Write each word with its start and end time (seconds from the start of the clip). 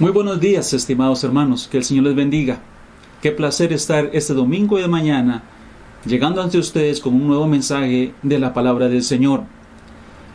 Muy 0.00 0.12
buenos 0.12 0.40
días, 0.40 0.72
estimados 0.72 1.22
hermanos, 1.24 1.68
que 1.70 1.76
el 1.76 1.84
Señor 1.84 2.04
les 2.04 2.14
bendiga. 2.14 2.60
Qué 3.20 3.32
placer 3.32 3.70
estar 3.74 4.08
este 4.14 4.32
domingo 4.32 4.78
de 4.78 4.88
mañana 4.88 5.42
llegando 6.06 6.40
ante 6.40 6.56
ustedes 6.56 7.00
con 7.00 7.12
un 7.12 7.26
nuevo 7.26 7.46
mensaje 7.46 8.14
de 8.22 8.38
la 8.38 8.54
palabra 8.54 8.88
del 8.88 9.02
Señor. 9.02 9.42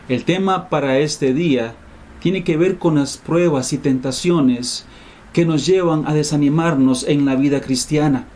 El 0.08 0.22
tema 0.22 0.68
para 0.68 1.00
este 1.00 1.34
día 1.34 1.74
tiene 2.20 2.44
que 2.44 2.56
ver 2.56 2.78
con 2.78 2.94
las 2.94 3.16
pruebas 3.16 3.72
y 3.72 3.78
tentaciones 3.78 4.86
que 5.32 5.44
nos 5.44 5.66
llevan 5.66 6.06
a 6.06 6.14
desanimarnos 6.14 7.02
en 7.02 7.24
la 7.24 7.34
vida 7.34 7.60
cristiana. 7.60 8.28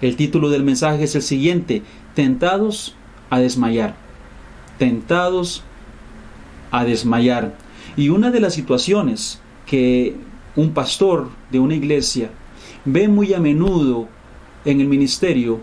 El 0.00 0.14
título 0.14 0.50
del 0.50 0.62
mensaje 0.62 1.02
es 1.02 1.16
el 1.16 1.22
siguiente, 1.22 1.82
Tentados 2.14 2.94
a 3.28 3.40
desmayar. 3.40 3.96
Tentados 4.78 5.64
a 6.70 6.84
desmayar. 6.84 7.56
Y 7.96 8.10
una 8.10 8.30
de 8.30 8.38
las 8.38 8.54
situaciones 8.54 9.40
que 9.66 10.14
un 10.56 10.70
pastor 10.72 11.28
de 11.50 11.58
una 11.58 11.74
iglesia 11.74 12.30
ve 12.84 13.08
muy 13.08 13.34
a 13.34 13.40
menudo 13.40 14.08
en 14.64 14.80
el 14.80 14.88
ministerio 14.88 15.60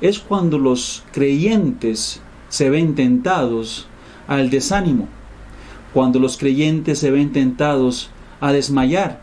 es 0.00 0.18
cuando 0.18 0.58
los 0.58 1.04
creyentes 1.12 2.20
se 2.48 2.68
ven 2.70 2.94
tentados 2.94 3.86
al 4.26 4.50
desánimo, 4.50 5.08
cuando 5.94 6.18
los 6.18 6.36
creyentes 6.36 6.98
se 6.98 7.10
ven 7.10 7.32
tentados 7.32 8.10
a 8.40 8.52
desmayar. 8.52 9.20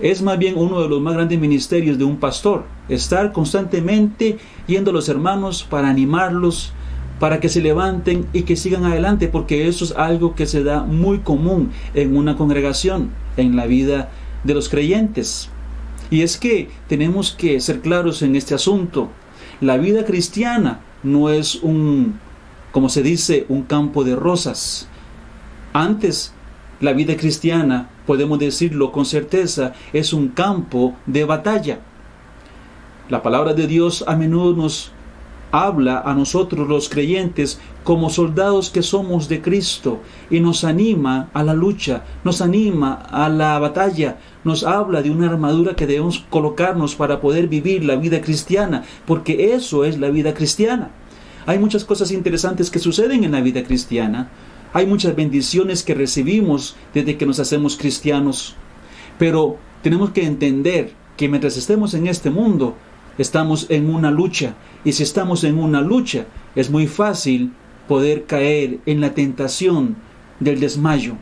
Es 0.00 0.22
más 0.22 0.38
bien 0.38 0.56
uno 0.56 0.82
de 0.82 0.88
los 0.88 1.00
más 1.00 1.14
grandes 1.14 1.40
ministerios 1.40 1.98
de 1.98 2.04
un 2.04 2.18
pastor, 2.18 2.64
estar 2.88 3.32
constantemente 3.32 4.38
yendo 4.66 4.90
a 4.90 4.94
los 4.94 5.08
hermanos 5.08 5.66
para 5.68 5.88
animarlos, 5.88 6.72
para 7.18 7.40
que 7.40 7.48
se 7.48 7.62
levanten 7.62 8.26
y 8.32 8.42
que 8.42 8.56
sigan 8.56 8.84
adelante, 8.84 9.28
porque 9.28 9.66
eso 9.66 9.84
es 9.84 9.92
algo 9.92 10.34
que 10.34 10.46
se 10.46 10.62
da 10.62 10.84
muy 10.84 11.18
común 11.20 11.70
en 11.94 12.16
una 12.16 12.36
congregación, 12.36 13.10
en 13.38 13.56
la 13.56 13.66
vida 13.66 14.10
de 14.44 14.54
los 14.54 14.68
creyentes. 14.68 15.48
Y 16.10 16.22
es 16.22 16.36
que 16.36 16.70
tenemos 16.88 17.32
que 17.32 17.60
ser 17.60 17.80
claros 17.80 18.22
en 18.22 18.36
este 18.36 18.54
asunto. 18.54 19.10
La 19.60 19.76
vida 19.76 20.04
cristiana 20.04 20.80
no 21.02 21.30
es 21.30 21.56
un, 21.56 22.18
como 22.72 22.88
se 22.88 23.02
dice, 23.02 23.46
un 23.48 23.62
campo 23.62 24.04
de 24.04 24.16
rosas. 24.16 24.88
Antes, 25.72 26.32
la 26.80 26.92
vida 26.92 27.16
cristiana, 27.16 27.90
podemos 28.06 28.38
decirlo 28.38 28.92
con 28.92 29.04
certeza, 29.04 29.72
es 29.92 30.12
un 30.12 30.28
campo 30.28 30.94
de 31.06 31.24
batalla. 31.24 31.80
La 33.08 33.22
palabra 33.22 33.54
de 33.54 33.66
Dios 33.66 34.04
a 34.06 34.16
menudo 34.16 34.54
nos 34.54 34.92
habla 35.50 36.00
a 36.00 36.14
nosotros 36.14 36.68
los 36.68 36.88
creyentes 36.88 37.60
como 37.84 38.10
soldados 38.10 38.70
que 38.70 38.82
somos 38.82 39.28
de 39.28 39.40
Cristo 39.40 40.00
y 40.30 40.40
nos 40.40 40.64
anima 40.64 41.30
a 41.32 41.42
la 41.42 41.54
lucha, 41.54 42.04
nos 42.24 42.40
anima 42.40 42.94
a 42.94 43.28
la 43.28 43.58
batalla, 43.58 44.18
nos 44.44 44.64
habla 44.64 45.02
de 45.02 45.10
una 45.10 45.30
armadura 45.30 45.74
que 45.74 45.86
debemos 45.86 46.24
colocarnos 46.30 46.94
para 46.94 47.20
poder 47.20 47.48
vivir 47.48 47.84
la 47.84 47.96
vida 47.96 48.20
cristiana, 48.20 48.84
porque 49.06 49.54
eso 49.54 49.84
es 49.84 49.98
la 49.98 50.10
vida 50.10 50.34
cristiana. 50.34 50.90
Hay 51.46 51.58
muchas 51.58 51.84
cosas 51.84 52.10
interesantes 52.10 52.70
que 52.70 52.78
suceden 52.78 53.24
en 53.24 53.32
la 53.32 53.40
vida 53.40 53.62
cristiana, 53.64 54.30
hay 54.74 54.86
muchas 54.86 55.16
bendiciones 55.16 55.82
que 55.82 55.94
recibimos 55.94 56.76
desde 56.92 57.16
que 57.16 57.24
nos 57.24 57.40
hacemos 57.40 57.76
cristianos, 57.78 58.54
pero 59.18 59.56
tenemos 59.82 60.10
que 60.10 60.26
entender 60.26 60.92
que 61.16 61.28
mientras 61.28 61.56
estemos 61.56 61.94
en 61.94 62.06
este 62.06 62.30
mundo, 62.30 62.76
estamos 63.18 63.66
en 63.68 63.92
una 63.92 64.10
lucha. 64.10 64.54
Y 64.84 64.92
si 64.92 65.02
estamos 65.02 65.44
en 65.44 65.58
una 65.58 65.80
lucha, 65.80 66.26
es 66.54 66.70
muy 66.70 66.86
fácil 66.86 67.52
poder 67.86 68.24
caer 68.24 68.78
en 68.86 69.00
la 69.00 69.14
tentación 69.14 69.96
del 70.40 70.60
desmayo. 70.60 71.16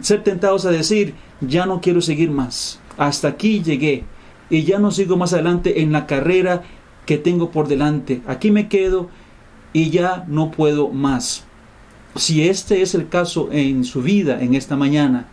ser 0.00 0.24
tentados 0.24 0.66
a 0.66 0.70
decir, 0.70 1.14
ya 1.40 1.66
no 1.66 1.80
quiero 1.80 2.00
seguir 2.00 2.30
más. 2.30 2.80
Hasta 2.96 3.28
aquí 3.28 3.62
llegué. 3.62 4.04
Y 4.50 4.64
ya 4.64 4.78
no 4.78 4.90
sigo 4.90 5.16
más 5.16 5.32
adelante 5.32 5.82
en 5.82 5.92
la 5.92 6.06
carrera 6.06 6.62
que 7.06 7.18
tengo 7.18 7.50
por 7.50 7.68
delante. 7.68 8.22
Aquí 8.26 8.50
me 8.50 8.68
quedo 8.68 9.08
y 9.72 9.90
ya 9.90 10.24
no 10.28 10.50
puedo 10.50 10.88
más. 10.88 11.44
Si 12.16 12.48
este 12.48 12.82
es 12.82 12.94
el 12.94 13.08
caso 13.08 13.50
en 13.52 13.84
su 13.84 14.02
vida 14.02 14.42
en 14.42 14.54
esta 14.54 14.76
mañana, 14.76 15.28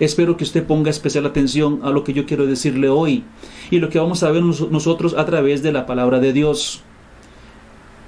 Espero 0.00 0.38
que 0.38 0.44
usted 0.44 0.64
ponga 0.64 0.90
especial 0.90 1.26
atención 1.26 1.80
a 1.82 1.90
lo 1.90 2.04
que 2.04 2.14
yo 2.14 2.24
quiero 2.24 2.46
decirle 2.46 2.88
hoy 2.88 3.22
y 3.70 3.80
lo 3.80 3.90
que 3.90 3.98
vamos 3.98 4.22
a 4.22 4.30
ver 4.30 4.42
nosotros 4.42 5.14
a 5.16 5.26
través 5.26 5.62
de 5.62 5.72
la 5.72 5.84
palabra 5.84 6.20
de 6.20 6.32
Dios 6.32 6.82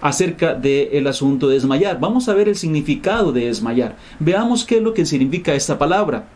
acerca 0.01 0.55
del 0.55 1.07
asunto 1.07 1.49
de 1.49 1.55
desmayar. 1.55 2.01
Vamos 2.01 2.31
a 2.31 2.35
ver 2.35 2.49
el 2.49 2.57
significado 2.57 3.31
de 3.31 3.45
desmayar. 3.45 3.97
Veamos 4.19 4.65
qué 4.65 4.79
es 4.79 4.83
lo 4.83 4.95
que 4.95 5.05
significa 5.05 5.55
esta 5.55 5.79
palabra. 5.79 6.29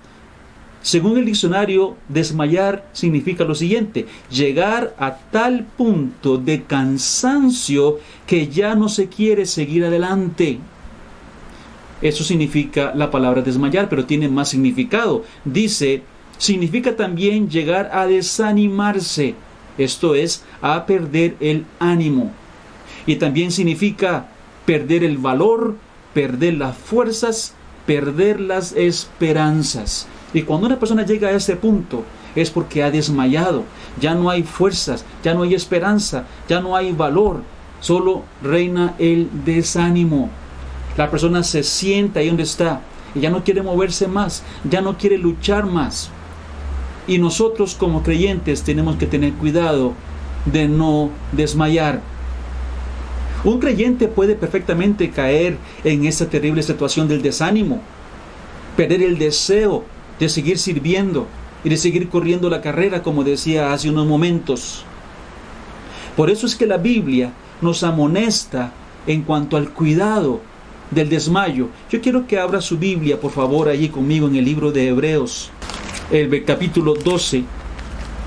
Según 0.83 1.17
el 1.17 1.25
diccionario, 1.25 1.97
desmayar 2.09 2.89
significa 2.93 3.45
lo 3.45 3.55
siguiente, 3.55 4.07
llegar 4.31 4.95
a 4.99 5.17
tal 5.17 5.65
punto 5.65 6.37
de 6.37 6.65
cansancio 6.65 7.99
que 8.27 8.49
ya 8.49 8.75
no 8.75 8.91
se 8.91 9.09
quiere 9.09 9.47
seguir 9.47 9.85
adelante. 9.87 10.61
Eso 12.03 12.25
significa 12.25 12.93
la 12.95 13.11
palabra 13.11 13.43
desmayar, 13.43 13.89
pero 13.89 14.05
tiene 14.05 14.29
más 14.29 14.51
significado. 14.51 15.25
Dice, 15.45 16.03
significa 16.39 16.97
también 16.97 17.49
llegar 17.49 17.91
a 17.93 18.07
desanimarse, 18.07 19.35
esto 19.79 20.15
es, 20.15 20.45
a 20.61 20.87
perder 20.87 21.37
el 21.41 21.65
ánimo. 21.79 22.31
Y 23.07 23.17
también 23.17 23.51
significa 23.51 24.29
perder 24.67 25.05
el 25.05 25.19
valor, 25.19 25.77
perder 26.13 26.55
las 26.55 26.77
fuerzas, 26.77 27.55
perder 27.87 28.41
las 28.41 28.73
esperanzas. 28.73 30.07
Y 30.35 30.43
cuando 30.43 30.67
una 30.67 30.79
persona 30.79 31.07
llega 31.07 31.29
a 31.29 31.33
ese 31.33 31.57
punto, 31.57 32.05
es 32.35 32.51
porque 32.51 32.83
ha 32.83 32.91
desmayado, 32.91 33.65
ya 34.01 34.15
no 34.15 34.29
hay 34.29 34.43
fuerzas, 34.43 35.05
ya 35.23 35.33
no 35.33 35.43
hay 35.43 35.55
esperanza, 35.55 36.27
ya 36.49 36.61
no 36.61 36.77
hay 36.77 36.93
valor, 36.93 37.43
solo 37.81 38.25
reina 38.43 38.95
el 38.99 39.31
desánimo. 39.45 40.29
La 40.97 41.11
persona 41.11 41.43
se 41.43 41.63
sienta 41.63 42.21
ahí 42.21 42.29
donde 42.29 42.45
está 42.45 42.81
y 43.15 43.21
ya 43.21 43.31
no 43.31 43.45
quiere 43.45 43.63
moverse 43.63 44.09
más, 44.09 44.43
ya 44.69 44.81
no 44.81 44.97
quiere 44.97 45.19
luchar 45.19 45.67
más. 45.67 46.11
Y 47.07 47.19
nosotros 47.19 47.75
como 47.75 48.03
creyentes 48.03 48.63
tenemos 48.63 48.97
que 48.97 49.07
tener 49.07 49.33
cuidado 49.35 49.95
de 50.45 50.69
no 50.69 51.11
desmayar. 51.33 52.01
Un 53.45 53.61
creyente 53.61 54.09
puede 54.09 54.35
perfectamente 54.35 55.11
caer 55.11 55.57
en 55.85 56.05
esa 56.05 56.29
terrible 56.29 56.63
situación 56.63 57.09
del 57.09 57.23
desánimo, 57.23 57.81
perder 58.77 59.03
el 59.03 59.19
deseo 59.19 59.85
de 60.19 60.29
seguir 60.29 60.59
sirviendo 60.59 61.27
y 61.63 61.69
de 61.69 61.77
seguir 61.77 62.09
corriendo 62.09 62.51
la 62.51 62.61
carrera, 62.61 63.03
como 63.03 63.23
decía 63.23 63.73
hace 63.73 63.91
unos 63.91 64.07
momentos. 64.07 64.85
Por 66.17 66.31
eso 66.31 66.47
es 66.47 66.57
que 66.57 66.67
la 66.67 66.79
Biblia 66.79 67.33
nos 67.61 67.83
amonesta 67.83 68.73
en 69.07 69.23
cuanto 69.23 69.57
al 69.57 69.71
cuidado 69.71 70.41
del 70.91 71.09
desmayo. 71.09 71.69
Yo 71.91 72.01
quiero 72.01 72.27
que 72.27 72.39
abra 72.39 72.61
su 72.61 72.79
Biblia, 72.79 73.21
por 73.21 73.31
favor, 73.31 73.69
allí 73.69 73.89
conmigo 73.89 74.29
en 74.29 74.37
el 74.37 74.45
libro 74.45 74.73
de 74.73 74.89
Hebreos, 74.89 75.51
el 76.11 76.45
capítulo 76.45 76.95
12. 76.95 77.45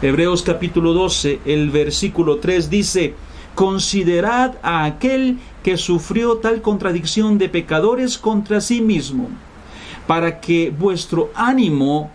Hebreos 0.01 0.43
capítulo 0.43 0.93
12, 0.93 1.39
el 1.45 1.69
versículo 1.69 2.37
3 2.37 2.69
dice, 2.69 3.15
Considerad 3.55 4.55
a 4.61 4.85
aquel 4.85 5.39
que 5.63 5.75
sufrió 5.75 6.37
tal 6.37 6.61
contradicción 6.61 7.37
de 7.37 7.49
pecadores 7.49 8.17
contra 8.17 8.61
sí 8.61 8.79
mismo, 8.79 9.27
para 10.07 10.39
que 10.39 10.73
vuestro 10.77 11.31
ánimo 11.35 12.11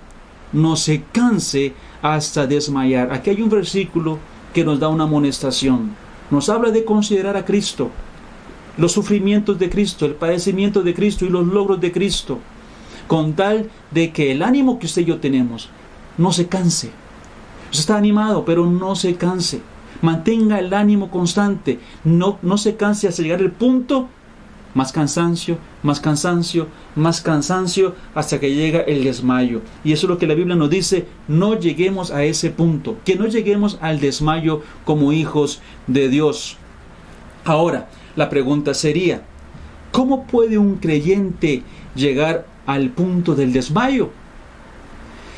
no 0.53 0.77
se 0.77 1.03
canse 1.13 1.75
hasta 2.01 2.47
desmayar. 2.47 3.13
Aquí 3.13 3.31
hay 3.31 3.43
un 3.43 3.51
versículo 3.51 4.19
que 4.55 4.65
nos 4.65 4.81
da 4.81 4.89
una 4.89 5.05
amonestación. 5.05 5.95
Nos 6.31 6.49
habla 6.49 6.71
de 6.71 6.85
considerar 6.85 7.37
a 7.37 7.45
Cristo, 7.45 7.91
los 8.77 8.93
sufrimientos 8.93 9.59
de 9.59 9.71
Cristo, 9.71 10.07
el 10.07 10.15
padecimiento 10.15 10.83
de 10.83 10.95
Cristo 10.95 11.25
y 11.25 11.31
los 11.31 11.47
logros 11.47 11.81
de 11.81 11.93
Cristo, 11.93 12.39
con 13.07 13.35
tal 13.35 13.71
de 13.91 14.13
que 14.13 14.33
el 14.33 14.43
ánimo 14.43 14.79
que 14.79 14.87
usted 14.87 15.03
y 15.03 15.07
yo 15.07 15.19
tenemos 15.19 15.69
no 16.17 16.33
se 16.33 16.47
canse. 16.47 16.91
Usted 17.67 17.81
está 17.81 17.97
animado, 17.97 18.45
pero 18.45 18.67
no 18.67 18.95
se 18.95 19.17
canse. 19.17 19.61
Mantenga 20.03 20.59
el 20.59 20.73
ánimo 20.75 21.11
constante, 21.11 21.79
no, 22.05 22.39
no 22.43 22.59
se 22.59 22.77
canse 22.77 23.09
hasta 23.09 23.23
llegar 23.23 23.41
al 23.41 23.53
punto 23.53 24.09
más 24.75 24.93
cansancio, 24.93 25.57
más 25.83 26.01
cansancio, 26.01 26.67
más 26.97 27.21
cansancio, 27.21 27.95
hasta 28.15 28.41
que 28.41 28.55
llega 28.55 28.81
el 28.81 29.05
desmayo. 29.05 29.63
Y 29.85 29.93
eso 29.93 30.07
es 30.07 30.11
lo 30.11 30.19
que 30.19 30.27
la 30.27 30.35
Biblia 30.35 30.57
nos 30.57 30.69
dice, 30.69 31.07
no 31.29 31.59
lleguemos 31.59 32.11
a 32.11 32.25
ese 32.25 32.51
punto, 32.51 32.99
que 33.05 33.17
no 33.17 33.27
lleguemos 33.27 33.79
al 33.81 34.01
desmayo 34.01 34.63
como 34.85 35.13
hijos 35.13 35.63
de 35.87 36.09
Dios. 36.09 36.57
Ahora, 37.45 37.89
la 38.17 38.29
pregunta 38.31 38.75
sería, 38.75 39.23
¿cómo 39.93 40.27
puede 40.27 40.59
un 40.59 40.77
creyente 40.77 41.63
llegar 41.95 42.47
al 42.67 42.91
punto 42.91 43.35
del 43.35 43.53
desmayo? 43.53 44.11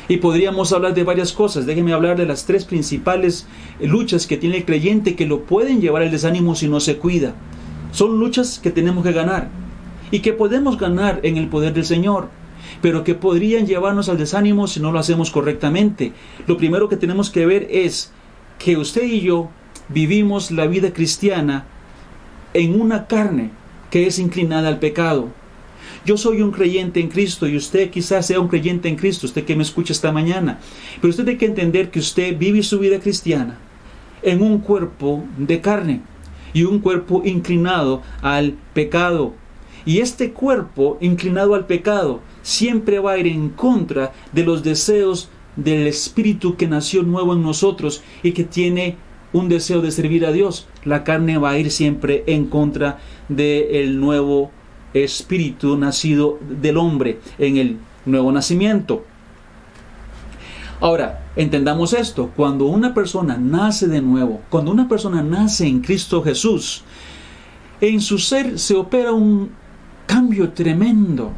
Y 0.09 0.17
podríamos 0.17 0.71
hablar 0.71 0.93
de 0.93 1.03
varias 1.03 1.33
cosas. 1.33 1.65
Déjenme 1.65 1.91
hablar 1.91 2.17
de 2.17 2.25
las 2.25 2.45
tres 2.45 2.63
principales 2.63 3.45
luchas 3.81 4.25
que 4.25 4.37
tiene 4.37 4.57
el 4.57 4.65
creyente 4.65 5.15
que 5.15 5.25
lo 5.25 5.41
pueden 5.41 5.81
llevar 5.81 6.01
al 6.01 6.11
desánimo 6.11 6.55
si 6.55 6.69
no 6.69 6.79
se 6.79 6.97
cuida. 6.97 7.33
Son 7.91 8.17
luchas 8.19 8.59
que 8.59 8.71
tenemos 8.71 9.03
que 9.03 9.11
ganar 9.11 9.49
y 10.09 10.19
que 10.19 10.31
podemos 10.31 10.77
ganar 10.77 11.19
en 11.23 11.35
el 11.35 11.49
poder 11.49 11.73
del 11.73 11.85
Señor. 11.85 12.29
pero 12.81 13.03
que 13.03 13.15
podrían 13.15 13.65
llevarnos 13.65 14.09
al 14.09 14.17
desánimo 14.17 14.67
si 14.67 14.79
no 14.79 14.91
lo 14.91 14.99
hacemos 14.99 15.31
correctamente. 15.31 16.13
Lo 16.47 16.57
primero 16.57 16.89
que 16.89 16.97
tenemos 16.97 17.29
que 17.29 17.45
ver 17.45 17.67
es 17.69 18.11
que 18.59 18.77
usted 18.77 19.03
y 19.03 19.21
yo 19.21 19.49
vivimos 19.89 20.51
la 20.51 20.67
vida 20.67 20.91
cristiana 20.91 21.65
en 22.53 22.79
una 22.79 23.07
carne 23.07 23.51
que 23.89 24.07
es 24.07 24.19
inclinada 24.19 24.67
al 24.67 24.79
pecado. 24.79 25.29
Yo 26.05 26.17
soy 26.17 26.41
un 26.41 26.51
creyente 26.51 26.99
en 26.99 27.09
Cristo 27.09 27.47
y 27.47 27.57
usted 27.57 27.89
quizás 27.89 28.25
sea 28.25 28.39
un 28.39 28.47
creyente 28.47 28.87
en 28.87 28.95
Cristo, 28.95 29.25
usted 29.25 29.45
que 29.45 29.55
me 29.55 29.63
escucha 29.63 29.93
esta 29.93 30.11
mañana. 30.11 30.59
Pero 31.01 31.09
usted 31.09 31.25
tiene 31.25 31.39
que 31.39 31.45
entender 31.45 31.91
que 31.91 31.99
usted 31.99 32.37
vive 32.37 32.63
su 32.63 32.79
vida 32.79 32.99
cristiana 32.99 33.57
en 34.21 34.41
un 34.41 34.59
cuerpo 34.59 35.23
de 35.37 35.61
carne 35.61 36.01
y 36.53 36.63
un 36.63 36.79
cuerpo 36.79 37.21
inclinado 37.25 38.01
al 38.21 38.55
pecado. 38.73 39.33
Y 39.85 39.99
este 39.99 40.31
cuerpo 40.31 40.97
inclinado 41.01 41.55
al 41.55 41.65
pecado 41.65 42.21
siempre 42.41 42.99
va 42.99 43.13
a 43.13 43.17
ir 43.17 43.27
en 43.27 43.49
contra 43.49 44.13
de 44.31 44.43
los 44.43 44.63
deseos 44.63 45.29
del 45.55 45.87
Espíritu 45.87 46.55
que 46.55 46.67
nació 46.67 47.03
nuevo 47.03 47.33
en 47.33 47.41
nosotros 47.41 48.03
y 48.23 48.31
que 48.31 48.43
tiene 48.43 48.97
un 49.33 49.49
deseo 49.49 49.81
de 49.81 49.91
servir 49.91 50.25
a 50.25 50.31
Dios. 50.31 50.67
La 50.83 51.03
carne 51.03 51.37
va 51.37 51.51
a 51.51 51.57
ir 51.57 51.71
siempre 51.71 52.23
en 52.27 52.47
contra 52.47 52.99
del 53.29 53.99
nuevo 53.99 54.51
espíritu 54.93 55.77
nacido 55.77 56.39
del 56.41 56.77
hombre 56.77 57.19
en 57.37 57.57
el 57.57 57.77
nuevo 58.05 58.31
nacimiento. 58.31 59.03
Ahora, 60.79 61.25
entendamos 61.35 61.93
esto, 61.93 62.31
cuando 62.35 62.65
una 62.65 62.93
persona 62.93 63.37
nace 63.37 63.87
de 63.87 64.01
nuevo, 64.01 64.41
cuando 64.49 64.71
una 64.71 64.87
persona 64.87 65.23
nace 65.23 65.67
en 65.67 65.81
Cristo 65.81 66.21
Jesús, 66.21 66.83
en 67.81 67.99
su 67.99 68.19
ser 68.19 68.59
se 68.59 68.75
opera 68.75 69.11
un 69.11 69.49
cambio 70.05 70.51
tremendo. 70.51 71.31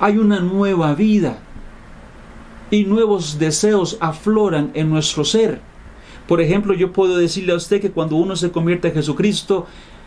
Hay 0.00 0.16
una 0.16 0.40
nueva 0.40 0.94
vida 0.94 1.38
y 2.70 2.84
nuevos 2.84 3.38
deseos 3.38 3.98
afloran 4.00 4.70
en 4.74 4.90
nuestro 4.90 5.24
ser. 5.24 5.60
Por 6.28 6.40
ejemplo, 6.40 6.74
yo 6.74 6.92
puedo 6.92 7.16
decirle 7.16 7.52
a 7.52 7.56
usted 7.56 7.80
que 7.80 7.90
cuando 7.90 8.16
uno 8.16 8.36
se 8.36 8.50
convierte 8.50 8.88
a 8.88 8.92
Jesucristo, 8.92 9.66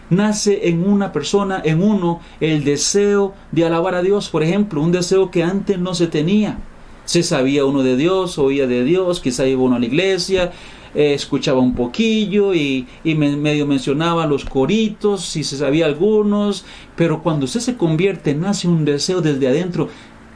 nace 0.10 0.68
en 0.70 0.88
una 0.88 1.12
persona, 1.12 1.62
en 1.64 1.82
uno, 1.82 2.20
el 2.40 2.64
deseo 2.64 3.34
de 3.52 3.66
alabar 3.66 3.96
a 3.96 4.02
Dios, 4.02 4.30
por 4.30 4.44
ejemplo, 4.44 4.82
un 4.82 4.92
deseo 4.92 5.32
que 5.32 5.44
antes 5.44 5.80
no 5.80 5.94
se 5.94 6.08
tenía. 6.08 6.60
Se 7.06 7.24
sabía 7.24 7.66
uno 7.66 7.84
de 7.84 7.96
Dios, 7.96 8.38
oía 8.38 8.68
de 8.68 8.84
Dios, 8.84 9.20
quizá 9.20 9.48
iba 9.48 9.62
uno 9.62 9.78
a 9.78 9.80
la 9.80 9.86
iglesia, 9.86 10.52
eh, 10.96 11.14
escuchaba 11.14 11.60
un 11.60 11.76
poquillo 11.76 12.54
y, 12.56 12.88
medio 13.04 13.68
mencionaba 13.68 14.26
los 14.26 14.44
coritos, 14.46 15.24
si 15.24 15.44
se 15.44 15.58
sabía 15.58 15.86
algunos, 15.86 16.66
pero 16.96 17.22
cuando 17.22 17.46
usted 17.46 17.60
se 17.60 17.78
convierte, 17.78 18.34
nace 18.34 18.68
un 18.68 18.86
deseo 18.86 19.22
desde 19.22 19.48
adentro, 19.48 19.90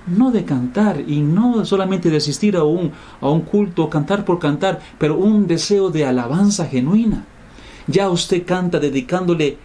no 0.07 0.31
de 0.31 0.45
cantar 0.45 1.01
y 1.07 1.21
no 1.21 1.65
solamente 1.65 2.09
de 2.09 2.17
asistir 2.17 2.55
a 2.55 2.63
un, 2.63 2.91
a 3.21 3.29
un 3.29 3.41
culto, 3.41 3.89
cantar 3.89 4.25
por 4.25 4.39
cantar, 4.39 4.79
pero 4.97 5.17
un 5.17 5.47
deseo 5.47 5.89
de 5.89 6.05
alabanza 6.05 6.65
genuina. 6.65 7.25
Ya 7.87 8.09
usted 8.09 8.45
canta 8.45 8.79
dedicándole 8.79 9.57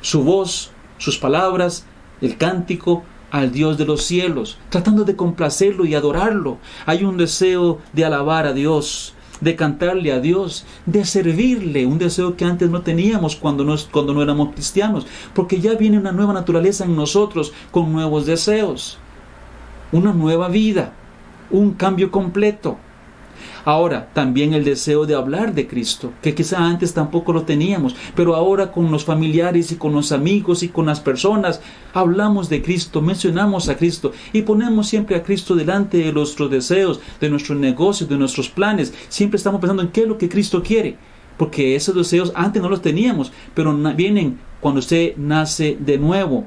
su 0.00 0.22
voz, 0.24 0.70
sus 0.98 1.18
palabras, 1.18 1.86
el 2.20 2.36
cántico 2.36 3.04
al 3.30 3.50
Dios 3.50 3.78
de 3.78 3.84
los 3.84 4.04
cielos, 4.04 4.58
tratando 4.68 5.04
de 5.04 5.16
complacerlo 5.16 5.84
y 5.84 5.94
adorarlo. 5.94 6.58
Hay 6.86 7.04
un 7.04 7.16
deseo 7.16 7.80
de 7.92 8.04
alabar 8.04 8.46
a 8.46 8.52
Dios, 8.52 9.14
de 9.40 9.56
cantarle 9.56 10.12
a 10.12 10.20
Dios, 10.20 10.64
de 10.86 11.04
servirle, 11.04 11.86
un 11.86 11.98
deseo 11.98 12.36
que 12.36 12.44
antes 12.44 12.70
no 12.70 12.82
teníamos 12.82 13.36
cuando 13.36 13.64
no, 13.64 13.74
cuando 13.90 14.14
no 14.14 14.22
éramos 14.22 14.54
cristianos, 14.54 15.06
porque 15.34 15.60
ya 15.60 15.74
viene 15.74 15.98
una 15.98 16.12
nueva 16.12 16.32
naturaleza 16.32 16.84
en 16.84 16.94
nosotros 16.94 17.52
con 17.70 17.92
nuevos 17.92 18.26
deseos, 18.26 18.98
una 19.94 20.12
nueva 20.12 20.48
vida, 20.48 20.92
un 21.52 21.72
cambio 21.72 22.10
completo. 22.10 22.78
Ahora, 23.64 24.10
también 24.12 24.52
el 24.52 24.64
deseo 24.64 25.06
de 25.06 25.14
hablar 25.14 25.54
de 25.54 25.68
Cristo, 25.68 26.12
que 26.20 26.34
quizá 26.34 26.58
antes 26.58 26.92
tampoco 26.92 27.32
lo 27.32 27.44
teníamos, 27.44 27.94
pero 28.16 28.34
ahora 28.34 28.72
con 28.72 28.90
los 28.90 29.04
familiares 29.04 29.70
y 29.70 29.76
con 29.76 29.92
los 29.92 30.10
amigos 30.10 30.64
y 30.64 30.68
con 30.68 30.86
las 30.86 31.00
personas 31.00 31.60
hablamos 31.92 32.48
de 32.48 32.60
Cristo, 32.60 33.00
mencionamos 33.00 33.68
a 33.68 33.76
Cristo 33.76 34.12
y 34.32 34.42
ponemos 34.42 34.88
siempre 34.88 35.14
a 35.14 35.22
Cristo 35.22 35.54
delante 35.54 35.98
de 35.98 36.12
nuestros 36.12 36.50
deseos, 36.50 37.00
de 37.20 37.30
nuestros 37.30 37.56
negocios, 37.56 38.10
de 38.10 38.16
nuestros 38.16 38.48
planes. 38.48 38.92
Siempre 39.08 39.36
estamos 39.36 39.60
pensando 39.60 39.82
en 39.82 39.88
qué 39.88 40.02
es 40.02 40.08
lo 40.08 40.18
que 40.18 40.28
Cristo 40.28 40.60
quiere, 40.60 40.96
porque 41.38 41.76
esos 41.76 41.94
deseos 41.94 42.32
antes 42.34 42.60
no 42.60 42.68
los 42.68 42.82
teníamos, 42.82 43.30
pero 43.54 43.72
vienen 43.94 44.40
cuando 44.60 44.80
usted 44.80 45.16
nace 45.16 45.78
de 45.78 45.98
nuevo. 45.98 46.46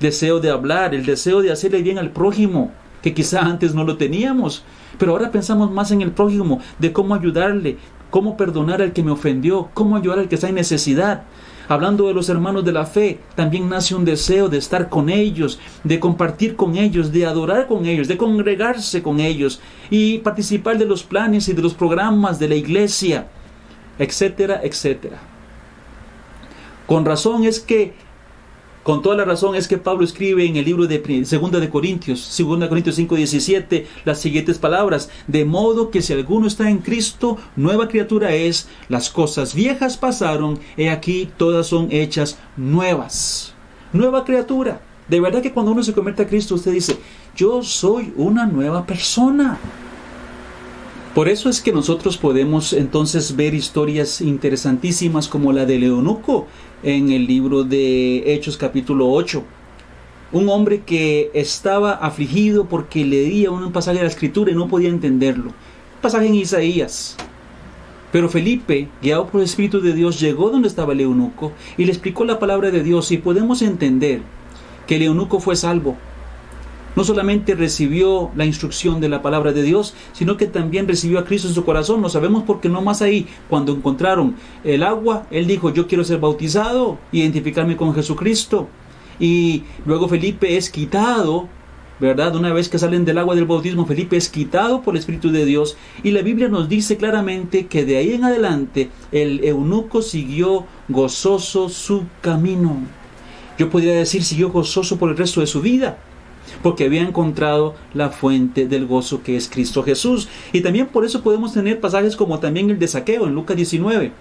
Deseo 0.00 0.40
de 0.40 0.50
hablar, 0.50 0.94
el 0.94 1.04
deseo 1.04 1.42
de 1.42 1.50
hacerle 1.50 1.82
bien 1.82 1.98
al 1.98 2.10
prójimo, 2.10 2.70
que 3.02 3.14
quizá 3.14 3.40
antes 3.40 3.74
no 3.74 3.84
lo 3.84 3.96
teníamos. 3.96 4.64
Pero 4.98 5.12
ahora 5.12 5.30
pensamos 5.30 5.70
más 5.70 5.90
en 5.90 6.02
el 6.02 6.12
prójimo, 6.12 6.60
de 6.78 6.92
cómo 6.92 7.14
ayudarle, 7.14 7.78
cómo 8.10 8.36
perdonar 8.36 8.82
al 8.82 8.92
que 8.92 9.02
me 9.02 9.10
ofendió, 9.10 9.70
cómo 9.74 9.96
ayudar 9.96 10.20
al 10.20 10.28
que 10.28 10.36
está 10.36 10.48
en 10.48 10.56
necesidad. 10.56 11.24
Hablando 11.68 12.06
de 12.06 12.14
los 12.14 12.30
hermanos 12.30 12.64
de 12.64 12.72
la 12.72 12.86
fe, 12.86 13.20
también 13.34 13.68
nace 13.68 13.94
un 13.94 14.06
deseo 14.06 14.48
de 14.48 14.56
estar 14.56 14.88
con 14.88 15.10
ellos, 15.10 15.60
de 15.84 16.00
compartir 16.00 16.56
con 16.56 16.76
ellos, 16.76 17.12
de 17.12 17.26
adorar 17.26 17.66
con 17.66 17.84
ellos, 17.84 18.08
de 18.08 18.16
congregarse 18.16 19.02
con 19.02 19.20
ellos 19.20 19.60
y 19.90 20.18
participar 20.18 20.78
de 20.78 20.86
los 20.86 21.02
planes 21.02 21.46
y 21.48 21.52
de 21.52 21.60
los 21.60 21.74
programas 21.74 22.38
de 22.38 22.48
la 22.48 22.54
iglesia, 22.54 23.28
etcétera, 23.98 24.60
etcétera. 24.62 25.18
Con 26.86 27.04
razón 27.04 27.44
es 27.44 27.60
que 27.60 27.92
con 28.88 29.02
toda 29.02 29.16
la 29.16 29.26
razón 29.26 29.54
es 29.54 29.68
que 29.68 29.76
Pablo 29.76 30.02
escribe 30.02 30.46
en 30.46 30.56
el 30.56 30.64
libro 30.64 30.86
de 30.86 30.98
2 30.98 31.52
de 31.60 31.68
Corintios, 31.68 32.34
2 32.38 32.68
Corintios 32.70 32.96
5, 32.96 33.16
17, 33.16 33.86
las 34.06 34.18
siguientes 34.18 34.56
palabras, 34.56 35.10
de 35.26 35.44
modo 35.44 35.90
que 35.90 36.00
si 36.00 36.14
alguno 36.14 36.46
está 36.46 36.70
en 36.70 36.78
Cristo, 36.78 37.36
nueva 37.54 37.88
criatura 37.88 38.32
es, 38.32 38.66
las 38.88 39.10
cosas 39.10 39.54
viejas 39.54 39.98
pasaron, 39.98 40.58
he 40.78 40.88
aquí 40.88 41.28
todas 41.36 41.66
son 41.66 41.88
hechas 41.92 42.38
nuevas. 42.56 43.52
Nueva 43.92 44.24
criatura. 44.24 44.80
De 45.06 45.20
verdad 45.20 45.42
que 45.42 45.52
cuando 45.52 45.72
uno 45.72 45.82
se 45.82 45.92
convierte 45.92 46.22
a 46.22 46.26
Cristo, 46.26 46.54
usted 46.54 46.72
dice, 46.72 46.96
yo 47.36 47.62
soy 47.62 48.14
una 48.16 48.46
nueva 48.46 48.86
persona. 48.86 49.58
Por 51.14 51.28
eso 51.28 51.50
es 51.50 51.60
que 51.60 51.72
nosotros 51.72 52.16
podemos 52.16 52.72
entonces 52.72 53.34
ver 53.36 53.52
historias 53.52 54.22
interesantísimas 54.22 55.28
como 55.28 55.52
la 55.52 55.66
de 55.66 55.78
Leonuco 55.78 56.46
en 56.82 57.10
el 57.10 57.26
libro 57.26 57.64
de 57.64 58.34
Hechos 58.34 58.56
capítulo 58.56 59.10
8. 59.10 59.42
Un 60.30 60.48
hombre 60.48 60.82
que 60.84 61.30
estaba 61.34 61.92
afligido 61.92 62.66
porque 62.66 63.04
leía 63.04 63.50
un 63.50 63.72
pasaje 63.72 63.98
de 63.98 64.04
la 64.04 64.10
escritura 64.10 64.50
y 64.50 64.54
no 64.54 64.68
podía 64.68 64.88
entenderlo. 64.88 65.52
Pasaje 66.00 66.26
en 66.26 66.34
Isaías. 66.34 67.16
Pero 68.12 68.28
Felipe, 68.28 68.88
guiado 69.02 69.26
por 69.26 69.40
el 69.40 69.46
Espíritu 69.46 69.80
de 69.80 69.92
Dios, 69.92 70.20
llegó 70.20 70.50
donde 70.50 70.68
estaba 70.68 70.92
el 70.92 71.00
eunuco 71.00 71.52
y 71.76 71.84
le 71.84 71.92
explicó 71.92 72.24
la 72.24 72.38
palabra 72.38 72.70
de 72.70 72.82
Dios 72.82 73.10
y 73.12 73.18
podemos 73.18 73.60
entender 73.62 74.22
que 74.86 74.96
el 74.96 75.02
eunuco 75.02 75.40
fue 75.40 75.56
salvo 75.56 75.96
no 76.98 77.04
solamente 77.04 77.54
recibió 77.54 78.32
la 78.34 78.44
instrucción 78.44 79.00
de 79.00 79.08
la 79.08 79.22
palabra 79.22 79.52
de 79.52 79.62
Dios, 79.62 79.94
sino 80.12 80.36
que 80.36 80.46
también 80.46 80.88
recibió 80.88 81.20
a 81.20 81.24
Cristo 81.24 81.46
en 81.46 81.54
su 81.54 81.64
corazón. 81.64 82.02
Lo 82.02 82.08
sabemos 82.08 82.42
porque 82.44 82.68
no 82.68 82.82
más 82.82 83.02
ahí, 83.02 83.28
cuando 83.48 83.70
encontraron 83.70 84.34
el 84.64 84.82
agua, 84.82 85.24
él 85.30 85.46
dijo, 85.46 85.72
yo 85.72 85.86
quiero 85.86 86.02
ser 86.02 86.18
bautizado, 86.18 86.98
identificarme 87.12 87.76
con 87.76 87.94
Jesucristo. 87.94 88.66
Y 89.20 89.62
luego 89.86 90.08
Felipe 90.08 90.56
es 90.56 90.70
quitado, 90.70 91.46
¿verdad? 92.00 92.34
Una 92.34 92.52
vez 92.52 92.68
que 92.68 92.80
salen 92.80 93.04
del 93.04 93.18
agua 93.18 93.36
del 93.36 93.44
bautismo, 93.44 93.86
Felipe 93.86 94.16
es 94.16 94.28
quitado 94.28 94.82
por 94.82 94.94
el 94.94 94.98
Espíritu 94.98 95.30
de 95.30 95.44
Dios. 95.44 95.76
Y 96.02 96.10
la 96.10 96.22
Biblia 96.22 96.48
nos 96.48 96.68
dice 96.68 96.96
claramente 96.96 97.68
que 97.68 97.84
de 97.84 97.98
ahí 97.98 98.14
en 98.14 98.24
adelante 98.24 98.90
el 99.12 99.44
eunuco 99.44 100.02
siguió 100.02 100.66
gozoso 100.88 101.68
su 101.68 102.06
camino. 102.22 102.76
Yo 103.56 103.70
podría 103.70 103.92
decir, 103.94 104.24
siguió 104.24 104.50
gozoso 104.50 104.98
por 104.98 105.10
el 105.10 105.16
resto 105.16 105.40
de 105.40 105.46
su 105.46 105.60
vida 105.60 105.98
porque 106.62 106.84
había 106.84 107.02
encontrado 107.02 107.74
la 107.94 108.10
fuente 108.10 108.66
del 108.66 108.86
gozo 108.86 109.22
que 109.22 109.36
es 109.36 109.48
Cristo 109.48 109.82
Jesús. 109.82 110.28
Y 110.52 110.60
también 110.60 110.86
por 110.86 111.04
eso 111.04 111.22
podemos 111.22 111.52
tener 111.52 111.80
pasajes 111.80 112.16
como 112.16 112.38
también 112.38 112.70
el 112.70 112.78
de 112.78 112.88
Saqueo 112.88 113.26
en 113.26 113.34
Lucas 113.34 113.56
19. 113.56 114.12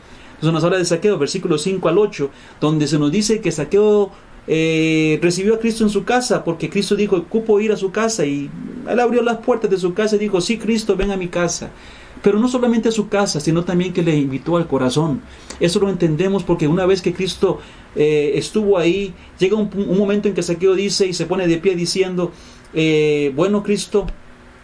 Eso 0.41 0.51
nos 0.51 0.63
habla 0.63 0.77
de 0.77 0.85
Saqueo, 0.85 1.17
versículos 1.17 1.63
5 1.63 1.89
al 1.89 1.97
8, 1.97 2.29
donde 2.61 2.87
se 2.87 2.99
nos 2.99 3.11
dice 3.11 3.41
que 3.41 3.51
Saqueo 3.51 4.11
eh, 4.47 5.19
recibió 5.21 5.55
a 5.55 5.59
Cristo 5.59 5.83
en 5.83 5.89
su 5.89 6.03
casa, 6.05 6.43
porque 6.43 6.69
Cristo 6.69 6.95
dijo, 6.95 7.21
cupo 7.23 7.59
ir 7.59 7.71
a 7.71 7.77
su 7.77 7.91
casa, 7.91 8.25
y 8.25 8.49
él 8.87 8.99
abrió 8.99 9.21
las 9.21 9.37
puertas 9.37 9.69
de 9.69 9.77
su 9.77 9.93
casa 9.93 10.15
y 10.15 10.19
dijo, 10.19 10.39
sí, 10.39 10.57
Cristo, 10.57 10.95
ven 10.95 11.11
a 11.11 11.17
mi 11.17 11.27
casa. 11.27 11.71
Pero 12.23 12.39
no 12.39 12.47
solamente 12.47 12.89
a 12.89 12.91
su 12.91 13.09
casa, 13.09 13.39
sino 13.39 13.63
también 13.63 13.93
que 13.93 14.01
le 14.01 14.15
invitó 14.15 14.57
al 14.57 14.67
corazón. 14.67 15.21
Eso 15.59 15.79
lo 15.79 15.89
entendemos 15.89 16.43
porque 16.43 16.67
una 16.67 16.85
vez 16.85 17.01
que 17.01 17.13
Cristo 17.13 17.59
eh, 17.97 18.33
estuvo 18.35 18.77
ahí, 18.77 19.13
llega 19.39 19.57
un, 19.57 19.69
momento 19.97 20.27
en 20.27 20.35
que 20.35 20.43
Saqueo 20.43 20.75
dice 20.75 21.07
y 21.07 21.13
se 21.13 21.25
pone 21.25 21.47
de 21.47 21.57
pie 21.57 21.75
diciendo, 21.75 22.31
eh, 22.73 23.33
bueno 23.35 23.63
Cristo, 23.63 24.05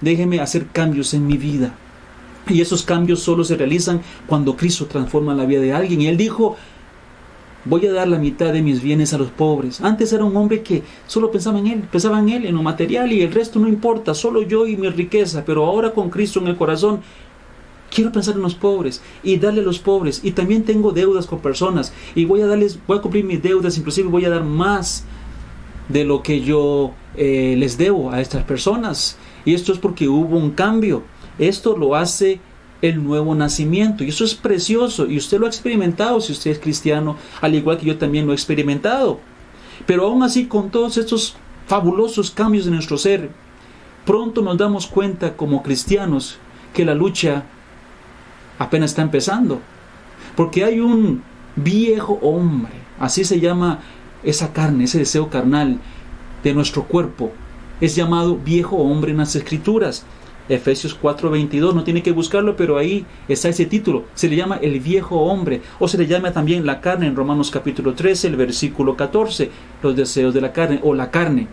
déjeme 0.02 0.40
hacer 0.40 0.68
cambios 0.68 1.14
en 1.14 1.26
mi 1.26 1.38
vida. 1.38 1.76
Y 2.48 2.62
esos 2.62 2.84
cambios 2.84 3.22
solo 3.22 3.44
se 3.44 3.56
realizan 3.56 4.02
cuando 4.28 4.56
Cristo 4.56 4.86
transforma 4.86 5.34
la 5.34 5.46
vida 5.46 5.62
de 5.62 5.74
alguien. 5.74 6.02
Y 6.02 6.08
él 6.08 6.18
dijo, 6.18 6.58
voy 7.66 7.86
a 7.88 7.94
dar 7.94 8.08
la 8.08 8.20
mitad 8.20 8.52
de 8.54 8.62
mis 8.62 8.82
bienes 8.82 9.14
a 9.14 9.18
los 9.18 9.32
pobres. 9.32 9.82
Antes 9.82 10.12
era 10.14 10.26
un 10.26 10.36
hombre 10.36 10.62
que 10.62 10.84
solo 11.08 11.32
pensaba 11.32 11.60
en 11.60 11.68
él, 11.68 11.84
pensaba 11.92 12.20
en 12.20 12.30
él, 12.30 12.46
en 12.46 12.56
lo 12.56 12.62
material 12.62 13.12
y 13.12 13.22
el 13.22 13.32
resto 13.32 13.60
no 13.60 13.68
importa, 13.68 14.14
solo 14.14 14.42
yo 14.42 14.68
y 14.68 14.76
mi 14.76 14.90
riqueza, 14.90 15.44
pero 15.46 15.66
ahora 15.66 15.92
con 15.92 16.10
Cristo 16.10 16.40
en 16.40 16.48
el 16.48 16.58
corazón 16.58 17.02
quiero 17.94 18.12
pensar 18.12 18.36
en 18.36 18.42
los 18.42 18.56
pobres 18.56 19.02
y 19.24 19.38
darle 19.38 19.62
a 19.62 19.64
los 19.64 19.80
pobres 19.80 20.22
y 20.24 20.32
también 20.32 20.64
tengo 20.64 20.92
deudas 20.92 21.28
con 21.28 21.40
personas 21.40 21.94
y 22.16 22.26
voy 22.26 22.42
a 22.42 22.48
darles, 22.48 22.80
voy 22.88 22.98
a 22.98 23.02
cumplir 23.02 23.24
mis 23.24 23.42
deudas, 23.42 23.78
inclusive 23.78 24.10
voy 24.10 24.26
a 24.26 24.30
dar 24.30 24.44
más 24.44 25.06
de 25.90 26.04
lo 26.04 26.24
que 26.24 26.42
yo 26.42 26.94
eh, 27.16 27.56
les 27.58 27.78
debo 27.78 28.12
a 28.12 28.22
estas 28.22 28.44
personas. 28.44 29.18
Y 29.46 29.54
esto 29.54 29.74
es 29.74 29.80
porque 29.80 30.08
hubo 30.08 30.38
un 30.38 30.52
cambio. 30.52 31.04
Esto 31.38 31.78
lo 31.78 31.96
hace 31.96 32.40
el 32.82 33.04
nuevo 33.04 33.36
nacimiento. 33.36 34.04
Y 34.04 34.10
eso 34.10 34.24
es 34.24 34.36
precioso. 34.36 35.08
Y 35.08 35.18
usted 35.18 35.40
lo 35.40 35.46
ha 35.46 35.50
experimentado 35.50 36.22
si 36.22 36.32
usted 36.32 36.52
es 36.52 36.60
cristiano, 36.60 37.18
al 37.42 37.56
igual 37.56 37.78
que 37.78 37.86
yo 37.86 37.98
también 37.98 38.26
lo 38.26 38.32
he 38.32 38.36
experimentado. 38.36 39.20
Pero 39.86 40.06
aún 40.06 40.24
así, 40.24 40.46
con 40.46 40.70
todos 40.70 40.98
estos 40.98 41.36
fabulosos 41.68 42.32
cambios 42.32 42.66
en 42.68 42.74
nuestro 42.74 42.98
ser, 42.98 43.30
pronto 44.06 44.42
nos 44.42 44.58
damos 44.58 44.88
cuenta 44.88 45.36
como 45.36 45.64
cristianos 45.64 46.38
que 46.74 46.86
la 46.86 46.96
lucha 46.96 47.46
apenas 48.60 48.92
está 48.92 49.02
empezando. 49.02 49.62
Porque 50.36 50.64
hay 50.64 50.80
un 50.80 51.22
viejo 51.56 52.20
hombre, 52.22 52.74
así 53.00 53.24
se 53.24 53.40
llama 53.40 53.80
esa 54.24 54.54
carne, 54.54 54.86
ese 54.86 55.00
deseo 55.00 55.30
carnal 55.30 55.80
de 56.44 56.54
nuestro 56.54 56.84
cuerpo. 56.84 57.32
Es 57.82 57.96
llamado 57.96 58.38
viejo 58.38 58.78
hombre 58.78 59.12
en 59.12 59.18
las 59.18 59.36
escrituras. 59.36 60.06
Efesios 60.50 60.98
4:22, 61.00 61.74
no 61.74 61.84
tiene 61.84 62.04
que 62.04 62.12
buscarlo, 62.12 62.58
pero 62.58 62.78
ahí 62.78 63.06
está 63.28 63.50
ese 63.50 63.66
título. 63.66 64.06
Se 64.14 64.28
le 64.28 64.36
llama 64.36 64.58
el 64.62 64.80
viejo 64.80 65.22
hombre, 65.22 65.62
o 65.80 65.88
se 65.88 65.98
le 65.98 66.06
llama 66.06 66.34
también 66.34 66.66
la 66.66 66.82
carne 66.82 67.08
en 67.08 67.16
Romanos 67.16 67.50
capítulo 67.50 67.94
13, 67.94 68.28
el 68.28 68.36
versículo 68.36 68.98
14, 68.98 69.50
los 69.82 69.96
deseos 69.96 70.34
de 70.34 70.42
la 70.42 70.52
carne 70.52 70.80
o 70.84 70.94
la 70.94 71.12
carne. 71.12 71.48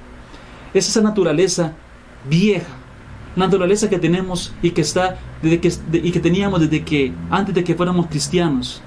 Es 0.74 0.88
esa 0.88 1.00
naturaleza 1.02 1.74
vieja, 2.28 2.72
naturaleza 3.36 3.88
que 3.88 3.98
tenemos 3.98 4.52
y 4.62 4.70
que 4.70 4.80
está 4.80 5.18
desde 5.42 5.60
que, 5.60 5.72
y 5.98 6.10
que 6.10 6.20
teníamos 6.20 6.60
desde 6.60 6.84
que 6.84 7.12
antes 7.30 7.54
de 7.54 7.64
que 7.64 7.74
fuéramos 7.74 8.06
cristianos, 8.06 8.82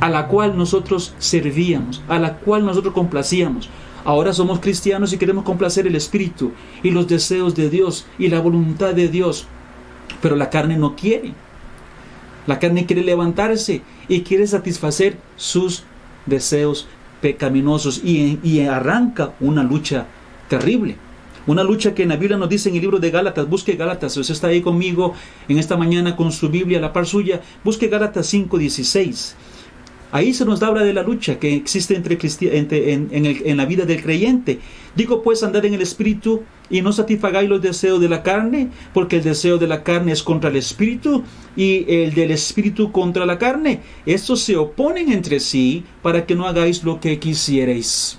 a 0.00 0.08
la 0.08 0.28
cual 0.28 0.56
nosotros 0.56 1.14
servíamos, 1.18 2.02
a 2.08 2.18
la 2.18 2.34
cual 2.38 2.64
nosotros 2.64 2.94
complacíamos. 2.94 3.68
Ahora 4.04 4.32
somos 4.32 4.60
cristianos 4.60 5.12
y 5.12 5.18
queremos 5.18 5.44
complacer 5.44 5.86
el 5.86 5.96
Espíritu 5.96 6.52
y 6.82 6.90
los 6.90 7.08
deseos 7.08 7.56
de 7.56 7.68
Dios 7.70 8.06
y 8.18 8.28
la 8.28 8.40
voluntad 8.40 8.94
de 8.94 9.08
Dios. 9.08 9.46
Pero 10.22 10.36
la 10.36 10.48
carne 10.48 10.76
no 10.76 10.94
quiere. 10.94 11.34
La 12.46 12.60
carne 12.60 12.86
quiere 12.86 13.02
levantarse 13.02 13.82
y 14.06 14.20
quiere 14.20 14.46
satisfacer 14.46 15.18
sus 15.34 15.82
deseos 16.26 16.86
pecaminosos 17.20 18.00
y, 18.04 18.38
y 18.44 18.60
arranca 18.60 19.32
una 19.40 19.64
lucha 19.64 20.06
terrible. 20.48 20.96
Una 21.46 21.62
lucha 21.62 21.94
que 21.94 22.02
en 22.02 22.08
la 22.08 22.16
Biblia 22.16 22.36
nos 22.36 22.48
dice 22.48 22.68
en 22.68 22.74
el 22.74 22.80
libro 22.80 22.98
de 22.98 23.10
Gálatas, 23.10 23.48
busque 23.48 23.76
Gálatas, 23.76 24.16
usted 24.16 24.34
está 24.34 24.48
ahí 24.48 24.60
conmigo 24.60 25.14
en 25.48 25.58
esta 25.58 25.76
mañana 25.76 26.16
con 26.16 26.32
su 26.32 26.48
Biblia 26.48 26.78
a 26.78 26.80
la 26.80 26.92
par 26.92 27.06
suya, 27.06 27.40
busque 27.62 27.88
Gálatas 27.88 28.32
5.16. 28.32 29.34
Ahí 30.12 30.32
se 30.32 30.44
nos 30.44 30.62
habla 30.62 30.82
de 30.82 30.94
la 30.94 31.02
lucha 31.02 31.38
que 31.38 31.54
existe 31.54 31.96
entre, 31.96 32.92
en, 32.92 33.08
en, 33.10 33.56
la 33.56 33.66
vida 33.66 33.84
del 33.84 34.02
creyente. 34.02 34.60
Digo 34.94 35.22
pues 35.22 35.42
andar 35.42 35.66
en 35.66 35.74
el 35.74 35.82
espíritu 35.82 36.42
y 36.70 36.80
no 36.80 36.92
satisfagáis 36.92 37.48
los 37.48 37.60
deseos 37.60 38.00
de 38.00 38.08
la 38.08 38.22
carne, 38.22 38.70
porque 38.94 39.16
el 39.16 39.24
deseo 39.24 39.58
de 39.58 39.66
la 39.66 39.82
carne 39.82 40.12
es 40.12 40.22
contra 40.22 40.48
el 40.48 40.56
espíritu 40.56 41.24
y 41.56 41.84
el 41.92 42.14
del 42.14 42.30
espíritu 42.30 42.92
contra 42.92 43.26
la 43.26 43.38
carne. 43.38 43.82
Estos 44.06 44.40
se 44.40 44.56
oponen 44.56 45.12
entre 45.12 45.40
sí 45.40 45.84
para 46.02 46.24
que 46.24 46.36
no 46.36 46.46
hagáis 46.46 46.84
lo 46.84 47.00
que 47.00 47.18
quisierais. 47.18 48.18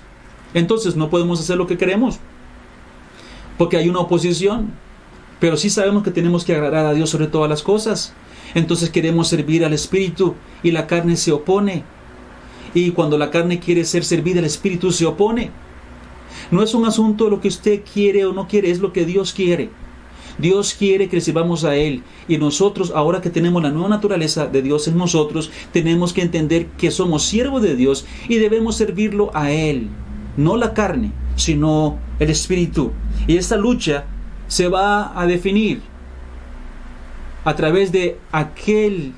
Entonces 0.54 0.94
no 0.94 1.10
podemos 1.10 1.40
hacer 1.40 1.56
lo 1.56 1.66
que 1.66 1.78
queremos, 1.78 2.20
porque 3.58 3.76
hay 3.76 3.88
una 3.88 4.00
oposición. 4.00 4.72
Pero 5.40 5.56
sí 5.56 5.70
sabemos 5.70 6.02
que 6.02 6.10
tenemos 6.10 6.44
que 6.44 6.54
agradar 6.54 6.86
a 6.86 6.94
Dios 6.94 7.10
sobre 7.10 7.26
todas 7.26 7.50
las 7.50 7.62
cosas. 7.62 8.12
Entonces 8.54 8.90
queremos 8.90 9.28
servir 9.28 9.64
al 9.64 9.72
Espíritu 9.72 10.34
y 10.62 10.70
la 10.70 10.86
carne 10.86 11.16
se 11.16 11.32
opone. 11.32 11.84
Y 12.74 12.90
cuando 12.92 13.18
la 13.18 13.30
carne 13.30 13.60
quiere 13.60 13.84
ser 13.84 14.04
servida, 14.04 14.40
el 14.40 14.46
Espíritu 14.46 14.90
se 14.90 15.06
opone. 15.06 15.50
No 16.50 16.62
es 16.62 16.74
un 16.74 16.86
asunto 16.86 17.24
de 17.24 17.30
lo 17.30 17.40
que 17.40 17.48
usted 17.48 17.82
quiere 17.92 18.24
o 18.24 18.32
no 18.32 18.48
quiere, 18.48 18.70
es 18.70 18.80
lo 18.80 18.92
que 18.92 19.04
Dios 19.04 19.32
quiere. 19.32 19.70
Dios 20.38 20.74
quiere 20.78 21.08
que 21.08 21.20
sirvamos 21.20 21.64
a 21.64 21.76
Él. 21.76 22.02
Y 22.28 22.38
nosotros, 22.38 22.92
ahora 22.94 23.20
que 23.20 23.30
tenemos 23.30 23.62
la 23.62 23.70
nueva 23.70 23.88
naturaleza 23.88 24.46
de 24.46 24.62
Dios 24.62 24.86
en 24.88 24.96
nosotros, 24.96 25.50
tenemos 25.72 26.12
que 26.12 26.22
entender 26.22 26.66
que 26.78 26.90
somos 26.90 27.24
siervos 27.24 27.62
de 27.62 27.74
Dios 27.76 28.06
y 28.28 28.36
debemos 28.36 28.76
servirlo 28.76 29.30
a 29.34 29.50
Él. 29.50 29.88
No 30.36 30.56
la 30.56 30.74
carne, 30.74 31.12
sino 31.36 31.98
el 32.20 32.30
Espíritu. 32.30 32.92
Y 33.28 33.36
esta 33.36 33.56
lucha 33.56 34.06
se 34.48 34.68
va 34.68 35.12
a 35.20 35.26
definir 35.26 35.82
a 37.44 37.54
través 37.54 37.92
de 37.92 38.18
aquel, 38.32 39.12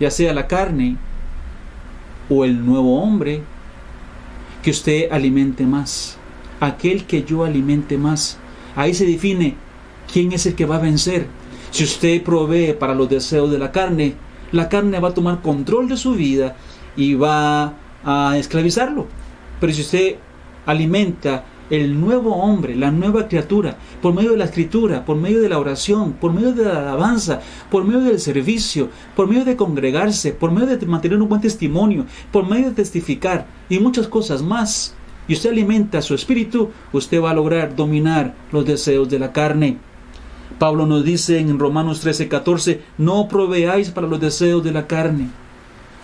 ya 0.00 0.10
sea 0.10 0.32
la 0.32 0.46
carne 0.46 0.96
o 2.30 2.44
el 2.44 2.64
nuevo 2.64 3.02
hombre, 3.02 3.42
que 4.62 4.70
usted 4.70 5.10
alimente 5.10 5.66
más. 5.66 6.16
Aquel 6.60 7.04
que 7.04 7.24
yo 7.24 7.44
alimente 7.44 7.98
más. 7.98 8.38
Ahí 8.76 8.94
se 8.94 9.04
define 9.04 9.56
quién 10.10 10.32
es 10.32 10.46
el 10.46 10.54
que 10.54 10.64
va 10.64 10.76
a 10.76 10.80
vencer. 10.80 11.26
Si 11.72 11.82
usted 11.82 12.22
provee 12.22 12.74
para 12.78 12.94
los 12.94 13.08
deseos 13.08 13.50
de 13.50 13.58
la 13.58 13.72
carne, 13.72 14.14
la 14.52 14.68
carne 14.68 15.00
va 15.00 15.08
a 15.08 15.14
tomar 15.14 15.42
control 15.42 15.88
de 15.88 15.96
su 15.96 16.12
vida 16.12 16.54
y 16.96 17.14
va 17.14 17.74
a 18.04 18.38
esclavizarlo. 18.38 19.08
Pero 19.60 19.72
si 19.72 19.82
usted 19.82 20.16
alimenta 20.64 21.44
el 21.70 22.00
nuevo 22.00 22.36
hombre, 22.36 22.76
la 22.76 22.90
nueva 22.90 23.28
criatura, 23.28 23.76
por 24.00 24.14
medio 24.14 24.32
de 24.32 24.36
la 24.36 24.44
escritura, 24.44 25.04
por 25.04 25.16
medio 25.16 25.40
de 25.40 25.48
la 25.48 25.58
oración, 25.58 26.12
por 26.12 26.32
medio 26.32 26.52
de 26.52 26.64
la 26.64 26.78
alabanza, 26.78 27.40
por 27.70 27.84
medio 27.84 28.00
del 28.00 28.20
servicio, 28.20 28.88
por 29.14 29.28
medio 29.28 29.44
de 29.44 29.56
congregarse, 29.56 30.32
por 30.32 30.52
medio 30.52 30.76
de 30.76 30.86
mantener 30.86 31.20
un 31.20 31.28
buen 31.28 31.40
testimonio, 31.40 32.06
por 32.30 32.48
medio 32.48 32.68
de 32.68 32.76
testificar 32.76 33.46
y 33.68 33.78
muchas 33.78 34.06
cosas 34.06 34.42
más. 34.42 34.94
Y 35.28 35.34
usted 35.34 35.50
alimenta 35.50 36.02
su 36.02 36.14
espíritu, 36.14 36.70
usted 36.92 37.20
va 37.20 37.30
a 37.30 37.34
lograr 37.34 37.74
dominar 37.74 38.34
los 38.52 38.64
deseos 38.64 39.08
de 39.08 39.18
la 39.18 39.32
carne. 39.32 39.78
Pablo 40.60 40.86
nos 40.86 41.04
dice 41.04 41.40
en 41.40 41.58
Romanos 41.58 42.00
13, 42.00 42.28
14, 42.28 42.80
no 42.98 43.26
proveáis 43.26 43.90
para 43.90 44.06
los 44.06 44.20
deseos 44.20 44.62
de 44.62 44.72
la 44.72 44.86
carne. 44.86 45.28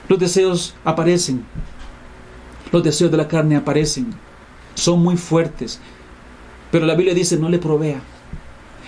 Los 0.08 0.18
deseos 0.18 0.74
aparecen. 0.84 1.44
Los 2.72 2.82
deseos 2.82 3.10
de 3.10 3.16
la 3.16 3.28
carne 3.28 3.56
aparecen 3.56 4.12
son 4.74 5.02
muy 5.02 5.16
fuertes. 5.16 5.80
Pero 6.70 6.86
la 6.86 6.94
Biblia 6.94 7.14
dice, 7.14 7.36
no 7.36 7.48
le 7.48 7.58
provea. 7.58 8.00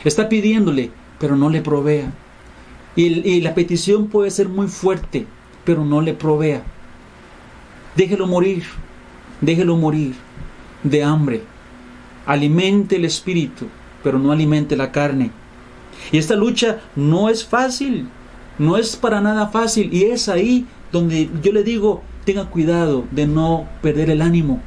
Está 0.04 0.28
pidiéndole, 0.28 0.90
pero 1.18 1.36
no 1.36 1.50
le 1.50 1.60
provea. 1.60 2.12
Y, 2.96 3.40
la 3.40 3.54
petición 3.54 4.06
puede 4.06 4.30
ser 4.30 4.48
muy 4.48 4.68
fuerte, 4.68 5.26
pero 5.64 5.84
no 5.84 6.00
le 6.00 6.14
provea. 6.14 6.62
Déjelo 7.96 8.26
morir, 8.26 8.64
déjelo 9.40 9.76
morir 9.76 10.14
de 10.82 11.02
hambre. 11.02 11.42
Alimente 12.26 12.96
el 12.96 13.04
espíritu, 13.04 13.66
pero 14.02 14.18
no 14.18 14.32
alimente 14.32 14.76
la 14.76 14.92
carne. 14.92 15.30
Y 16.12 16.18
esta 16.18 16.36
lucha 16.36 16.80
no 16.96 17.28
es 17.28 17.44
fácil, 17.44 18.08
no 18.58 18.76
es 18.76 18.96
para 18.96 19.20
nada 19.20 19.48
fácil. 19.48 19.92
Y 19.92 20.04
es 20.04 20.28
ahí 20.28 20.66
donde 20.92 21.28
yo 21.42 21.52
le 21.52 21.64
digo, 21.64 22.02
tenga 22.24 22.46
cuidado 22.46 23.04
de 23.10 23.26
no 23.26 23.68
perder 23.82 24.10
el 24.10 24.22
ánimo 24.22 24.60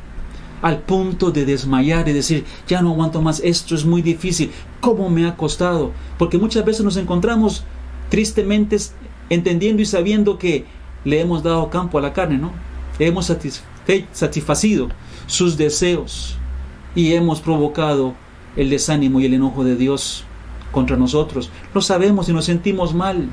al 0.61 0.79
punto 0.79 1.31
de 1.31 1.45
desmayar 1.45 2.07
y 2.09 2.13
decir, 2.13 2.45
ya 2.67 2.81
no 2.81 2.91
aguanto 2.91 3.21
más, 3.21 3.41
esto 3.43 3.75
es 3.75 3.85
muy 3.85 4.01
difícil, 4.01 4.51
¿cómo 4.81 5.09
me 5.09 5.27
ha 5.27 5.35
costado? 5.35 5.91
Porque 6.17 6.37
muchas 6.37 6.65
veces 6.65 6.83
nos 6.83 6.97
encontramos 6.97 7.63
tristemente 8.09 8.77
entendiendo 9.29 9.81
y 9.81 9.85
sabiendo 9.85 10.37
que 10.37 10.65
le 11.03 11.21
hemos 11.21 11.43
dado 11.43 11.69
campo 11.69 11.97
a 11.97 12.01
la 12.01 12.13
carne, 12.13 12.37
¿no? 12.37 12.51
Hemos 12.99 13.31
satisfacido 14.11 14.89
sus 15.27 15.57
deseos 15.57 16.37
y 16.95 17.13
hemos 17.13 17.41
provocado 17.41 18.15
el 18.55 18.69
desánimo 18.69 19.19
y 19.19 19.25
el 19.25 19.35
enojo 19.35 19.63
de 19.63 19.75
Dios 19.75 20.23
contra 20.71 20.97
nosotros. 20.97 21.51
Lo 21.73 21.81
sabemos 21.81 22.27
y 22.29 22.33
nos 22.33 22.45
sentimos 22.45 22.95
mal. 22.95 23.29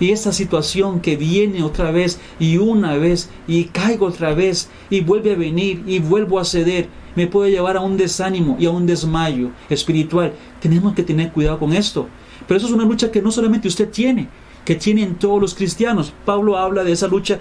Y 0.00 0.10
esa 0.10 0.32
situación 0.32 1.00
que 1.00 1.16
viene 1.16 1.62
otra 1.62 1.92
vez 1.92 2.18
y 2.40 2.56
una 2.56 2.96
vez 2.96 3.30
y 3.46 3.64
caigo 3.64 4.06
otra 4.06 4.34
vez 4.34 4.70
y 4.88 5.02
vuelve 5.02 5.34
a 5.34 5.36
venir 5.36 5.84
y 5.86 5.98
vuelvo 5.98 6.40
a 6.40 6.44
ceder, 6.44 6.88
me 7.14 7.26
puede 7.26 7.50
llevar 7.50 7.76
a 7.76 7.80
un 7.80 7.96
desánimo 7.96 8.56
y 8.58 8.66
a 8.66 8.70
un 8.70 8.86
desmayo 8.86 9.50
espiritual. 9.68 10.32
Tenemos 10.60 10.94
que 10.94 11.02
tener 11.02 11.30
cuidado 11.32 11.58
con 11.58 11.74
esto. 11.74 12.08
Pero 12.48 12.58
eso 12.58 12.66
es 12.66 12.72
una 12.72 12.84
lucha 12.84 13.10
que 13.10 13.22
no 13.22 13.30
solamente 13.30 13.68
usted 13.68 13.90
tiene, 13.90 14.28
que 14.64 14.74
tienen 14.74 15.16
todos 15.16 15.40
los 15.40 15.54
cristianos. 15.54 16.12
Pablo 16.24 16.56
habla 16.56 16.82
de 16.82 16.92
esa 16.92 17.06
lucha 17.06 17.38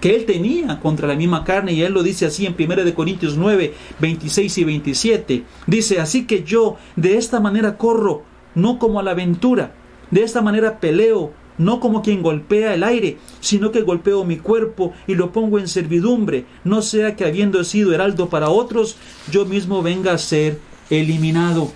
que 0.00 0.14
él 0.14 0.24
tenía 0.24 0.80
contra 0.80 1.08
la 1.08 1.14
misma 1.14 1.44
carne 1.44 1.72
y 1.72 1.82
él 1.82 1.92
lo 1.92 2.02
dice 2.02 2.26
así 2.26 2.46
en 2.46 2.54
1 2.58 2.94
Corintios 2.94 3.36
9, 3.36 3.74
26 4.00 4.58
y 4.58 4.64
27. 4.64 5.44
Dice, 5.66 6.00
así 6.00 6.26
que 6.26 6.44
yo 6.44 6.76
de 6.96 7.16
esta 7.16 7.40
manera 7.40 7.76
corro, 7.76 8.22
no 8.54 8.78
como 8.78 9.00
a 9.00 9.02
la 9.02 9.12
aventura, 9.12 9.74
de 10.10 10.22
esta 10.22 10.40
manera 10.40 10.78
peleo, 10.80 11.32
no 11.58 11.80
como 11.80 12.02
quien 12.02 12.22
golpea 12.22 12.74
el 12.74 12.84
aire, 12.84 13.18
sino 13.40 13.70
que 13.72 13.82
golpeo 13.82 14.24
mi 14.24 14.36
cuerpo 14.36 14.92
y 15.06 15.14
lo 15.14 15.32
pongo 15.32 15.58
en 15.58 15.68
servidumbre, 15.68 16.44
no 16.64 16.82
sea 16.82 17.16
que 17.16 17.24
habiendo 17.24 17.62
sido 17.64 17.92
heraldo 17.92 18.28
para 18.28 18.48
otros, 18.48 18.96
yo 19.30 19.44
mismo 19.46 19.82
venga 19.82 20.12
a 20.12 20.18
ser 20.18 20.58
eliminado. 20.90 21.72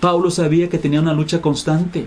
Pablo 0.00 0.30
sabía 0.30 0.68
que 0.68 0.78
tenía 0.78 1.00
una 1.00 1.12
lucha 1.12 1.40
constante 1.40 2.06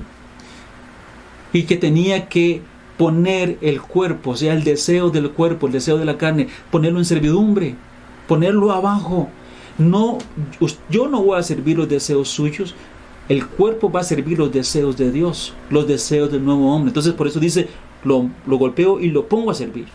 y 1.53 1.63
que 1.63 1.77
tenía 1.77 2.29
que 2.29 2.61
poner 2.97 3.57
el 3.61 3.81
cuerpo, 3.81 4.31
o 4.31 4.35
sea, 4.35 4.53
el 4.53 4.63
deseo 4.63 5.09
del 5.09 5.31
cuerpo, 5.31 5.67
el 5.67 5.73
deseo 5.73 5.97
de 5.97 6.05
la 6.05 6.17
carne, 6.17 6.47
ponerlo 6.69 6.99
en 6.99 7.05
servidumbre, 7.05 7.75
ponerlo 8.27 8.71
abajo. 8.71 9.29
No, 9.77 10.19
yo 10.89 11.07
no 11.07 11.23
voy 11.23 11.39
a 11.39 11.43
servir 11.43 11.77
los 11.77 11.89
deseos 11.89 12.29
suyos, 12.29 12.75
el 13.31 13.47
cuerpo 13.47 13.89
va 13.89 14.01
a 14.01 14.03
servir 14.03 14.37
los 14.37 14.51
deseos 14.51 14.97
de 14.97 15.09
Dios, 15.09 15.53
los 15.69 15.87
deseos 15.87 16.29
del 16.29 16.43
nuevo 16.43 16.75
hombre. 16.75 16.89
Entonces 16.89 17.13
por 17.13 17.27
eso 17.27 17.39
dice, 17.39 17.69
lo, 18.03 18.29
golpeo 18.45 18.99
y 18.99 19.09
lo 19.09 19.29
pongo 19.29 19.51
a 19.51 19.53
servir. 19.53 19.85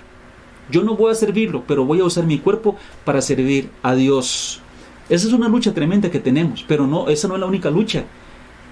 Yo 0.71 0.83
no 0.83 0.97
voy 0.97 1.13
a 1.13 1.15
servirlo, 1.15 1.63
pero 1.67 1.85
voy 1.85 2.01
a 2.01 2.05
usar 2.05 2.25
mi 2.25 2.39
cuerpo 2.39 2.77
para 3.05 3.21
servir 3.21 3.69
a 3.83 3.95
Dios. 3.95 4.63
Esa 5.11 5.27
es 5.27 5.35
una 5.35 5.51
lucha 5.51 5.75
tremenda 5.75 6.11
que 6.11 6.19
tenemos, 6.19 6.65
pero 6.67 6.87
no, 6.87 7.11
esa 7.11 7.29
no 7.29 7.35
es 7.35 7.41
la 7.41 7.47
única 7.47 7.69
lucha 7.71 8.05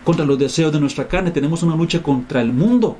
contra 0.03 0.25
los 0.25 0.39
deseos 0.39 0.73
de 0.73 0.81
nuestra 0.81 1.09
carne, 1.09 1.31
tenemos 1.31 1.63
una 1.63 1.77
lucha 1.77 2.03
contra 2.03 2.41
el 2.41 2.51
mundo. 2.51 2.97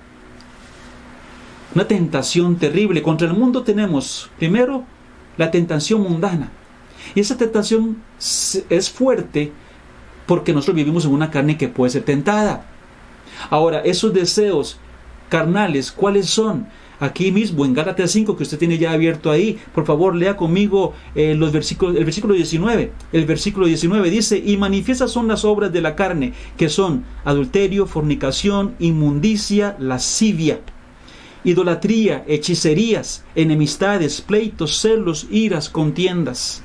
Una 1.75 1.89
tentación 1.89 2.57
terrible. 2.57 3.03
Contra 3.03 3.27
el 3.27 3.33
mundo 3.33 3.63
tenemos, 3.63 4.29
primero, 4.39 4.85
la 5.39 5.51
tentación 5.51 6.03
mundana. 6.03 6.53
Y 7.15 7.21
esa 7.21 7.39
tentación 7.39 8.03
es 8.19 8.91
fuerte 8.91 9.51
porque 10.27 10.53
nosotros 10.53 10.77
vivimos 10.77 11.05
en 11.05 11.13
una 11.13 11.31
carne 11.31 11.57
que 11.57 11.69
puede 11.69 11.91
ser 11.91 12.03
tentada. 12.03 12.67
Ahora, 13.51 13.81
esos 13.81 14.13
deseos 14.15 14.79
carnales, 15.29 15.93
¿cuáles 15.93 16.27
son? 16.27 16.67
Aquí 17.01 17.33
mismo 17.33 17.65
en 17.65 17.75
Gálatas 17.75 18.13
5 18.13 18.37
que 18.37 18.45
usted 18.45 18.59
tiene 18.59 18.79
ya 18.79 18.93
abierto 18.93 19.31
ahí, 19.31 19.59
por 19.75 19.85
favor 19.85 20.15
lea 20.15 20.37
conmigo 20.37 20.95
eh, 21.17 21.35
los 21.35 21.51
versículos, 21.51 21.97
el 21.97 22.05
versículo 22.05 22.35
19. 22.35 22.93
El 23.13 23.27
versículo 23.27 23.67
19 23.67 24.11
dice, 24.11 24.43
y 24.45 24.57
manifiestas 24.57 25.11
son 25.11 25.27
las 25.27 25.45
obras 25.45 25.73
de 25.73 25.81
la 25.81 25.97
carne, 25.97 26.33
que 26.57 26.69
son 26.69 27.05
adulterio, 27.25 27.87
fornicación, 27.87 28.77
inmundicia, 28.79 29.77
lascivia, 29.81 30.61
idolatría, 31.43 32.25
hechicerías, 32.29 33.25
enemistades, 33.35 34.21
pleitos, 34.21 34.81
celos, 34.81 35.27
iras, 35.31 35.69
contiendas 35.69 36.63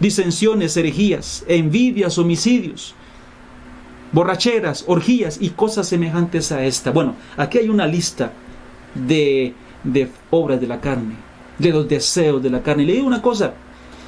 disensiones, 0.00 0.76
herejías, 0.76 1.44
envidias, 1.48 2.18
homicidios, 2.18 2.94
borracheras, 4.12 4.84
orgías 4.86 5.38
y 5.40 5.50
cosas 5.50 5.88
semejantes 5.88 6.52
a 6.52 6.64
esta. 6.64 6.90
Bueno, 6.90 7.16
aquí 7.36 7.58
hay 7.58 7.68
una 7.68 7.86
lista 7.86 8.32
de, 8.94 9.54
de 9.82 10.08
obras 10.30 10.60
de 10.60 10.66
la 10.66 10.80
carne, 10.80 11.16
de 11.58 11.70
los 11.70 11.88
deseos 11.88 12.42
de 12.42 12.50
la 12.50 12.62
carne. 12.62 12.84
le 12.84 12.94
digo 12.94 13.06
una 13.06 13.22
cosa, 13.22 13.54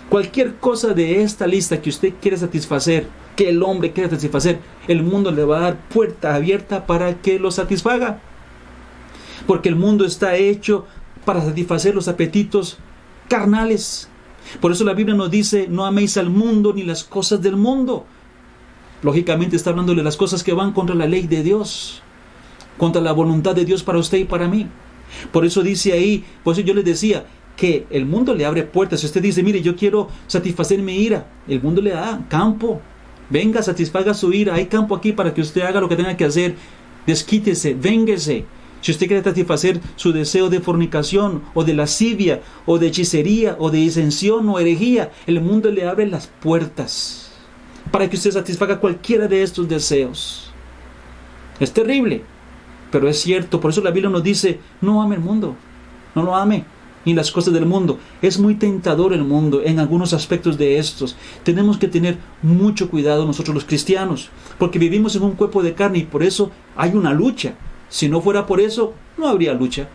cualquier 0.08 0.56
cosa 0.56 0.94
de 0.94 1.22
esta 1.22 1.46
lista 1.46 1.80
que 1.80 1.90
usted 1.90 2.14
quiere 2.20 2.36
satisfacer, 2.36 3.08
que 3.34 3.48
el 3.48 3.62
hombre 3.62 3.92
quiere 3.92 4.10
satisfacer, 4.10 4.60
el 4.88 5.02
mundo 5.02 5.30
le 5.30 5.44
va 5.44 5.58
a 5.58 5.62
dar 5.62 5.88
puerta 5.88 6.34
abierta 6.34 6.86
para 6.86 7.20
que 7.20 7.38
lo 7.38 7.50
satisfaga. 7.50 8.20
Porque 9.46 9.68
el 9.68 9.76
mundo 9.76 10.04
está 10.04 10.36
hecho 10.36 10.86
para 11.24 11.42
satisfacer 11.42 11.94
los 11.94 12.08
apetitos 12.08 12.78
carnales. 13.28 14.08
Por 14.60 14.72
eso 14.72 14.84
la 14.84 14.94
Biblia 14.94 15.16
nos 15.16 15.30
dice, 15.30 15.66
no 15.68 15.86
améis 15.86 16.16
al 16.16 16.30
mundo 16.30 16.72
ni 16.72 16.82
las 16.82 17.04
cosas 17.04 17.40
del 17.42 17.56
mundo. 17.56 18.04
Lógicamente 19.02 19.56
está 19.56 19.70
hablando 19.70 19.94
de 19.94 20.02
las 20.02 20.16
cosas 20.16 20.42
que 20.42 20.52
van 20.52 20.72
contra 20.72 20.94
la 20.94 21.06
ley 21.06 21.26
de 21.26 21.42
Dios, 21.42 22.02
contra 22.78 23.02
la 23.02 23.12
voluntad 23.12 23.54
de 23.54 23.64
Dios 23.64 23.82
para 23.82 23.98
usted 23.98 24.18
y 24.18 24.24
para 24.24 24.48
mí. 24.48 24.66
Por 25.32 25.44
eso 25.44 25.62
dice 25.62 25.92
ahí, 25.92 26.24
por 26.42 26.54
eso 26.54 26.62
yo 26.62 26.74
les 26.74 26.84
decía, 26.84 27.26
que 27.56 27.86
el 27.90 28.06
mundo 28.06 28.34
le 28.34 28.44
abre 28.44 28.62
puertas. 28.62 29.00
Si 29.00 29.06
usted 29.06 29.22
dice, 29.22 29.42
mire, 29.42 29.62
yo 29.62 29.74
quiero 29.74 30.08
satisfacer 30.26 30.80
mi 30.80 30.98
ira, 30.98 31.26
el 31.48 31.62
mundo 31.62 31.80
le 31.80 31.90
da 31.90 32.24
campo. 32.28 32.80
Venga, 33.30 33.62
satisfaga 33.62 34.14
su 34.14 34.32
ira. 34.32 34.54
Hay 34.54 34.66
campo 34.66 34.94
aquí 34.94 35.12
para 35.12 35.34
que 35.34 35.40
usted 35.40 35.62
haga 35.62 35.80
lo 35.80 35.88
que 35.88 35.96
tenga 35.96 36.16
que 36.16 36.24
hacer. 36.24 36.54
Desquítese, 37.06 37.74
véngase. 37.74 38.44
Si 38.86 38.92
usted 38.92 39.08
quiere 39.08 39.24
satisfacer 39.24 39.80
su 39.96 40.12
deseo 40.12 40.48
de 40.48 40.60
fornicación 40.60 41.42
o 41.54 41.64
de 41.64 41.74
lascivia 41.74 42.42
o 42.66 42.78
de 42.78 42.86
hechicería 42.86 43.56
o 43.58 43.72
de 43.72 43.78
disensión 43.78 44.48
o 44.48 44.60
herejía, 44.60 45.10
el 45.26 45.40
mundo 45.40 45.72
le 45.72 45.88
abre 45.88 46.06
las 46.06 46.28
puertas 46.28 47.32
para 47.90 48.08
que 48.08 48.14
usted 48.14 48.30
satisfaga 48.30 48.78
cualquiera 48.78 49.26
de 49.26 49.42
estos 49.42 49.68
deseos. 49.68 50.52
Es 51.58 51.72
terrible, 51.72 52.22
pero 52.92 53.08
es 53.08 53.18
cierto. 53.20 53.60
Por 53.60 53.72
eso 53.72 53.80
la 53.80 53.90
Biblia 53.90 54.08
nos 54.08 54.22
dice, 54.22 54.60
no 54.80 55.02
ame 55.02 55.16
el 55.16 55.20
mundo, 55.20 55.56
no 56.14 56.22
lo 56.22 56.36
ame 56.36 56.64
ni 57.04 57.12
las 57.12 57.32
cosas 57.32 57.52
del 57.52 57.66
mundo. 57.66 57.98
Es 58.22 58.38
muy 58.38 58.54
tentador 58.54 59.12
el 59.12 59.24
mundo 59.24 59.62
en 59.64 59.80
algunos 59.80 60.12
aspectos 60.12 60.58
de 60.58 60.78
estos. 60.78 61.16
Tenemos 61.42 61.76
que 61.76 61.88
tener 61.88 62.18
mucho 62.40 62.88
cuidado 62.88 63.26
nosotros 63.26 63.52
los 63.52 63.64
cristianos, 63.64 64.30
porque 64.60 64.78
vivimos 64.78 65.16
en 65.16 65.24
un 65.24 65.32
cuerpo 65.32 65.64
de 65.64 65.74
carne 65.74 65.98
y 65.98 66.04
por 66.04 66.22
eso 66.22 66.52
hay 66.76 66.92
una 66.94 67.12
lucha. 67.12 67.56
Si 67.88 68.08
no 68.08 68.20
fuera 68.20 68.46
por 68.46 68.60
eso, 68.60 68.94
no 69.16 69.28
habría 69.28 69.54
lucha. 69.54 69.88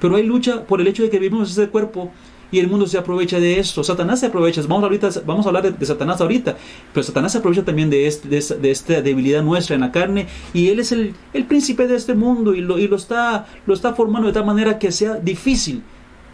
Pero 0.00 0.16
hay 0.16 0.22
lucha 0.22 0.64
por 0.64 0.80
el 0.80 0.86
hecho 0.86 1.02
de 1.02 1.10
que 1.10 1.18
vivimos 1.18 1.50
ese 1.50 1.68
cuerpo 1.68 2.10
y 2.52 2.58
el 2.58 2.68
mundo 2.68 2.86
se 2.86 2.98
aprovecha 2.98 3.38
de 3.38 3.60
esto. 3.60 3.84
Satanás 3.84 4.20
se 4.20 4.26
aprovecha. 4.26 4.60
Vamos, 4.62 4.82
ahorita, 4.82 5.10
vamos 5.24 5.46
a 5.46 5.50
hablar 5.50 5.76
de, 5.76 5.86
Satanás 5.86 6.20
ahorita. 6.20 6.56
Pero 6.92 7.04
Satanás 7.04 7.32
se 7.32 7.38
aprovecha 7.38 7.64
también 7.64 7.90
de, 7.90 8.06
este, 8.06 8.28
de, 8.28 8.70
esta 8.70 9.00
debilidad 9.02 9.42
nuestra 9.42 9.74
en 9.74 9.82
la 9.82 9.92
carne. 9.92 10.26
Y 10.52 10.68
él 10.68 10.80
es 10.80 10.90
el, 10.90 11.14
el 11.32 11.44
príncipe 11.44 11.86
de 11.86 11.96
este 11.96 12.14
mundo 12.14 12.54
y, 12.54 12.60
lo, 12.60 12.78
y 12.78 12.88
lo, 12.88 12.96
está, 12.96 13.46
lo 13.66 13.74
está 13.74 13.94
formando 13.94 14.28
de 14.28 14.34
tal 14.34 14.46
manera 14.46 14.78
que 14.78 14.90
sea 14.90 15.14
difícil 15.14 15.82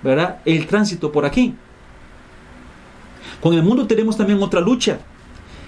¿verdad? 0.03 0.40
el 0.45 0.66
tránsito 0.66 1.12
por 1.12 1.27
aquí. 1.27 1.55
Con 3.42 3.53
el 3.55 3.62
mundo 3.62 3.87
tenemos 3.87 4.16
también 4.16 4.42
otra 4.42 4.61
lucha. 4.61 5.01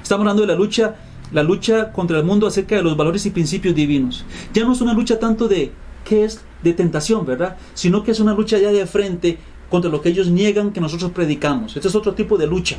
Estamos 0.03 0.23
hablando 0.23 0.43
de 0.43 0.49
la 0.49 0.55
lucha 0.55 0.95
la 1.33 1.43
lucha 1.43 1.93
contra 1.93 2.19
el 2.19 2.25
mundo 2.25 2.47
acerca 2.47 2.77
de 2.77 2.83
los 2.83 2.97
valores 2.97 3.27
y 3.27 3.31
principios 3.31 3.75
divinos. 3.75 4.25
Ya 4.53 4.65
no 4.65 4.73
es 4.73 4.81
una 4.81 4.95
lucha 4.95 5.19
tanto 5.19 5.49
de 5.49 5.73
qué 6.05 6.25
es 6.25 6.43
de 6.63 6.73
tentación, 6.73 7.27
¿verdad? 7.27 7.57
Sino 7.75 8.03
que 8.03 8.13
es 8.13 8.21
una 8.21 8.35
lucha 8.35 8.59
ya 8.59 8.71
de 8.71 8.87
frente 8.87 9.39
contra 9.71 9.91
lo 9.91 10.01
que 10.01 10.09
ellos 10.09 10.29
niegan 10.29 10.73
que 10.73 10.81
nosotros 10.81 11.13
predicamos. 11.13 11.77
Este 11.77 11.89
es 11.89 11.95
otro 11.95 12.15
tipo 12.15 12.39
de 12.39 12.47
lucha. 12.47 12.79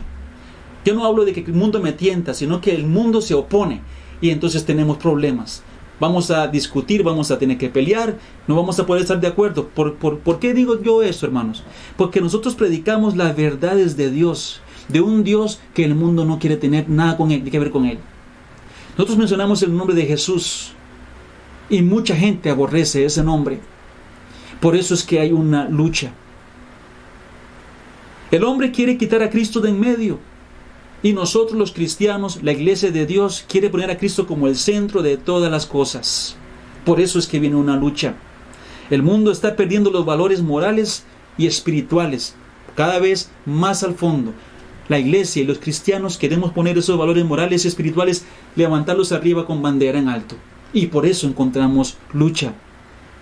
Yo 0.85 0.95
no 0.95 1.05
hablo 1.05 1.25
de 1.25 1.33
que 1.33 1.41
el 1.41 1.53
mundo 1.53 1.79
me 1.79 1.91
tienta, 1.91 2.33
sino 2.33 2.61
que 2.61 2.73
el 2.73 2.87
mundo 2.87 3.21
se 3.21 3.33
opone 3.33 3.81
y 4.21 4.29
entonces 4.29 4.65
tenemos 4.65 4.97
problemas. 4.97 5.63
Vamos 5.99 6.31
a 6.31 6.47
discutir, 6.47 7.03
vamos 7.03 7.29
a 7.29 7.37
tener 7.37 7.57
que 7.57 7.69
pelear, 7.69 8.17
no 8.47 8.55
vamos 8.55 8.79
a 8.79 8.85
poder 8.85 9.01
estar 9.01 9.19
de 9.19 9.27
acuerdo. 9.27 9.67
¿Por, 9.67 9.97
por 9.97 10.39
qué 10.39 10.53
digo 10.53 10.81
yo 10.81 11.03
eso, 11.03 11.25
hermanos? 11.25 11.63
Porque 11.97 12.21
nosotros 12.21 12.55
predicamos 12.55 13.17
las 13.17 13.35
verdades 13.35 13.97
de 13.97 14.09
Dios, 14.09 14.61
de 14.87 15.01
un 15.01 15.25
Dios 15.25 15.59
que 15.73 15.83
el 15.83 15.95
mundo 15.95 16.23
no 16.23 16.39
quiere 16.39 16.55
tener 16.55 16.89
nada 16.89 17.17
con 17.17 17.31
él, 17.31 17.43
que 17.43 17.59
ver 17.59 17.71
con 17.71 17.85
él. 17.85 17.99
Nosotros 18.99 19.17
mencionamos 19.17 19.63
el 19.63 19.73
nombre 19.73 19.95
de 19.95 20.05
Jesús 20.05 20.73
y 21.69 21.81
mucha 21.81 22.17
gente 22.17 22.49
aborrece 22.49 23.05
ese 23.05 23.23
nombre. 23.23 23.61
Por 24.59 24.75
eso 24.75 24.93
es 24.93 25.05
que 25.05 25.21
hay 25.21 25.31
una 25.31 25.69
lucha. 25.69 26.11
El 28.29 28.43
hombre 28.43 28.73
quiere 28.73 28.97
quitar 28.97 29.23
a 29.23 29.29
Cristo 29.29 29.61
de 29.61 29.69
en 29.69 29.79
medio. 29.79 30.19
Y 31.01 31.13
nosotros 31.13 31.57
los 31.57 31.71
cristianos, 31.71 32.43
la 32.43 32.51
iglesia 32.51 32.91
de 32.91 33.05
Dios, 33.05 33.45
quiere 33.47 33.69
poner 33.69 33.89
a 33.89 33.97
Cristo 33.97 34.27
como 34.27 34.47
el 34.47 34.57
centro 34.57 35.01
de 35.01 35.15
todas 35.15 35.49
las 35.49 35.65
cosas. 35.65 36.35
Por 36.83 36.99
eso 36.99 37.19
es 37.19 37.27
que 37.27 37.39
viene 37.39 37.55
una 37.55 37.77
lucha. 37.77 38.15
El 38.89 39.01
mundo 39.01 39.31
está 39.31 39.55
perdiendo 39.55 39.91
los 39.91 40.05
valores 40.05 40.41
morales 40.41 41.05
y 41.37 41.47
espirituales 41.47 42.35
cada 42.75 42.99
vez 42.99 43.31
más 43.45 43.81
al 43.83 43.95
fondo 43.95 44.33
la 44.89 44.99
iglesia 44.99 45.41
y 45.41 45.45
los 45.45 45.59
cristianos 45.59 46.17
queremos 46.17 46.51
poner 46.51 46.77
esos 46.77 46.97
valores 46.97 47.23
morales 47.23 47.63
y 47.63 47.67
espirituales, 47.67 48.25
levantarlos 48.55 49.11
arriba 49.11 49.45
con 49.45 49.61
bandera 49.61 49.99
en 49.99 50.09
alto. 50.09 50.35
Y 50.73 50.87
por 50.87 51.05
eso 51.05 51.27
encontramos 51.27 51.97
lucha. 52.11 52.53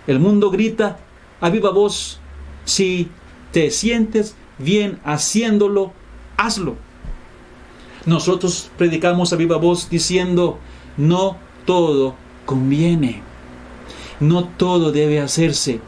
El 0.08 0.20
mundo 0.20 0.50
grita 0.50 0.98
a 1.42 1.50
viva 1.50 1.70
voz, 1.70 2.20
si 2.66 3.10
te 3.52 3.70
sientes 3.70 4.36
bien 4.58 5.00
haciéndolo, 5.04 5.92
hazlo. 6.38 6.76
Nosotros 8.06 8.72
predicamos 8.78 9.34
a 9.34 9.36
viva 9.36 9.58
voz 9.58 9.90
diciendo, 9.90 10.60
no 10.96 11.38
todo 11.66 12.16
conviene, 12.46 13.22
no 14.22 14.46
todo 14.46 14.94
debe 14.94 15.20
hacerse, 15.20 15.82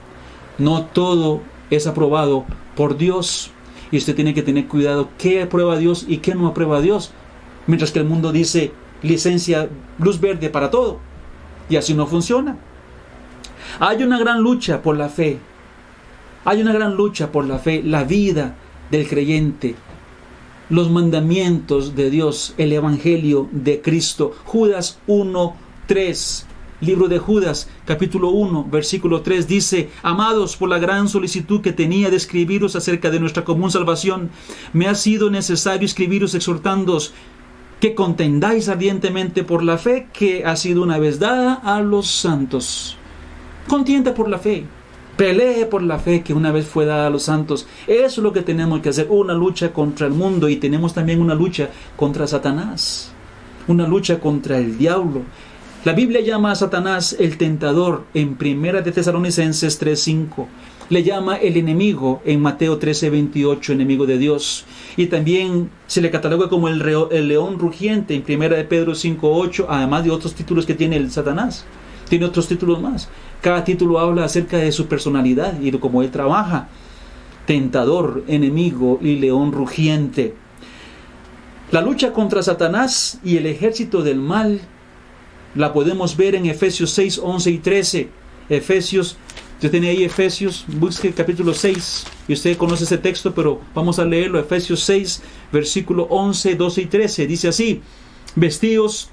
no 0.57 0.85
todo 0.85 1.41
es 1.69 1.87
aprobado 1.87 2.45
por 2.75 2.97
Dios. 2.97 3.51
Y 3.91 3.97
usted 3.97 4.15
tiene 4.15 4.33
que 4.33 4.43
tener 4.43 4.67
cuidado 4.67 5.09
qué 5.17 5.41
aprueba 5.41 5.77
Dios 5.77 6.05
y 6.07 6.17
qué 6.17 6.35
no 6.35 6.47
aprueba 6.47 6.81
Dios. 6.81 7.11
Mientras 7.67 7.91
que 7.91 7.99
el 7.99 8.05
mundo 8.05 8.31
dice 8.31 8.71
licencia, 9.01 9.69
luz 9.97 10.19
verde 10.19 10.49
para 10.49 10.69
todo. 10.69 10.99
Y 11.69 11.75
así 11.75 11.93
no 11.93 12.07
funciona. 12.07 12.57
Hay 13.79 14.03
una 14.03 14.19
gran 14.19 14.41
lucha 14.41 14.81
por 14.81 14.97
la 14.97 15.09
fe. 15.09 15.39
Hay 16.45 16.61
una 16.61 16.73
gran 16.73 16.95
lucha 16.95 17.31
por 17.31 17.45
la 17.45 17.59
fe, 17.59 17.83
la 17.83 18.03
vida 18.03 18.55
del 18.91 19.07
creyente, 19.07 19.75
los 20.69 20.89
mandamientos 20.89 21.95
de 21.95 22.09
Dios, 22.09 22.53
el 22.57 22.73
Evangelio 22.73 23.49
de 23.51 23.81
Cristo. 23.81 24.33
Judas 24.45 24.99
1, 25.07 25.55
3. 25.87 26.45
Libro 26.81 27.07
de 27.07 27.19
Judas, 27.19 27.69
capítulo 27.85 28.29
1, 28.29 28.67
versículo 28.71 29.21
3, 29.21 29.47
dice, 29.47 29.89
Amados, 30.01 30.55
por 30.55 30.69
la 30.69 30.79
gran 30.79 31.09
solicitud 31.09 31.61
que 31.61 31.73
tenía 31.73 32.09
de 32.09 32.17
escribiros 32.17 32.75
acerca 32.75 33.09
de 33.09 33.19
nuestra 33.19 33.43
común 33.43 33.71
salvación, 33.71 34.29
me 34.73 34.87
ha 34.87 34.95
sido 34.95 35.29
necesario 35.29 35.85
escribiros 35.85 36.35
exhortándoos 36.35 37.13
que 37.79 37.95
contendáis 37.95 38.67
ardientemente 38.69 39.43
por 39.43 39.63
la 39.63 39.77
fe 39.77 40.07
que 40.11 40.45
ha 40.45 40.55
sido 40.55 40.83
una 40.83 40.97
vez 40.97 41.19
dada 41.19 41.53
a 41.53 41.81
los 41.81 42.07
santos. 42.07 42.97
Contienda 43.67 44.13
por 44.13 44.29
la 44.29 44.39
fe. 44.39 44.65
Pelee 45.15 45.65
por 45.65 45.83
la 45.83 45.99
fe 45.99 46.21
que 46.21 46.33
una 46.33 46.51
vez 46.51 46.65
fue 46.65 46.85
dada 46.85 47.07
a 47.07 47.09
los 47.09 47.23
santos. 47.23 47.67
Eso 47.87 48.05
es 48.05 48.17
lo 48.17 48.31
que 48.31 48.41
tenemos 48.41 48.81
que 48.81 48.89
hacer. 48.89 49.07
Una 49.09 49.33
lucha 49.33 49.73
contra 49.73 50.07
el 50.07 50.13
mundo 50.13 50.47
y 50.47 50.55
tenemos 50.55 50.93
también 50.93 51.21
una 51.21 51.35
lucha 51.35 51.69
contra 51.95 52.25
Satanás. 52.25 53.11
Una 53.67 53.85
lucha 53.85 54.19
contra 54.19 54.57
el 54.57 54.77
diablo. 54.77 55.23
La 55.85 55.93
Biblia 55.93 56.19
llama 56.19 56.51
a 56.51 56.55
Satanás 56.55 57.15
el 57.17 57.37
tentador 57.37 58.03
en 58.13 58.35
Primera 58.35 58.81
de 58.81 58.91
Tesalonicenses 58.91 59.79
3:5. 59.79 60.45
Le 60.89 61.03
llama 61.03 61.37
el 61.37 61.55
enemigo 61.55 62.21
en 62.25 62.41
Mateo 62.41 62.79
13:28, 62.79 63.71
enemigo 63.71 64.05
de 64.05 64.17
Dios. 64.17 64.65
Y 64.97 65.05
también 65.05 65.69
se 65.87 66.01
le 66.01 66.11
cataloga 66.11 66.49
como 66.49 66.67
el, 66.67 66.83
el 67.11 67.29
león 67.29 67.59
rugiente 67.59 68.13
en 68.13 68.23
Primera 68.23 68.57
de 68.57 68.65
Pedro 68.65 68.93
5:8, 68.93 69.67
además 69.69 70.03
de 70.03 70.11
otros 70.11 70.35
títulos 70.35 70.65
que 70.65 70.73
tiene 70.73 70.97
el 70.97 71.11
Satanás. 71.11 71.63
Tiene 72.09 72.25
otros 72.25 72.49
títulos 72.49 72.81
más. 72.81 73.07
Cada 73.39 73.63
título 73.63 73.99
habla 73.99 74.25
acerca 74.25 74.57
de 74.57 74.73
su 74.73 74.87
personalidad 74.87 75.61
y 75.61 75.71
de 75.71 75.79
cómo 75.79 76.01
él 76.01 76.11
trabaja. 76.11 76.67
Tentador, 77.45 78.25
enemigo 78.27 78.99
y 79.01 79.15
león 79.15 79.53
rugiente. 79.53 80.35
La 81.71 81.81
lucha 81.81 82.11
contra 82.11 82.43
Satanás 82.43 83.21
y 83.23 83.37
el 83.37 83.45
ejército 83.45 84.03
del 84.03 84.19
mal 84.19 84.59
la 85.55 85.73
podemos 85.73 86.15
ver 86.15 86.35
en 86.35 86.45
Efesios 86.45 86.91
6, 86.91 87.19
11 87.23 87.51
y 87.51 87.57
13. 87.57 88.09
Efesios, 88.49 89.17
yo 89.61 89.69
tenía 89.69 89.91
ahí 89.91 90.03
Efesios, 90.03 90.65
busque 90.67 91.09
el 91.09 91.13
capítulo 91.13 91.53
6, 91.53 92.05
y 92.27 92.33
usted 92.33 92.57
conoce 92.57 92.85
ese 92.85 92.97
texto, 92.97 93.33
pero 93.33 93.61
vamos 93.75 93.99
a 93.99 94.05
leerlo. 94.05 94.39
Efesios 94.39 94.81
6, 94.81 95.21
versículo 95.51 96.03
11, 96.09 96.55
12 96.55 96.81
y 96.81 96.85
13. 96.85 97.27
Dice 97.27 97.47
así, 97.47 97.81
vestidos 98.35 99.09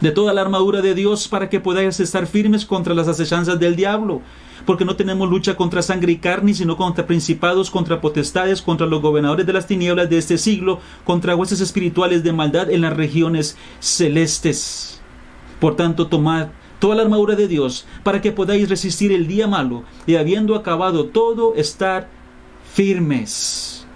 de 0.00 0.10
toda 0.10 0.34
la 0.34 0.40
armadura 0.40 0.82
de 0.82 0.94
Dios 0.94 1.28
para 1.28 1.48
que 1.48 1.60
podáis 1.60 2.00
estar 2.00 2.26
firmes 2.26 2.66
contra 2.66 2.92
las 2.92 3.06
acechanzas 3.06 3.60
del 3.60 3.76
diablo, 3.76 4.20
porque 4.66 4.84
no 4.84 4.96
tenemos 4.96 5.30
lucha 5.30 5.56
contra 5.56 5.80
sangre 5.80 6.12
y 6.12 6.16
carne, 6.16 6.54
sino 6.54 6.76
contra 6.76 7.06
principados, 7.06 7.70
contra 7.70 8.00
potestades, 8.00 8.62
contra 8.62 8.86
los 8.86 9.00
gobernadores 9.00 9.46
de 9.46 9.52
las 9.52 9.68
tinieblas 9.68 10.10
de 10.10 10.18
este 10.18 10.38
siglo, 10.38 10.80
contra 11.04 11.36
huestes 11.36 11.60
espirituales 11.60 12.24
de 12.24 12.32
maldad 12.32 12.70
en 12.70 12.80
las 12.80 12.96
regiones 12.96 13.56
celestes. 13.78 15.01
Por 15.62 15.76
tanto, 15.76 16.08
tomad 16.08 16.48
toda 16.80 16.96
la 16.96 17.02
armadura 17.02 17.36
de 17.36 17.46
Dios 17.46 17.86
para 18.02 18.20
que 18.20 18.32
podáis 18.32 18.68
resistir 18.68 19.12
el 19.12 19.28
día 19.28 19.46
malo 19.46 19.84
y 20.08 20.16
habiendo 20.16 20.56
acabado 20.56 21.06
todo, 21.06 21.54
estar 21.54 22.08
firmes. 22.74 23.86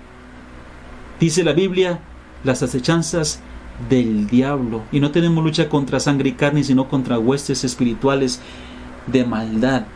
Dice 1.19 1.43
la 1.43 1.55
Biblia, 1.55 1.99
las 2.45 2.63
acechanzas 2.63 3.41
del 3.89 4.29
diablo. 4.29 4.83
Y 4.93 5.01
no 5.01 5.11
tenemos 5.11 5.43
lucha 5.43 5.69
contra 5.69 5.99
sangre 5.99 6.29
y 6.29 6.33
carne, 6.35 6.63
sino 6.63 6.89
contra 6.89 7.19
huestes 7.19 7.65
espirituales 7.65 8.39
de 9.09 9.25
maldad 9.25 9.87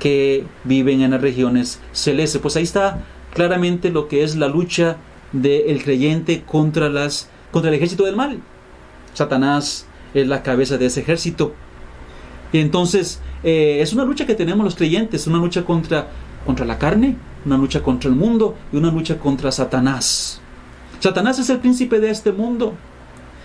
que 0.00 0.44
viven 0.64 1.02
en 1.02 1.12
las 1.12 1.20
regiones 1.20 1.80
celestes. 1.92 2.42
Pues 2.42 2.56
ahí 2.56 2.64
está 2.64 3.04
claramente 3.32 3.92
lo 3.92 4.08
que 4.08 4.24
es 4.24 4.34
la 4.34 4.48
lucha 4.48 4.96
del 5.30 5.84
creyente 5.84 6.42
contra, 6.42 6.88
las, 6.88 7.30
contra 7.52 7.68
el 7.68 7.76
ejército 7.76 8.06
del 8.06 8.16
mal. 8.16 8.40
Satanás 9.14 9.86
es 10.14 10.26
la 10.26 10.42
cabeza 10.42 10.78
de 10.78 10.86
ese 10.86 11.00
ejército. 11.00 11.54
Y 12.52 12.58
entonces 12.58 13.20
eh, 13.42 13.78
es 13.80 13.92
una 13.92 14.04
lucha 14.04 14.26
que 14.26 14.34
tenemos 14.34 14.64
los 14.64 14.76
creyentes, 14.76 15.26
una 15.26 15.38
lucha 15.38 15.64
contra, 15.64 16.08
contra 16.44 16.66
la 16.66 16.78
carne, 16.78 17.16
una 17.44 17.56
lucha 17.56 17.82
contra 17.82 18.10
el 18.10 18.16
mundo 18.16 18.56
y 18.72 18.76
una 18.76 18.90
lucha 18.90 19.18
contra 19.18 19.50
Satanás. 19.50 20.40
Satanás 21.00 21.38
es 21.38 21.50
el 21.50 21.58
príncipe 21.58 21.98
de 21.98 22.10
este 22.10 22.30
mundo 22.32 22.74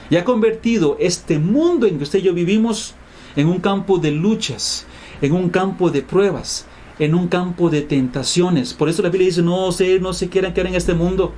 y 0.10 0.16
ha 0.16 0.24
convertido 0.24 0.98
este 1.00 1.40
mundo 1.40 1.88
en 1.88 1.98
que 1.98 2.04
usted 2.04 2.20
y 2.20 2.24
yo 2.24 2.34
vivimos 2.34 2.94
en 3.36 3.48
un 3.48 3.60
campo 3.60 3.98
de 3.98 4.12
luchas, 4.12 4.86
en 5.22 5.34
un 5.34 5.50
campo 5.50 5.90
de 5.90 6.02
pruebas, 6.02 6.66
en 7.00 7.16
un 7.16 7.28
campo 7.28 7.70
de 7.70 7.82
tentaciones. 7.82 8.74
Por 8.74 8.90
eso 8.90 9.02
la 9.02 9.10
Biblia 9.10 9.28
dice, 9.28 9.42
no 9.42 9.72
se, 9.72 10.00
no 10.00 10.14
se 10.14 10.30
quieran 10.30 10.54
quedar 10.54 10.68
en 10.68 10.76
este 10.76 10.94
mundo. 10.94 11.34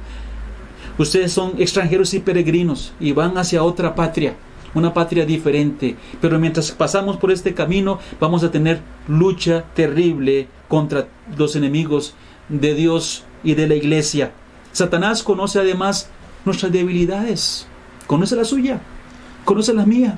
Ustedes 0.97 1.31
son 1.31 1.53
extranjeros 1.57 2.13
y 2.13 2.19
peregrinos 2.19 2.93
y 2.99 3.13
van 3.13 3.37
hacia 3.37 3.63
otra 3.63 3.95
patria, 3.95 4.35
una 4.73 4.93
patria 4.93 5.25
diferente. 5.25 5.95
Pero 6.21 6.39
mientras 6.39 6.71
pasamos 6.71 7.17
por 7.17 7.31
este 7.31 7.53
camino 7.53 7.99
vamos 8.19 8.43
a 8.43 8.51
tener 8.51 8.81
lucha 9.07 9.65
terrible 9.73 10.47
contra 10.67 11.07
los 11.37 11.55
enemigos 11.55 12.13
de 12.49 12.73
Dios 12.73 13.23
y 13.43 13.55
de 13.55 13.67
la 13.67 13.75
iglesia. 13.75 14.31
Satanás 14.71 15.23
conoce 15.23 15.59
además 15.59 16.09
nuestras 16.45 16.71
debilidades 16.71 17.67
conoce 18.09 18.35
la 18.35 18.43
suya, 18.43 18.81
conoce 19.45 19.71
la 19.71 19.85
mía. 19.85 20.17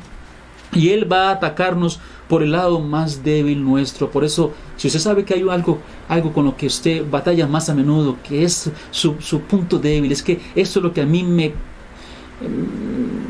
Y 0.73 0.91
Él 0.91 1.11
va 1.11 1.27
a 1.27 1.31
atacarnos 1.31 1.99
por 2.29 2.41
el 2.41 2.53
lado 2.53 2.79
más 2.79 3.21
débil 3.21 3.61
nuestro. 3.61 4.09
Por 4.09 4.23
eso, 4.23 4.53
si 4.77 4.87
usted 4.87 5.01
sabe 5.01 5.25
que 5.25 5.33
hay 5.33 5.45
algo, 5.49 5.79
algo 6.07 6.31
con 6.31 6.45
lo 6.45 6.55
que 6.55 6.67
usted 6.67 7.03
batalla 7.11 7.47
más 7.47 7.67
a 7.69 7.75
menudo, 7.75 8.15
que 8.23 8.45
es 8.45 8.71
su, 8.91 9.15
su 9.19 9.41
punto 9.41 9.77
débil, 9.77 10.13
es 10.13 10.23
que 10.23 10.39
esto 10.55 10.79
es 10.79 10.83
lo 10.83 10.93
que 10.93 11.01
a 11.01 11.05
mí 11.05 11.21
me, 11.23 11.53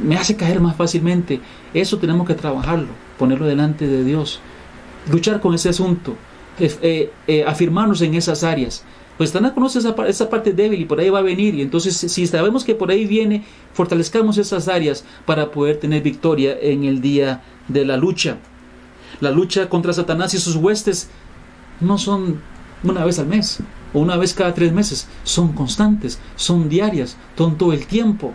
me 0.03 0.15
hace 0.15 0.35
caer 0.35 0.59
más 0.59 0.75
fácilmente, 0.75 1.39
eso 1.73 1.97
tenemos 1.97 2.27
que 2.27 2.33
trabajarlo, 2.33 2.89
ponerlo 3.17 3.45
delante 3.45 3.87
de 3.87 4.03
Dios, 4.03 4.39
luchar 5.11 5.39
con 5.39 5.53
ese 5.53 5.69
asunto, 5.69 6.15
eh, 6.59 7.11
eh, 7.27 7.43
afirmarnos 7.45 8.01
en 8.01 8.15
esas 8.15 8.43
áreas 8.43 8.83
pues 9.21 9.29
Satanás 9.29 9.51
conoce 9.51 9.77
esa, 9.77 9.93
esa, 10.07 10.29
parte 10.31 10.51
débil 10.51 10.81
y 10.81 10.85
por 10.85 10.99
ahí 10.99 11.11
va 11.11 11.19
a 11.19 11.21
venir. 11.21 11.53
Y 11.53 11.61
entonces, 11.61 11.95
si 11.95 12.25
sabemos 12.25 12.63
que 12.63 12.73
por 12.73 12.89
ahí 12.89 13.05
viene, 13.05 13.43
fortalezcamos 13.71 14.39
esas 14.39 14.67
áreas 14.67 15.05
para 15.27 15.51
poder 15.51 15.77
tener 15.77 16.01
victoria 16.01 16.57
en 16.59 16.85
el 16.85 17.01
día 17.01 17.43
de 17.67 17.85
la 17.85 17.97
lucha. 17.97 18.37
La 19.19 19.29
lucha 19.29 19.69
contra 19.69 19.93
Satanás 19.93 20.33
y 20.33 20.39
sus 20.39 20.55
huestes 20.55 21.09
no 21.79 21.99
son 21.99 22.41
una 22.83 23.05
vez 23.05 23.19
al 23.19 23.27
mes 23.27 23.59
o 23.93 23.99
una 23.99 24.17
vez 24.17 24.33
cada 24.33 24.55
tres 24.55 24.73
meses, 24.73 25.07
son 25.23 25.53
constantes, 25.53 26.19
son 26.35 26.67
diarias, 26.67 27.15
son 27.37 27.59
todo 27.59 27.73
el 27.73 27.85
tiempo. 27.85 28.33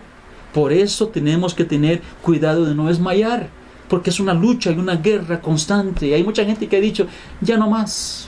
Por 0.56 0.72
eso 0.72 1.08
tenemos 1.08 1.52
que 1.52 1.66
tener 1.66 2.00
cuidado 2.22 2.64
de 2.64 2.74
no 2.74 2.86
desmayar, 2.86 3.50
porque 3.90 4.08
es 4.08 4.20
una 4.20 4.32
lucha 4.32 4.72
y 4.72 4.78
una 4.78 4.96
guerra 4.96 5.42
constante. 5.42 6.06
Y 6.06 6.14
hay 6.14 6.24
mucha 6.24 6.46
gente 6.46 6.66
que 6.66 6.78
ha 6.78 6.80
dicho, 6.80 7.06
ya 7.42 7.58
no 7.58 7.68
más, 7.68 8.26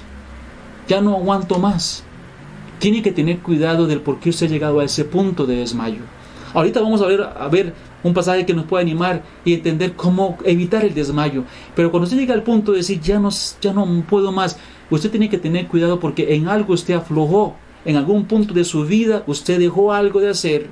ya 0.86 1.00
no 1.00 1.16
aguanto 1.16 1.58
más 1.58 2.04
tiene 2.78 3.02
que 3.02 3.12
tener 3.12 3.38
cuidado 3.38 3.86
del 3.86 4.02
por 4.02 4.20
qué 4.20 4.28
usted 4.28 4.46
ha 4.46 4.50
llegado 4.50 4.80
a 4.80 4.84
ese 4.84 5.04
punto 5.04 5.46
de 5.46 5.56
desmayo. 5.56 6.02
Ahorita 6.52 6.80
vamos 6.82 7.02
a 7.02 7.06
ver, 7.06 7.22
a 7.22 7.48
ver 7.48 7.74
un 8.02 8.14
pasaje 8.14 8.46
que 8.46 8.54
nos 8.54 8.66
puede 8.66 8.82
animar 8.82 9.22
y 9.44 9.54
entender 9.54 9.94
cómo 9.94 10.36
evitar 10.44 10.84
el 10.84 10.94
desmayo. 10.94 11.44
Pero 11.74 11.90
cuando 11.90 12.04
usted 12.04 12.18
llega 12.18 12.34
al 12.34 12.42
punto 12.42 12.72
de 12.72 12.78
decir, 12.78 13.00
ya 13.00 13.18
no, 13.18 13.30
ya 13.60 13.72
no 13.72 13.86
puedo 14.08 14.32
más, 14.32 14.58
usted 14.90 15.10
tiene 15.10 15.28
que 15.28 15.38
tener 15.38 15.66
cuidado 15.66 15.98
porque 15.98 16.34
en 16.34 16.46
algo 16.46 16.74
usted 16.74 16.94
aflojó, 16.94 17.56
en 17.86 17.96
algún 17.96 18.26
punto 18.26 18.54
de 18.54 18.64
su 18.64 18.84
vida 18.84 19.24
usted 19.26 19.58
dejó 19.58 19.92
algo 19.92 20.20
de 20.20 20.28
hacer 20.28 20.70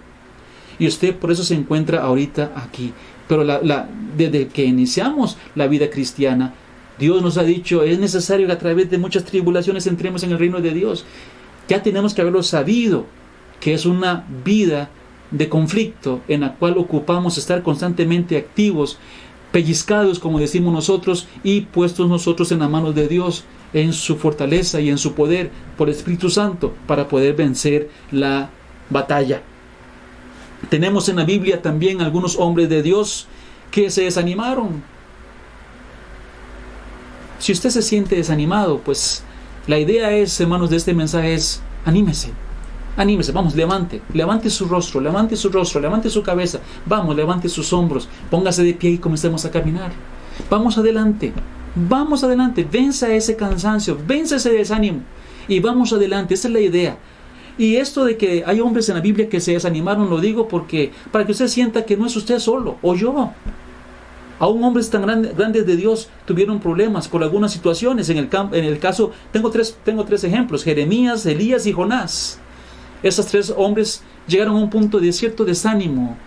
y 0.78 0.86
usted 0.86 1.14
por 1.16 1.30
eso 1.30 1.42
se 1.42 1.54
encuentra 1.54 2.02
ahorita 2.02 2.52
aquí. 2.56 2.92
Pero 3.28 3.44
la, 3.44 3.88
desde 4.16 4.48
que 4.48 4.64
iniciamos 4.64 5.36
la 5.54 5.66
vida 5.66 5.90
cristiana, 5.90 6.54
Dios 6.98 7.22
nos 7.22 7.36
ha 7.36 7.42
dicho, 7.42 7.82
es 7.82 7.98
necesario 7.98 8.46
que 8.46 8.52
a 8.52 8.58
través 8.58 8.90
de 8.90 8.98
muchas 8.98 9.24
tribulaciones 9.24 9.86
entremos 9.86 10.22
en 10.22 10.32
el 10.32 10.38
reino 10.38 10.60
de 10.60 10.72
Dios. 10.72 11.04
Ya 11.68 11.82
tenemos 11.82 12.14
que 12.14 12.20
haberlo 12.20 12.42
sabido, 12.42 13.06
que 13.60 13.74
es 13.74 13.84
una 13.84 14.24
vida 14.44 14.90
de 15.30 15.48
conflicto 15.48 16.20
en 16.28 16.42
la 16.42 16.54
cual 16.54 16.78
ocupamos 16.78 17.36
estar 17.36 17.62
constantemente 17.62 18.36
activos, 18.36 18.98
pellizcados, 19.50 20.18
como 20.18 20.38
decimos 20.38 20.72
nosotros, 20.72 21.26
y 21.42 21.62
puestos 21.62 22.08
nosotros 22.08 22.52
en 22.52 22.60
la 22.60 22.68
mano 22.68 22.92
de 22.92 23.08
Dios, 23.08 23.44
en 23.72 23.92
su 23.92 24.16
fortaleza 24.16 24.80
y 24.80 24.88
en 24.88 24.98
su 24.98 25.14
poder 25.14 25.50
por 25.76 25.88
el 25.88 25.94
Espíritu 25.94 26.30
Santo, 26.30 26.74
para 26.86 27.08
poder 27.08 27.34
vencer 27.34 27.90
la 28.12 28.50
batalla. 28.90 29.42
Tenemos 30.68 31.08
en 31.08 31.16
la 31.16 31.24
Biblia 31.24 31.62
también 31.62 32.00
algunos 32.00 32.36
hombres 32.36 32.68
de 32.68 32.82
Dios 32.82 33.26
que 33.70 33.90
se 33.90 34.02
desanimaron. 34.02 34.82
Si 37.38 37.52
usted 37.52 37.70
se 37.70 37.82
siente 37.82 38.16
desanimado, 38.16 38.78
pues 38.78 39.22
la 39.66 39.78
idea 39.78 40.12
es, 40.12 40.40
hermanos, 40.40 40.70
de 40.70 40.76
este 40.76 40.94
mensaje 40.94 41.34
es, 41.34 41.60
anímese, 41.84 42.30
anímese, 42.96 43.32
vamos, 43.32 43.54
levante, 43.54 44.00
levante 44.12 44.48
su 44.48 44.66
rostro, 44.66 45.00
levante 45.00 45.36
su 45.36 45.50
rostro, 45.50 45.80
levante 45.80 46.08
su 46.08 46.22
cabeza, 46.22 46.60
vamos, 46.86 47.14
levante 47.14 47.48
sus 47.48 47.72
hombros, 47.72 48.08
póngase 48.30 48.64
de 48.64 48.74
pie 48.74 48.90
y 48.92 48.98
comencemos 48.98 49.44
a 49.44 49.50
caminar. 49.50 49.92
Vamos 50.50 50.78
adelante, 50.78 51.32
vamos 51.74 52.24
adelante, 52.24 52.66
venza 52.70 53.12
ese 53.14 53.36
cansancio, 53.36 53.98
venza 54.06 54.36
ese 54.36 54.50
desánimo 54.50 55.00
y 55.46 55.60
vamos 55.60 55.92
adelante, 55.92 56.34
esa 56.34 56.48
es 56.48 56.54
la 56.54 56.60
idea. 56.60 56.98
Y 57.58 57.76
esto 57.76 58.04
de 58.04 58.16
que 58.16 58.44
hay 58.46 58.60
hombres 58.60 58.88
en 58.88 58.96
la 58.96 59.00
Biblia 59.00 59.28
que 59.28 59.40
se 59.40 59.52
desanimaron, 59.52 60.10
lo 60.10 60.20
digo 60.20 60.46
porque 60.46 60.92
para 61.10 61.24
que 61.24 61.32
usted 61.32 61.48
sienta 61.48 61.84
que 61.84 61.96
no 61.96 62.06
es 62.06 62.16
usted 62.16 62.38
solo 62.38 62.76
o 62.82 62.94
yo. 62.94 63.32
Aún 64.38 64.62
hombres 64.64 64.90
tan 64.90 65.06
grandes 65.06 65.66
de 65.66 65.76
Dios 65.76 66.10
tuvieron 66.26 66.60
problemas 66.60 67.08
con 67.08 67.22
algunas 67.22 67.52
situaciones. 67.52 68.10
En 68.10 68.18
el, 68.18 68.28
en 68.52 68.64
el 68.64 68.78
caso, 68.78 69.12
tengo 69.32 69.50
tres, 69.50 69.78
tengo 69.82 70.04
tres 70.04 70.24
ejemplos, 70.24 70.62
Jeremías, 70.62 71.24
Elías 71.24 71.66
y 71.66 71.72
Jonás. 71.72 72.38
Esos 73.02 73.26
tres 73.26 73.54
hombres 73.56 74.02
llegaron 74.28 74.56
a 74.56 74.58
un 74.58 74.68
punto 74.68 75.00
de 75.00 75.12
cierto 75.12 75.46
desánimo, 75.46 76.18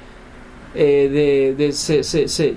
eh, 0.74 1.56
de, 1.56 1.72
se, 1.72 2.04
se, 2.04 2.56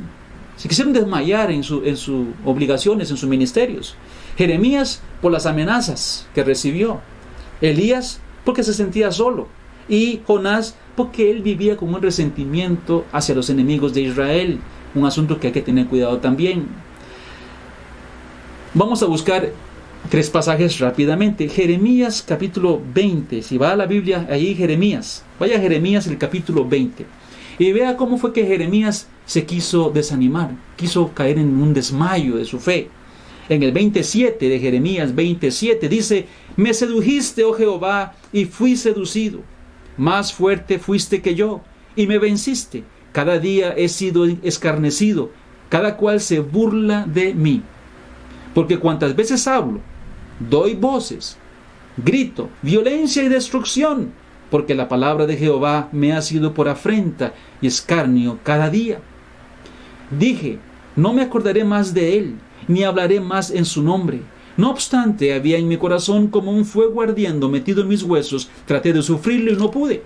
quisieron 0.57 0.95
desmayar 0.95 1.51
en, 1.51 1.63
su, 1.63 1.83
en 1.85 1.99
sus 1.99 2.29
obligaciones, 2.47 3.11
en 3.11 3.19
sus 3.19 3.29
ministerios. 3.29 3.95
Jeremías 4.39 5.03
por 5.21 5.33
las 5.33 5.45
amenazas 5.45 6.27
que 6.35 6.45
recibió. 6.45 7.01
Elías 7.61 8.22
porque 8.45 8.63
se 8.63 8.75
sentía 8.75 9.11
solo. 9.13 9.49
Y 9.89 10.21
Jonás 10.27 10.77
porque 10.97 11.31
él 11.31 11.43
vivía 11.43 11.77
con 11.77 11.93
un 11.93 12.03
resentimiento 12.03 13.05
hacia 13.13 13.35
los 13.35 13.51
enemigos 13.51 13.95
de 13.95 14.03
Israel 14.03 14.61
un 14.95 15.07
asunto 15.07 15.41
que 15.41 15.49
hay 15.49 15.53
que 15.53 15.63
tener 15.63 15.87
cuidado 15.87 16.19
también. 16.19 16.67
Vamos 18.75 19.03
a 19.03 19.07
buscar 19.07 19.53
tres 20.11 20.31
pasajes 20.31 20.79
rápidamente. 20.81 21.49
Jeremías 21.49 22.25
capítulo 22.27 22.81
20. 22.95 23.43
Si 23.43 23.59
va 23.59 23.73
a 23.73 23.77
la 23.77 23.87
Biblia, 23.87 24.27
ahí 24.31 24.55
Jeremías. 24.55 25.25
Vaya 25.39 25.57
a 25.57 25.61
Jeremías 25.61 26.07
el 26.07 26.19
capítulo 26.19 26.67
20. 26.67 27.07
Y 27.59 27.73
vea 27.73 27.97
cómo 27.97 28.19
fue 28.19 28.33
que 28.33 28.47
Jeremías 28.47 29.09
se 29.27 29.45
quiso 29.45 29.91
desanimar, 29.91 30.51
quiso 30.77 31.13
caer 31.15 31.39
en 31.39 31.63
un 31.63 31.75
desmayo 31.75 32.37
de 32.37 32.45
su 32.45 32.59
fe. 32.59 32.89
En 33.49 33.63
el 33.63 33.73
27 33.73 34.49
de 34.49 34.59
Jeremías 34.59 35.15
27 35.15 35.89
dice, 35.89 36.27
me 36.57 36.75
sedujiste, 36.75 37.45
oh 37.45 37.53
Jehová, 37.53 38.15
y 38.33 38.45
fui 38.45 38.77
seducido. 38.77 39.41
Más 39.97 40.33
fuerte 40.33 40.79
fuiste 40.79 41.23
que 41.23 41.35
yo, 41.35 41.61
y 41.97 42.07
me 42.07 42.19
venciste 42.19 42.85
cada 43.13 43.39
día 43.39 43.75
he 43.77 43.89
sido 43.89 44.25
escarnecido, 44.43 45.31
cada 45.69 45.97
cual 45.97 46.21
se 46.21 46.41
burla 46.41 47.05
de 47.07 47.35
mí. 47.35 47.63
Porque 48.55 48.79
cuantas 48.79 49.15
veces 49.15 49.47
hablo, 49.47 49.81
doy 50.41 50.75
voces, 50.75 51.37
grito, 51.99 52.49
violencia 52.63 53.23
y 53.23 53.29
destrucción, 53.29 54.13
porque 54.51 54.75
la 54.75 54.89
palabra 54.89 55.27
de 55.27 55.37
Jehová 55.37 55.89
me 55.93 56.15
ha 56.15 56.23
sido 56.23 56.55
por 56.55 56.69
afrenta 56.69 57.35
y 57.61 57.67
escarnio 57.67 58.39
cada 58.43 58.71
día. 58.71 59.01
Dije, 60.11 60.59
no 60.97 61.13
me 61.13 61.23
acordaré 61.23 61.65
más 61.65 61.93
de 61.93 62.19
él, 62.19 62.37
ni 62.67 62.83
hablaré 62.83 63.21
más 63.21 63.51
en 63.51 63.67
su 63.67 63.83
nombre. 63.83 64.23
No 64.57 64.71
obstante, 64.71 65.35
había 65.35 65.59
en 65.59 65.69
mi 65.69 65.77
corazón 65.77 66.29
como 66.29 66.51
un 66.51 66.65
fuego 66.65 67.03
ardiendo 67.03 67.49
metido 67.49 67.83
en 67.83 67.89
mis 67.89 68.03
huesos, 68.03 68.51
traté 68.67 68.93
de 68.93 69.03
sufrirlo 69.03 69.53
y 69.53 69.57
no 69.57 69.71
pude. 69.71 70.03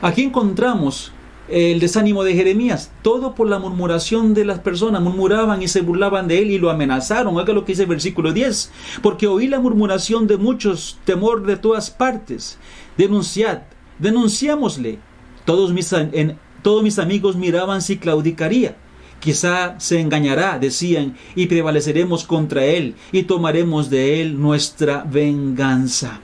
Aquí 0.00 0.22
encontramos 0.22 1.12
el 1.48 1.78
desánimo 1.78 2.24
de 2.24 2.34
Jeremías, 2.34 2.90
todo 3.02 3.34
por 3.34 3.48
la 3.48 3.58
murmuración 3.58 4.32
de 4.32 4.46
las 4.46 4.60
personas, 4.60 5.02
murmuraban 5.02 5.62
y 5.62 5.68
se 5.68 5.82
burlaban 5.82 6.26
de 6.26 6.40
él 6.40 6.50
y 6.50 6.58
lo 6.58 6.70
amenazaron. 6.70 7.38
Haga 7.38 7.52
lo 7.52 7.64
que 7.64 7.72
dice 7.72 7.82
el 7.82 7.88
versículo 7.88 8.32
10, 8.32 8.72
porque 9.02 9.26
oí 9.26 9.46
la 9.46 9.60
murmuración 9.60 10.26
de 10.26 10.38
muchos, 10.38 10.98
temor 11.04 11.44
de 11.44 11.56
todas 11.56 11.90
partes. 11.90 12.58
Denunciad, 12.96 13.62
denunciámosle. 13.98 14.98
Todos 15.44 15.74
mis, 15.74 15.92
en, 15.92 16.38
todos 16.62 16.82
mis 16.82 16.98
amigos 16.98 17.36
miraban 17.36 17.82
si 17.82 17.98
claudicaría. 17.98 18.76
Quizá 19.24 19.80
se 19.80 20.00
engañará, 20.00 20.58
decían, 20.58 21.16
y 21.34 21.46
prevaleceremos 21.46 22.24
contra 22.24 22.66
él 22.66 22.94
y 23.10 23.22
tomaremos 23.22 23.88
de 23.88 24.20
él 24.20 24.38
nuestra 24.38 25.02
venganza. 25.02 26.20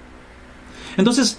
Entonces, 0.98 1.38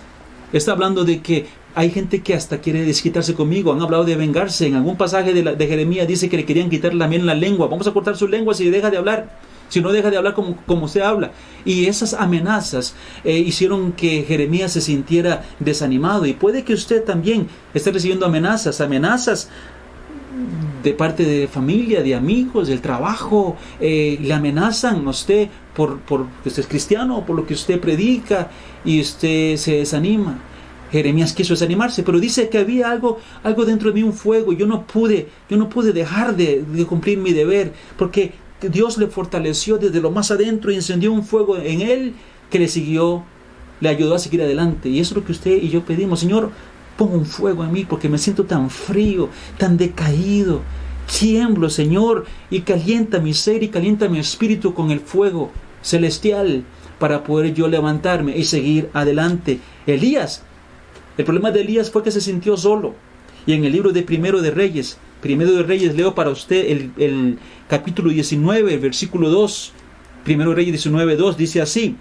está 0.54 0.72
hablando 0.72 1.06
de 1.06 1.22
que 1.22 1.46
hay 1.76 1.92
gente 1.92 2.24
que 2.24 2.34
hasta 2.34 2.58
quiere 2.62 2.84
desquitarse 2.84 3.36
conmigo. 3.36 3.72
Han 3.72 3.80
hablado 3.80 4.06
de 4.06 4.16
vengarse. 4.16 4.66
En 4.66 4.74
algún 4.74 4.98
pasaje 4.98 5.36
de, 5.36 5.68
Jeremías 5.68 6.08
dice 6.08 6.30
que 6.30 6.38
le 6.38 6.46
querían 6.46 6.68
quitar 6.68 6.98
también 6.98 7.28
la 7.28 7.36
lengua. 7.36 7.68
Vamos 7.68 7.86
a 7.86 7.94
cortar 7.94 8.18
su 8.18 8.28
lengua 8.28 8.56
si 8.56 8.68
deja 8.72 8.90
de 8.90 8.98
hablar. 8.98 9.38
Si 9.70 9.82
no 9.82 9.92
deja 9.92 10.10
de 10.10 10.18
hablar 10.18 10.34
como, 10.34 10.58
como 10.66 10.88
habla. 11.06 11.32
Y 11.64 11.86
esas 11.86 12.16
amenazas 12.16 12.96
eh, 13.24 13.38
hicieron 13.38 13.92
que 13.92 14.24
Jeremías 14.28 14.72
se 14.72 14.82
sintiera 14.82 15.44
desanimado. 15.60 16.26
Y 16.26 16.34
puede 16.34 16.64
que 16.64 16.74
usted 16.74 17.04
también 17.04 17.50
esté 17.76 17.92
recibiendo 17.92 18.26
amenazas. 18.26 18.82
Amenazas 18.82 19.48
de 20.84 20.94
parte 20.94 21.24
de 21.24 21.48
familia, 21.48 22.02
de 22.02 22.16
amigos, 22.16 22.68
del 22.68 22.82
trabajo, 22.82 23.56
eh, 23.80 24.18
le 24.22 24.34
amenazan 24.34 25.06
a 25.06 25.10
usted 25.10 25.50
por, 25.76 26.00
por 26.00 26.28
que 26.44 26.50
usted 26.50 26.64
es 26.64 26.68
cristiano, 26.68 27.26
por 27.26 27.36
lo 27.36 27.46
que 27.46 27.54
usted 27.54 27.80
predica 27.80 28.50
y 28.84 29.02
usted 29.02 29.58
se 29.58 29.78
desanima. 29.78 30.40
Jeremías 30.92 31.34
quiso 31.34 31.54
desanimarse, 31.54 32.04
pero 32.04 32.20
dice 32.20 32.50
que 32.50 32.58
había 32.58 32.92
algo, 32.92 33.20
algo 33.44 33.66
dentro 33.66 33.90
de 33.90 33.96
mí, 33.96 34.04
un 34.04 34.14
fuego. 34.14 34.52
Yo 34.52 34.68
no 34.68 34.86
pude, 34.86 35.30
yo 35.50 35.58
no 35.58 35.70
pude 35.70 35.94
dejar 35.94 36.36
de, 36.36 36.66
cumplir 36.88 37.18
mi 37.18 37.32
deber, 37.32 37.74
porque 37.98 38.34
Dios 38.62 38.98
le 38.98 39.08
fortaleció 39.08 39.78
desde 39.78 40.02
lo 40.02 40.12
más 40.12 40.32
adentro 40.32 40.72
y 40.72 40.76
encendió 40.76 41.14
un 41.14 41.24
fuego 41.24 41.58
en 41.58 41.82
él 41.82 42.14
que 42.50 42.60
le 42.60 42.68
siguió, 42.68 43.24
le 43.80 43.90
ayudó 43.90 44.16
a 44.16 44.20
seguir 44.20 44.42
adelante. 44.42 44.90
Y 44.90 45.00
eso 45.00 45.14
es 45.14 45.18
lo 45.22 45.26
que 45.26 45.32
usted 45.32 45.64
y 45.64 45.70
yo 45.70 45.86
pedimos, 45.86 46.20
Señor, 46.20 46.52
ponga 47.02 47.18
un 47.18 47.26
fuego 47.26 47.64
en 47.64 47.72
mí 47.72 47.84
porque 47.84 48.10
me 48.10 48.20
siento 48.20 48.46
tan 48.46 48.70
frío, 48.70 49.30
tan 49.58 49.76
decaído. 49.76 50.62
Tiemblo, 51.20 51.70
Señor, 51.70 52.26
y 52.52 52.62
calienta 52.62 53.20
mi 53.20 53.34
ser 53.34 53.64
y 53.64 53.70
calienta 53.70 54.08
mi 54.08 54.20
espíritu 54.20 54.74
con 54.74 54.92
el 54.92 55.00
fuego 55.00 55.52
celestial 55.82 56.64
para 57.00 57.24
poder 57.24 57.56
yo 57.56 57.68
levantarme 57.68 58.38
y 58.38 58.44
seguir 58.44 58.90
adelante. 58.94 59.60
Elías 59.88 60.44
el 61.18 61.26
problema 61.26 61.52
de 61.52 61.62
Elías 61.62 61.92
fue 61.92 62.04
que 62.04 62.12
se 62.12 62.22
sintió 62.22 62.56
solo. 62.56 62.94
Y 63.46 63.54
en 63.54 63.66
el 63.66 63.72
libro 63.72 63.92
de 63.92 64.04
Primero 64.04 64.42
de 64.42 64.52
Reyes, 64.52 64.98
Primero 65.22 65.52
de 65.52 65.64
Reyes, 65.64 65.96
leo 65.96 66.16
para 66.16 66.30
usted 66.30 66.92
el, 66.98 67.38
capítulo 67.68 68.12
19, 68.12 68.74
el 68.74 68.80
versículo 68.80 69.30
2. 69.30 69.74
Primero 70.24 70.52
de 70.52 70.58
Reyes 70.58 70.74
19, 70.74 71.16
2 71.16 71.38
dice 71.38 71.62
así. 71.62 71.96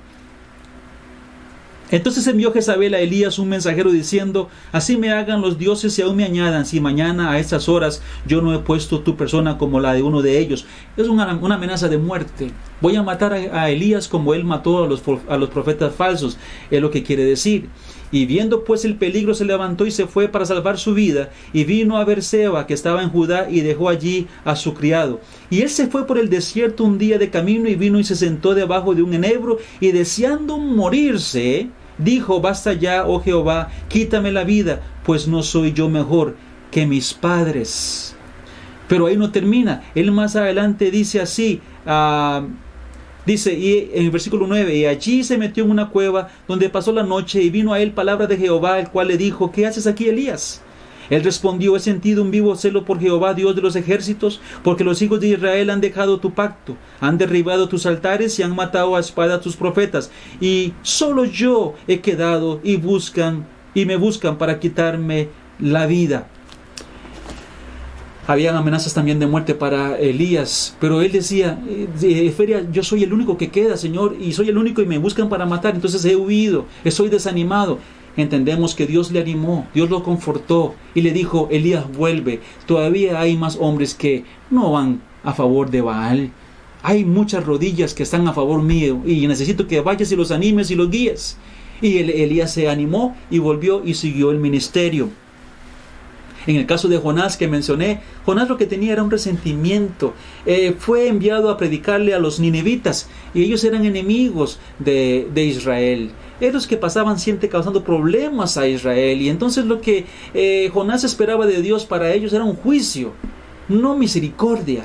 Entonces 1.91 2.27
envió 2.27 2.53
Jezabel 2.53 2.95
a 2.95 3.01
Elías 3.01 3.39
un 3.39 3.49
mensajero 3.49 3.91
diciendo, 3.91 4.49
así 4.73 4.97
me 4.97 5.11
hagan 5.11 5.41
los 5.41 5.59
dioses 5.59 5.99
y 5.99 6.03
aún 6.03 6.17
me 6.17 6.25
añadan, 6.25 6.65
si 6.65 6.81
mañana 6.81 7.33
a 7.33 7.39
estas 7.39 7.69
horas 7.69 8.03
yo 8.27 8.41
no 8.43 8.55
he 8.55 8.59
puesto 8.61 9.01
tu 9.01 9.17
persona 9.17 9.59
como 9.59 9.81
la 9.81 9.93
de 9.93 10.03
uno 10.03 10.23
de 10.23 10.39
ellos. 10.39 10.67
Es 10.97 11.09
una, 11.09 11.31
amenaza 11.31 11.89
de 11.89 11.99
muerte. 11.99 12.53
Voy 12.81 12.97
a 12.97 13.03
matar 13.03 13.33
a, 13.33 13.71
Elías 13.71 14.09
como 14.09 14.35
él 14.35 14.45
mató 14.45 14.85
a 14.85 14.87
los, 14.87 15.03
a 15.29 15.37
los 15.37 15.51
profetas 15.51 15.95
falsos, 15.95 16.39
es 16.71 16.81
lo 16.81 16.91
que 16.91 17.03
quiere 17.03 17.25
decir. 17.25 17.69
Y 18.13 18.27
viendo 18.27 18.65
pues 18.65 18.85
el 18.85 18.97
peligro 18.97 19.35
se 19.35 19.45
levantó 19.45 19.87
y 19.87 19.91
se 19.91 20.07
fue 20.07 20.29
para 20.29 20.45
salvar 20.45 20.79
su 20.79 20.95
vida, 20.95 21.31
y 21.53 21.65
vino 21.65 21.97
a 21.97 22.05
Berseba, 22.05 22.67
que 22.67 22.75
estaba 22.75 23.03
en 23.03 23.11
Judá, 23.11 23.49
y 23.49 23.61
dejó 23.61 23.89
allí 23.89 24.27
a 24.45 24.57
su 24.57 24.75
criado. 24.75 25.21
Y 25.49 25.63
él 25.63 25.71
se 25.71 25.87
fue 25.87 26.07
por 26.07 26.19
el 26.19 26.29
desierto 26.29 26.85
un 26.85 26.99
día 26.99 27.19
de 27.19 27.31
camino, 27.31 27.69
y 27.69 27.77
vino 27.77 28.01
y 28.01 28.05
se 28.05 28.17
sentó 28.17 28.55
debajo 28.55 28.95
de 28.95 29.03
un 29.03 29.15
enebro, 29.15 29.59
y 29.79 29.93
deseando 29.93 30.59
morirse, 30.59 31.69
dijo, 32.03 32.41
basta 32.41 32.73
ya, 32.73 33.07
oh 33.07 33.21
Jehová, 33.21 33.69
quítame 33.89 34.33
la 34.33 34.45
vida, 34.45 34.81
pues 35.05 35.29
no 35.29 35.43
soy 35.43 35.73
yo 35.73 35.89
mejor 35.89 36.37
que 36.71 36.87
mis 36.87 37.15
padres. 37.15 38.17
Pero 38.89 39.07
ahí 39.07 39.17
no 39.17 39.31
termina. 39.31 39.83
Él 39.95 40.11
más 40.11 40.35
adelante 40.35 40.91
dice 40.91 41.21
así, 41.21 41.61
ah, 41.87 42.45
Dice 43.27 43.53
y 43.53 43.91
en 43.93 44.07
el 44.07 44.11
versículo 44.11 44.47
9, 44.47 44.75
y 44.75 44.87
allí 44.87 45.23
se 45.25 45.37
metió 45.37 45.65
en 45.65 45.71
una 45.71 45.91
cueva 45.91 46.29
donde 46.49 46.71
pasó 46.71 46.91
la 46.91 47.03
noche 47.03 47.43
y 47.43 47.51
vino 47.51 47.73
a 47.73 47.81
él 47.81 47.93
palabra 47.93 48.27
de 48.27 48.37
Jehová, 48.37 48.79
el 48.79 48.89
cual 48.89 49.09
le 49.09 49.19
dijo, 49.19 49.53
¿qué 49.53 49.67
haces 49.67 49.87
aquí, 49.87 50.09
Elías? 50.09 50.63
Él 51.11 51.25
respondió, 51.25 51.77
he 51.77 51.81
sentido 51.81 52.23
un 52.23 52.31
vivo 52.31 52.55
celo 52.57 52.85
por 52.85 53.01
Jehová, 53.01 53.35
Dios 53.35 53.55
de 53.57 53.63
los 53.63 53.77
ejércitos, 53.77 54.41
porque 54.63 54.85
los 54.85 55.03
hijos 55.03 55.21
de 55.21 55.29
Israel 55.29 55.71
han 55.71 55.81
dejado 55.81 56.21
tu 56.21 56.33
pacto, 56.33 56.77
han 57.01 57.19
derribado 57.19 57.69
tus 57.69 57.85
altares 57.85 58.39
y 58.39 58.43
han 58.43 58.55
matado 58.55 58.97
a 58.97 59.01
espada 59.01 59.35
a 59.35 59.41
tus 59.41 59.57
profetas, 59.57 60.11
y 60.41 60.73
solo 60.83 61.25
yo 61.25 61.75
he 61.89 62.01
quedado 62.01 62.61
y 62.63 62.77
buscan 62.77 63.47
y 63.75 63.85
me 63.85 63.97
buscan 63.97 64.39
para 64.39 64.59
quitarme 64.59 65.29
la 65.59 65.87
vida. 65.87 66.29
Habían 68.27 68.55
amenazas 68.55 68.95
también 68.95 69.19
de 69.19 69.27
muerte 69.27 69.55
para 69.55 69.99
Elías, 69.99 70.77
pero 70.79 71.03
él 71.03 71.11
decía, 71.11 71.61
eh, 71.69 72.33
Feria, 72.37 72.65
yo 72.71 72.85
soy 72.85 73.03
el 73.03 73.13
único 73.13 73.37
que 73.37 73.51
queda, 73.51 73.77
Señor, 73.77 74.17
y 74.21 74.33
soy 74.33 74.49
el 74.51 74.59
único 74.59 74.81
y 74.83 74.87
me 74.87 74.99
buscan 74.99 75.29
para 75.29 75.47
matar, 75.47 75.75
entonces 75.75 76.05
he 76.05 76.15
huido, 76.15 76.67
estoy 76.85 77.09
desanimado. 77.09 77.79
Entendemos 78.21 78.75
que 78.75 78.87
Dios 78.87 79.11
le 79.11 79.21
animó, 79.21 79.67
Dios 79.75 79.91
lo 79.91 80.03
confortó 80.03 80.75
y 80.95 81.01
le 81.03 81.13
dijo, 81.13 81.49
Elías 81.51 81.91
vuelve, 81.91 82.41
todavía 82.67 83.21
hay 83.21 83.37
más 83.37 83.57
hombres 83.61 83.95
que 83.95 84.25
no 84.51 84.73
van 84.73 85.01
a 85.25 85.33
favor 85.33 85.71
de 85.71 85.81
Baal, 85.81 86.31
hay 86.83 87.05
muchas 87.05 87.45
rodillas 87.45 87.95
que 87.95 88.03
están 88.03 88.27
a 88.29 88.33
favor 88.33 88.63
mío 88.63 89.01
y 89.05 89.27
necesito 89.27 89.67
que 89.67 89.81
vayas 89.81 90.13
y 90.13 90.17
los 90.17 90.31
animes 90.31 90.71
y 90.71 90.75
los 90.75 90.91
guíes. 90.91 91.37
Y 91.83 91.99
Elías 91.99 92.53
se 92.53 92.69
animó 92.69 93.17
y 93.31 93.39
volvió 93.39 93.83
y 93.85 93.95
siguió 93.95 94.31
el 94.31 94.39
ministerio. 94.39 95.09
En 96.47 96.57
el 96.57 96.67
caso 96.67 96.89
de 96.89 96.99
Jonás 96.99 97.37
que 97.37 97.49
mencioné, 97.49 98.01
Jonás 98.25 98.49
lo 98.49 98.57
que 98.57 98.67
tenía 98.67 98.93
era 98.93 99.03
un 99.03 99.11
resentimiento. 99.11 100.15
Eh, 100.47 100.75
fue 100.79 101.09
enviado 101.09 101.51
a 101.51 101.59
predicarle 101.59 102.15
a 102.15 102.19
los 102.19 102.41
ninevitas 102.41 103.09
y 103.35 103.43
ellos 103.43 103.63
eran 103.65 103.85
enemigos 103.85 104.59
de, 104.79 105.29
Israel. 105.35 106.13
Ellos 106.41 106.67
que 106.67 106.77
pasaban 106.77 107.19
siempre 107.19 107.49
causando 107.49 107.85
problemas 107.85 108.57
a 108.57 108.67
Israel. 108.67 109.21
Y 109.21 109.29
entonces 109.29 109.67
lo 109.67 109.81
que 109.81 110.07
eh, 110.35 110.71
Jonás 110.73 111.05
esperaba 111.05 111.47
de 111.47 111.61
Dios 111.63 111.85
para 111.85 112.13
ellos 112.13 112.33
era 112.33 112.45
un 112.45 112.57
juicio. 112.57 113.13
no 113.69 113.97
misericordia. 113.97 114.85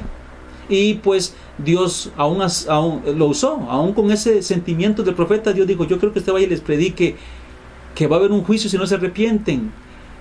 Y 0.67 0.95
pues 0.95 1.35
Dios 1.57 2.11
aún, 2.17 2.39
lo 3.15 3.27
usó, 3.27 3.67
aún 3.69 3.93
con 3.93 4.11
ese 4.11 4.41
sentimiento 4.41 5.03
del 5.03 5.13
profeta, 5.13 5.53
Dios 5.53 5.67
dijo, 5.67 5.85
yo 5.85 5.99
creo 5.99 6.11
que 6.11 6.19
usted 6.19 6.33
vaya 6.33 6.47
les 6.47 6.59
predique 6.59 7.15
que 7.93 8.07
va 8.07 8.17
a 8.17 8.19
haber 8.19 8.31
un 8.31 8.43
juicio 8.43 8.69
si 8.69 8.77
no 8.77 8.85
se 8.85 8.95
arrepienten. 8.95 9.71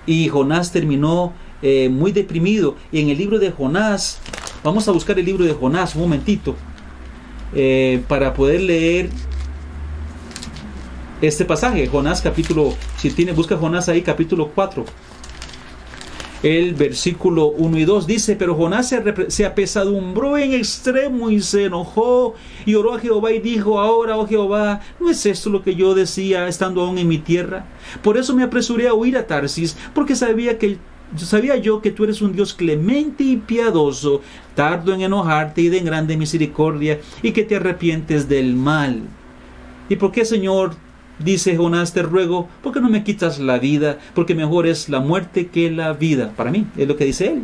Y 0.05 0.27
Jonás 0.29 0.71
terminó 0.71 1.33
eh, 1.61 1.89
muy 1.89 2.11
deprimido. 2.11 2.75
Y 2.91 3.01
en 3.01 3.09
el 3.09 3.17
libro 3.17 3.39
de 3.39 3.51
Jonás, 3.51 4.19
vamos 4.63 4.87
a 4.87 4.91
buscar 4.91 5.17
el 5.19 5.25
libro 5.25 5.45
de 5.45 5.53
Jonás 5.53 5.95
un 5.95 6.01
momentito, 6.01 6.55
eh, 7.53 8.03
para 8.07 8.33
poder 8.33 8.61
leer 8.61 9.09
este 11.21 11.45
pasaje, 11.45 11.87
Jonás 11.87 12.21
capítulo, 12.21 12.73
si 12.97 13.09
tiene, 13.11 13.31
busca 13.31 13.57
Jonás 13.57 13.89
ahí 13.89 14.01
capítulo 14.01 14.51
4 14.53 14.85
el 16.45 16.75
versículo 16.75 17.47
1 17.47 17.77
y 17.79 17.85
2 17.85 18.05
dice, 18.05 18.35
pero 18.35 18.53
Jonás 18.53 18.93
se, 19.29 19.45
apesadumbró 19.45 20.37
en 20.37 20.53
extremo 20.53 21.31
y 21.31 21.41
se 21.41 21.65
enojó 21.65 22.35
y 22.67 22.75
oró 22.75 22.93
a 22.93 22.99
Jehová 22.99 23.31
y 23.31 23.39
dijo, 23.39 23.79
ahora, 23.79 24.15
oh 24.15 24.27
Jehová, 24.27 24.81
¿no 24.99 25.09
es 25.09 25.25
esto 25.25 25.49
lo 25.49 25.63
que 25.63 25.73
yo 25.73 25.95
decía 25.95 26.47
estando 26.47 26.81
aún 26.81 26.99
en 26.99 27.07
mi 27.07 27.17
tierra? 27.17 27.65
Por 28.03 28.15
eso 28.17 28.35
me 28.35 28.43
apresuré 28.43 28.87
a 28.87 28.93
huir 28.93 29.17
a 29.17 29.25
Tarsis, 29.25 29.75
porque 29.95 30.15
sabía 30.15 30.59
que 30.59 30.77
sabía 31.17 31.55
yo 31.55 31.81
que 31.81 31.91
tú 31.91 32.03
eres 32.03 32.21
un 32.21 32.33
Dios 32.33 32.53
clemente 32.53 33.23
y 33.23 33.37
piadoso, 33.37 34.21
tardo 34.53 34.93
en 34.93 35.01
enojarte 35.01 35.61
y 35.61 35.69
de 35.69 35.79
grande 35.79 36.15
misericordia, 36.15 36.99
y 37.23 37.31
que 37.31 37.43
te 37.43 37.55
arrepientes 37.55 38.29
del 38.29 38.55
mal. 38.55 39.01
¿Y 39.89 39.95
por 39.95 40.11
qué, 40.11 40.25
Señor, 40.25 40.75
Dice 41.19 41.55
Jonás, 41.55 41.93
te 41.93 42.01
ruego, 42.01 42.49
¿por 42.61 42.73
qué 42.73 42.81
no 42.81 42.89
me 42.89 43.03
quitas 43.03 43.39
la 43.39 43.57
vida? 43.57 43.99
Porque 44.13 44.35
mejor 44.35 44.67
es 44.67 44.89
la 44.89 44.99
muerte 44.99 45.47
que 45.47 45.71
la 45.71 45.93
vida. 45.93 46.33
Para 46.35 46.51
mí, 46.51 46.67
es 46.77 46.87
lo 46.87 46.97
que 46.97 47.05
dice 47.05 47.27
él. 47.27 47.43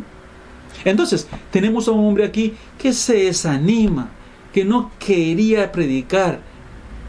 Entonces, 0.84 1.26
tenemos 1.50 1.88
a 1.88 1.92
un 1.92 2.06
hombre 2.06 2.24
aquí 2.24 2.54
que 2.78 2.92
se 2.92 3.24
desanima, 3.24 4.10
que 4.52 4.64
no 4.64 4.90
quería 4.98 5.72
predicar, 5.72 6.40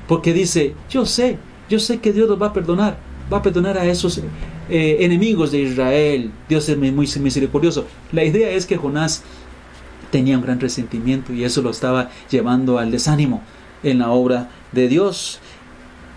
porque 0.08 0.34
dice, 0.34 0.76
yo 0.90 1.06
sé, 1.06 1.38
yo 1.70 1.80
sé 1.80 2.00
que 2.00 2.14
Dios 2.14 2.30
nos 2.30 2.42
va 2.42 2.48
a 2.48 2.54
perdonar, 2.54 2.98
va 3.32 3.38
a 3.38 3.42
perdonar 3.42 3.78
a 3.78 3.86
esos 3.86 4.22
eh, 4.70 4.98
enemigos 5.00 5.52
de 5.52 5.62
Israel. 5.62 6.32
Dios 6.48 6.70
es 6.70 6.78
muy 6.78 6.92
misericordioso. 6.92 7.86
La 8.12 8.24
idea 8.24 8.52
es 8.52 8.66
que 8.66 8.78
Jonás 8.78 9.24
tenía 10.12 10.38
un 10.38 10.44
gran 10.44 10.60
resentimiento 10.60 11.34
y 11.34 11.44
eso 11.44 11.62
lo 11.62 11.72
estaba 11.72 12.10
llevando 12.30 12.78
al 12.78 12.92
desánimo 12.92 13.42
en 13.82 14.00
la 14.00 14.12
obra 14.12 14.50
de 14.72 14.88
Dios. 14.88 15.40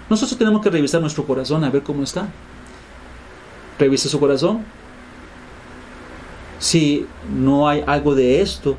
Nosotros 0.09 0.38
tenemos 0.38 0.62
que 0.62 0.71
revisar 0.71 1.01
nuestro 1.01 1.25
corazón 1.25 1.64
a 1.64 1.71
ver 1.71 1.83
cómo 1.83 2.03
está. 2.03 2.29
Revise 3.79 4.09
su 4.09 4.21
corazón. 4.21 4.64
Si 6.59 7.07
no 7.35 7.69
hay 7.69 7.83
algo 7.87 8.14
de 8.14 8.40
esto 8.40 8.77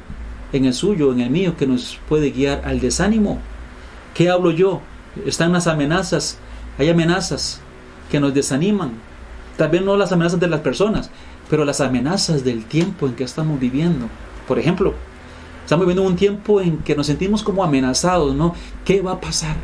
en 0.53 0.65
el 0.65 0.73
suyo, 0.73 1.11
en 1.11 1.19
el 1.19 1.29
mío, 1.29 1.55
que 1.57 1.67
nos 1.67 1.99
puede 2.07 2.31
guiar 2.31 2.61
al 2.65 2.79
desánimo. 2.79 3.39
¿Qué 4.13 4.29
hablo 4.29 4.51
yo? 4.51 4.81
Están 5.25 5.51
las 5.51 5.67
amenazas. 5.67 6.37
Hay 6.77 6.89
amenazas 6.89 7.59
que 8.09 8.19
nos 8.19 8.33
desaniman. 8.33 8.91
Tal 9.57 9.69
vez 9.69 9.81
no 9.81 9.97
las 9.97 10.11
amenazas 10.11 10.39
de 10.39 10.47
las 10.47 10.61
personas, 10.61 11.09
pero 11.49 11.65
las 11.65 11.81
amenazas 11.81 12.43
del 12.43 12.65
tiempo 12.65 13.07
en 13.07 13.15
que 13.15 13.23
estamos 13.23 13.59
viviendo. 13.59 14.07
Por 14.47 14.59
ejemplo, 14.59 14.93
estamos 15.63 15.85
viviendo 15.85 16.09
un 16.09 16.15
tiempo 16.15 16.61
en 16.61 16.77
que 16.77 16.95
nos 16.95 17.07
sentimos 17.07 17.43
como 17.43 17.63
amenazados, 17.63 18.33
¿no? 18.33 18.55
¿Qué 18.85 19.01
va 19.01 19.13
a 19.13 19.21
pasar? 19.21 19.55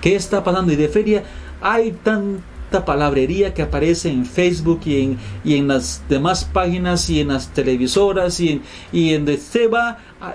¿Qué 0.00 0.16
está 0.16 0.42
pasando? 0.42 0.72
Y 0.72 0.76
de 0.76 0.88
feria 0.88 1.24
hay 1.60 1.92
tanta 1.92 2.84
palabrería 2.84 3.52
que 3.52 3.62
aparece 3.62 4.10
en 4.10 4.24
Facebook 4.24 4.80
y 4.86 5.02
en, 5.02 5.18
y 5.44 5.56
en 5.56 5.68
las 5.68 6.02
demás 6.08 6.44
páginas 6.44 7.10
y 7.10 7.20
en 7.20 7.28
las 7.28 7.48
televisoras 7.48 8.40
y 8.40 8.48
en, 8.50 8.62
y 8.92 9.12
en 9.12 9.24
donde 9.24 9.38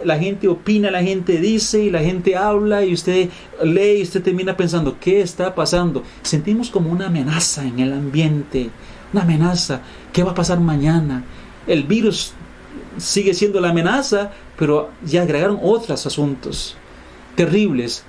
la 0.04 0.18
gente 0.20 0.48
opina, 0.48 0.92
la 0.92 1.02
gente 1.02 1.40
dice 1.40 1.84
y 1.84 1.90
la 1.90 2.00
gente 2.00 2.36
habla 2.36 2.84
y 2.86 2.94
usted 2.94 3.30
lee 3.64 4.00
y 4.00 4.02
usted 4.04 4.22
termina 4.22 4.58
pensando, 4.58 4.98
¿qué 5.00 5.22
está 5.22 5.56
pasando? 5.56 6.04
Sentimos 6.22 6.70
como 6.70 6.92
una 6.92 7.08
amenaza 7.08 7.66
en 7.66 7.80
el 7.80 7.94
ambiente, 7.94 8.70
una 9.14 9.24
amenaza, 9.24 9.82
¿qué 10.14 10.24
va 10.24 10.32
a 10.32 10.36
pasar 10.36 10.60
mañana? 10.60 11.24
El 11.68 11.84
virus 11.84 12.34
sigue 12.98 13.34
siendo 13.34 13.60
la 13.60 13.70
amenaza, 13.70 14.32
pero 14.58 14.90
ya 15.04 15.24
agregaron 15.24 15.60
otros 15.62 16.06
asuntos 16.06 16.76
terribles 17.36 18.04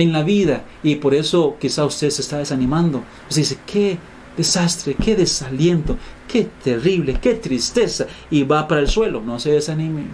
en 0.00 0.12
la 0.12 0.22
vida 0.22 0.64
y 0.82 0.96
por 0.96 1.14
eso 1.14 1.56
quizá 1.60 1.84
usted 1.84 2.10
se 2.10 2.22
está 2.22 2.38
desanimando. 2.38 3.02
Usted 3.28 3.42
dice, 3.42 3.58
qué 3.66 3.98
desastre, 4.36 4.94
qué 4.94 5.16
desaliento, 5.16 5.96
qué 6.28 6.48
terrible, 6.62 7.18
qué 7.20 7.34
tristeza 7.34 8.06
y 8.30 8.42
va 8.44 8.66
para 8.66 8.80
el 8.80 8.88
suelo. 8.88 9.20
No 9.20 9.38
se 9.38 9.52
desanime, 9.52 10.04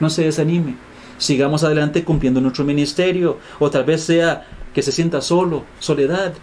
no 0.00 0.10
se 0.10 0.24
desanime. 0.24 0.76
Sigamos 1.18 1.64
adelante 1.64 2.04
cumpliendo 2.04 2.40
nuestro 2.40 2.64
ministerio 2.64 3.38
o 3.58 3.70
tal 3.70 3.84
vez 3.84 4.02
sea 4.02 4.46
que 4.72 4.82
se 4.82 4.92
sienta 4.92 5.20
solo, 5.20 5.64
soledad, 5.80 6.34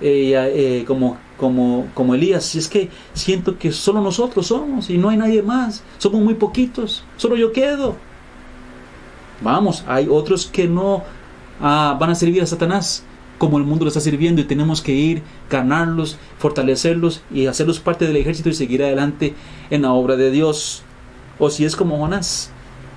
eh, 0.00 0.84
como, 0.86 1.18
como, 1.36 1.88
como 1.94 2.14
Elías. 2.14 2.44
Si 2.44 2.58
es 2.58 2.68
que 2.68 2.88
siento 3.12 3.58
que 3.58 3.72
solo 3.72 4.00
nosotros 4.00 4.46
somos 4.46 4.90
y 4.90 4.98
no 4.98 5.10
hay 5.10 5.16
nadie 5.16 5.42
más, 5.42 5.82
somos 5.98 6.20
muy 6.22 6.34
poquitos, 6.34 7.04
solo 7.16 7.36
yo 7.36 7.52
quedo. 7.52 7.96
Vamos, 9.42 9.84
hay 9.86 10.06
otros 10.08 10.46
que 10.46 10.68
no 10.68 11.02
Ah, 11.62 11.96
van 11.98 12.10
a 12.10 12.14
servir 12.14 12.42
a 12.42 12.46
Satanás 12.46 13.04
como 13.38 13.58
el 13.58 13.64
mundo 13.64 13.84
lo 13.84 13.88
está 13.88 14.00
sirviendo 14.00 14.40
y 14.40 14.44
tenemos 14.44 14.82
que 14.82 14.92
ir, 14.92 15.22
ganarlos, 15.50 16.16
fortalecerlos 16.38 17.22
y 17.32 17.46
hacerlos 17.46 17.80
parte 17.80 18.06
del 18.06 18.16
ejército 18.16 18.48
y 18.48 18.54
seguir 18.54 18.84
adelante 18.84 19.34
en 19.70 19.82
la 19.82 19.92
obra 19.92 20.16
de 20.16 20.30
Dios. 20.30 20.82
O 21.40 21.50
si 21.50 21.64
es 21.64 21.74
como 21.74 21.98
Jonás, 21.98 22.50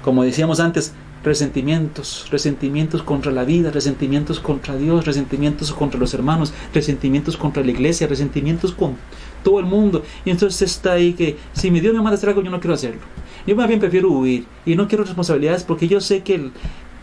como 0.04 0.24
decíamos 0.24 0.60
antes, 0.60 0.94
resentimientos, 1.24 2.28
resentimientos 2.30 3.02
contra 3.02 3.32
la 3.32 3.44
vida, 3.44 3.72
resentimientos 3.72 4.40
contra 4.40 4.78
Dios, 4.78 5.06
resentimientos 5.06 5.74
contra 5.74 6.00
los 6.00 6.14
hermanos, 6.14 6.54
resentimientos 6.74 7.38
contra 7.38 7.64
la 7.64 7.72
iglesia, 7.72 8.06
resentimientos 8.06 8.72
con 8.72 8.98
todo 9.44 9.60
el 9.60 9.66
mundo. 9.66 10.04
Y 10.26 10.30
entonces 10.30 10.62
está 10.62 10.94
ahí 10.94 11.14
que 11.14 11.38
si 11.54 11.72
mi 11.72 11.80
Dios 11.80 11.94
me 11.94 12.02
manda 12.02 12.12
a 12.12 12.16
hacer 12.16 12.30
algo, 12.30 12.44
yo 12.44 12.52
no 12.52 12.60
quiero 12.60 12.76
hacerlo. 12.76 13.02
Yo 13.48 13.56
más 13.56 13.68
bien 13.68 13.80
prefiero 13.80 14.12
huir 14.12 14.46
y 14.64 14.76
no 14.76 14.88
quiero 14.88 15.04
responsabilidades 15.04 15.64
porque 15.64 15.88
yo 15.88 16.00
sé 16.02 16.22
que 16.22 16.52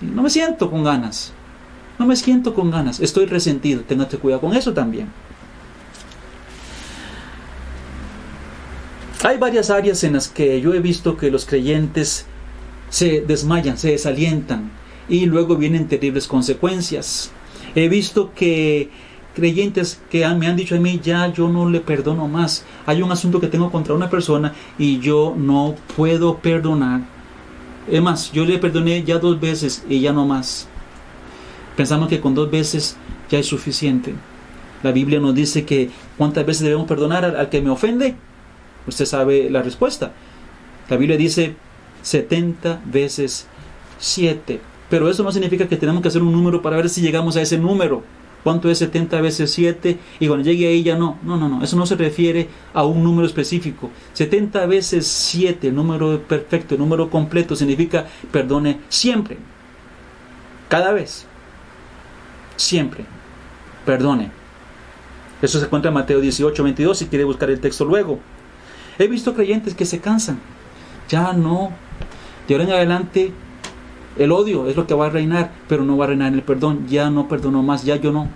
no 0.01 0.23
me 0.23 0.31
siento 0.31 0.71
con 0.71 0.85
ganas. 0.85 1.33
No 1.99 2.07
me 2.07 2.17
siento 2.17 2.55
con 2.55 2.71
ganas, 2.71 3.01
estoy 3.01 3.27
resentido. 3.27 3.83
Téngate 3.83 4.19
cuidado 4.19 4.41
con 4.41 4.55
eso 4.55 4.73
también. 4.73 5.09
Hay 9.25 9.39
varias 9.39 9.71
áreas 9.71 10.03
en 10.03 10.15
las 10.15 10.29
que 10.29 10.61
yo 10.61 10.75
he 10.75 10.81
visto 10.81 11.17
que 11.17 11.31
los 11.31 11.47
creyentes 11.47 12.27
se 12.89 13.21
desmayan, 13.21 13.79
se 13.79 13.93
desalientan 13.93 14.73
y 15.09 15.27
luego 15.27 15.57
vienen 15.57 15.87
terribles 15.87 16.27
consecuencias. 16.27 17.31
He 17.77 17.89
visto 17.89 18.33
que 18.35 18.91
creyentes 19.35 20.01
que 20.11 20.27
me 20.29 20.49
han 20.49 20.57
dicho 20.57 20.75
a 20.75 20.81
mí, 20.81 21.01
ya 21.03 21.33
yo 21.33 21.49
no 21.49 21.69
le 21.69 21.81
perdono 21.81 22.27
más. 22.27 22.65
Hay 22.85 23.01
un 23.01 23.13
asunto 23.13 23.41
que 23.41 23.47
tengo 23.47 23.71
contra 23.71 23.95
una 23.95 24.11
persona 24.11 24.55
y 24.77 24.99
yo 24.99 25.35
no 25.37 25.77
puedo 25.97 26.39
perdonar. 26.39 27.03
Es 27.89 28.03
más, 28.03 28.33
yo 28.33 28.45
le 28.45 28.59
perdoné 28.59 29.05
ya 29.05 29.19
dos 29.19 29.41
veces 29.41 29.85
y 29.89 30.01
ya 30.01 30.13
no 30.13 30.27
más. 30.27 30.69
Pensamos 31.77 32.09
que 32.09 32.21
con 32.21 32.35
dos 32.35 32.51
veces 32.51 32.97
ya 33.31 33.39
es 33.39 33.47
suficiente. 33.47 34.15
La 34.83 34.93
Biblia 34.93 35.21
nos 35.21 35.35
dice 35.35 35.65
que 35.65 35.91
cuántas 36.19 36.45
veces 36.45 36.63
debemos 36.63 36.87
perdonar 36.87 37.25
al, 37.25 37.49
que 37.49 37.63
me 37.63 37.71
ofende. 37.71 38.17
Usted 38.87 39.07
sabe 39.07 39.49
la 39.49 39.63
respuesta. 39.63 40.13
La 40.89 40.97
Biblia 40.97 41.17
dice 41.17 41.55
70 42.03 42.83
veces 42.85 43.47
7. 43.99 44.61
Pero 44.91 45.09
eso 45.09 45.23
no 45.23 45.33
significa 45.33 45.69
que 45.69 45.77
tenemos 45.77 46.03
que 46.03 46.09
hacer 46.09 46.23
un 46.23 46.33
número 46.33 46.61
para 46.61 46.77
ver 46.77 46.89
si 46.89 47.01
llegamos 47.01 47.37
a 47.37 47.43
ese 47.43 47.59
número. 47.59 48.03
¿Cuánto 48.43 48.69
es 48.69 48.79
70 48.79 49.21
veces 49.21 49.53
7? 49.53 49.99
Y 50.19 50.27
cuando 50.27 50.45
llegue 50.45 50.67
ahí 50.67 50.83
ya 50.83 50.97
no. 50.97 51.17
No, 51.23 51.37
no, 51.37 51.49
no. 51.49 51.63
Eso 51.63 51.77
no 51.77 51.87
se 51.87 51.95
refiere 51.95 52.49
a 52.75 52.85
un 52.85 53.05
número 53.05 53.27
específico. 53.27 53.91
70 54.15 54.67
veces 54.67 55.07
7, 55.07 55.71
número 55.71 56.21
perfecto, 56.23 56.77
número 56.77 57.09
completo, 57.09 57.55
significa 57.55 58.07
perdone 58.33 58.81
siempre. 58.89 59.39
Cada 60.69 60.93
vez 60.93 61.27
siempre. 62.57 63.05
Perdone. 63.85 64.31
Eso 65.41 65.59
se 65.59 65.65
encuentra 65.65 65.89
en 65.89 65.95
Mateo 65.95 66.21
18, 66.21 66.63
22 66.63 66.99
si 66.99 67.07
quiere 67.07 67.25
buscar 67.25 67.51
el 67.51 67.61
texto 67.61 67.85
luego. 67.85 68.21
He 68.99 69.09
visto 69.09 69.35
creyentes 69.35 69.75
que 69.75 69.85
se 69.85 70.01
cansan. 70.01 70.39
Ya 71.09 71.33
no. 71.33 71.73
De 72.47 72.55
ahora 72.55 72.65
en 72.65 72.73
adelante 72.73 73.33
el 74.19 74.31
odio 74.31 74.69
es 74.69 74.77
lo 74.77 74.87
que 74.87 74.95
va 74.95 75.07
a 75.07 75.11
reinar, 75.11 75.53
pero 75.69 75.85
no 75.85 75.97
va 75.97 76.05
a 76.05 76.09
reinar 76.09 76.33
el 76.33 76.43
perdón. 76.43 76.87
Ya 76.89 77.11
no 77.11 77.29
perdono 77.29 77.63
más, 77.63 77.85
ya 77.85 77.97
yo 77.97 78.13
no. 78.13 78.29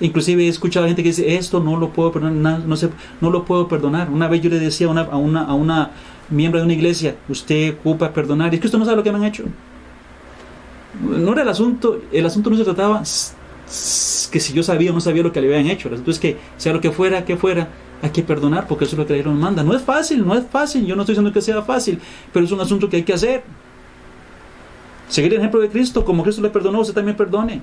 Inclusive 0.00 0.44
he 0.44 0.48
escuchado 0.48 0.84
a 0.84 0.88
gente 0.88 1.02
que 1.02 1.10
dice, 1.10 1.36
esto 1.36 1.60
no 1.60 1.76
lo 1.76 1.90
puedo 1.90 2.10
perdonar, 2.10 2.60
no, 2.60 2.76
no 3.20 3.30
lo 3.30 3.44
puedo 3.44 3.68
perdonar. 3.68 4.10
Una 4.10 4.26
vez 4.26 4.42
yo 4.42 4.50
le 4.50 4.58
decía 4.58 4.88
a 4.88 4.90
una, 4.90 5.02
a 5.02 5.16
una, 5.16 5.42
a 5.42 5.54
una 5.54 5.90
miembro 6.28 6.58
de 6.58 6.64
una 6.64 6.74
iglesia, 6.74 7.16
usted 7.28 7.76
ocupa 7.78 8.12
perdonar. 8.12 8.52
Es 8.52 8.60
que 8.60 8.66
usted 8.66 8.78
no 8.78 8.84
sabe 8.84 8.96
lo 8.96 9.02
que 9.04 9.12
me 9.12 9.18
han 9.18 9.24
hecho. 9.24 9.44
No 11.00 11.32
era 11.32 11.42
el 11.42 11.48
asunto, 11.48 12.00
el 12.10 12.26
asunto 12.26 12.50
no 12.50 12.56
se 12.56 12.64
trataba 12.64 13.02
que 14.30 14.40
si 14.40 14.52
yo 14.52 14.62
sabía 14.62 14.90
o 14.90 14.94
no 14.94 15.00
sabía 15.00 15.22
lo 15.22 15.32
que 15.32 15.40
le 15.40 15.48
habían 15.48 15.70
hecho. 15.70 15.88
Entonces 15.88 16.18
que 16.18 16.36
sea 16.56 16.72
lo 16.72 16.80
que 16.80 16.90
fuera, 16.90 17.24
que 17.24 17.36
fuera, 17.36 17.68
hay 18.02 18.10
que 18.10 18.22
perdonar 18.22 18.66
porque 18.66 18.84
eso 18.84 18.94
es 18.94 18.98
lo 18.98 19.06
que 19.06 19.22
manda. 19.22 19.62
No 19.62 19.74
es 19.74 19.82
fácil, 19.82 20.26
no 20.26 20.34
es 20.36 20.44
fácil, 20.46 20.86
yo 20.86 20.94
no 20.94 21.02
estoy 21.02 21.14
diciendo 21.14 21.32
que 21.32 21.40
sea 21.40 21.62
fácil, 21.62 22.00
pero 22.32 22.44
es 22.44 22.52
un 22.52 22.60
asunto 22.60 22.88
que 22.88 22.96
hay 22.96 23.02
que 23.02 23.14
hacer. 23.14 23.42
Seguir 25.08 25.32
el 25.32 25.38
ejemplo 25.38 25.60
de 25.60 25.68
Cristo, 25.68 26.04
como 26.04 26.22
Cristo 26.22 26.42
le 26.42 26.50
perdonó, 26.50 26.80
usted 26.80 26.94
también 26.94 27.16
perdone. 27.16 27.62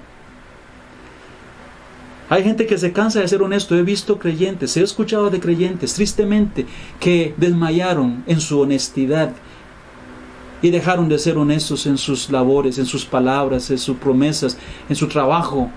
Hay 2.30 2.43
gente 2.43 2.68
que 2.68 2.78
se 2.78 2.93
cansa 2.93 3.22
de 3.22 3.28
ser 3.28 3.41
honesto. 3.41 3.76
He 3.76 3.82
visto 3.82 4.20
creyentes, 4.20 4.78
he 4.78 4.84
escuchado 4.84 5.32
de 5.32 5.39
creyentes, 5.39 5.95
tristemente, 5.95 6.68
que 6.99 7.34
desmayaron 7.38 8.24
en 8.28 8.39
su 8.39 8.60
honestidad 8.60 9.34
y 10.62 10.70
dejaron 10.70 11.10
de 11.10 11.18
ser 11.18 11.38
honestos 11.38 11.88
en 11.88 11.97
sus 11.97 12.30
labores, 12.30 12.78
en 12.78 12.86
sus 12.86 13.05
palabras, 13.05 13.72
en 13.72 13.80
sus 13.80 13.97
promesas, 13.97 14.57
en 14.88 14.95
su 14.95 15.07
trabajo. 15.07 15.72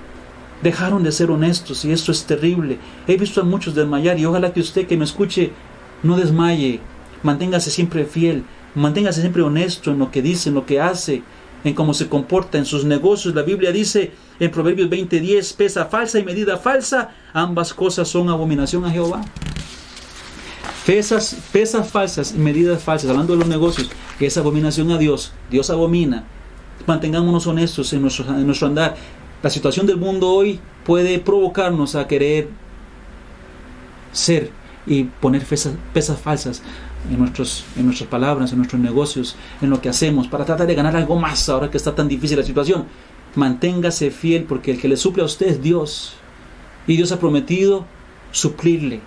Dejaron 0.62 1.02
de 1.02 1.12
ser 1.12 1.30
honestos 1.30 1.84
y 1.84 1.92
esto 1.92 2.12
es 2.12 2.24
terrible. 2.24 2.78
He 3.08 3.16
visto 3.16 3.40
a 3.40 3.44
muchos 3.44 3.74
desmayar 3.74 4.18
y 4.18 4.26
ojalá 4.26 4.52
que 4.52 4.60
usted 4.60 4.86
que 4.86 4.96
me 4.96 5.04
escuche 5.04 5.52
no 6.02 6.16
desmaye. 6.16 6.80
Manténgase 7.22 7.70
siempre 7.70 8.04
fiel, 8.04 8.44
manténgase 8.74 9.20
siempre 9.20 9.42
honesto 9.42 9.90
en 9.90 9.98
lo 9.98 10.10
que 10.10 10.22
dice, 10.22 10.48
en 10.48 10.54
lo 10.54 10.66
que 10.66 10.80
hace, 10.80 11.22
en 11.64 11.74
cómo 11.74 11.94
se 11.94 12.08
comporta 12.08 12.58
en 12.58 12.64
sus 12.64 12.84
negocios. 12.84 13.34
La 13.34 13.42
Biblia 13.42 13.72
dice 13.72 14.12
en 14.38 14.50
Proverbios 14.50 14.88
20:10, 14.88 15.54
pesa 15.54 15.86
falsa 15.86 16.18
y 16.18 16.24
medida 16.24 16.56
falsa, 16.56 17.10
ambas 17.32 17.74
cosas 17.74 18.08
son 18.08 18.28
abominación 18.28 18.84
a 18.84 18.90
Jehová. 18.90 19.22
Pesas, 20.86 21.36
pesas 21.52 21.88
falsas 21.90 22.34
y 22.36 22.38
medidas 22.38 22.82
falsas, 22.82 23.10
hablando 23.10 23.34
de 23.34 23.38
los 23.38 23.48
negocios, 23.48 23.88
que 24.18 24.26
es 24.26 24.36
abominación 24.36 24.90
a 24.90 24.98
Dios, 24.98 25.32
Dios 25.48 25.70
abomina. 25.70 26.24
Mantengámonos 26.86 27.46
honestos 27.46 27.92
en 27.92 28.02
nuestro, 28.02 28.26
en 28.26 28.44
nuestro 28.44 28.66
andar. 28.66 28.96
La 29.42 29.50
situación 29.50 29.86
del 29.86 29.96
mundo 29.96 30.30
hoy 30.30 30.60
puede 30.84 31.18
provocarnos 31.18 31.96
a 31.96 32.06
querer 32.06 32.48
ser 34.12 34.50
y 34.86 35.04
poner 35.04 35.44
pesas, 35.44 36.20
falsas 36.20 36.62
en, 37.10 37.18
nuestros, 37.18 37.64
en 37.76 37.86
nuestras 37.86 38.08
palabras, 38.08 38.52
en 38.52 38.58
nuestros 38.58 38.80
negocios, 38.80 39.34
en 39.60 39.70
lo 39.70 39.80
que 39.80 39.88
hacemos, 39.88 40.28
para 40.28 40.44
tratar 40.44 40.68
de 40.68 40.74
ganar 40.76 40.94
algo 40.94 41.18
más 41.18 41.48
ahora 41.48 41.70
que 41.70 41.76
está 41.76 41.94
tan 41.94 42.06
difícil 42.06 42.38
la 42.38 42.44
situación. 42.44 42.86
Manténgase 43.34 44.10
fiel 44.12 44.44
porque 44.44 44.72
el 44.72 44.80
que 44.80 44.88
le 44.88 44.96
suple 44.96 45.22
a 45.22 45.26
usted 45.26 45.46
es 45.46 45.62
Dios. 45.62 46.14
Y 46.86 46.96
Dios 46.96 47.10
ha 47.10 47.18
prometido 47.18 47.84
suplirle. 48.30 49.00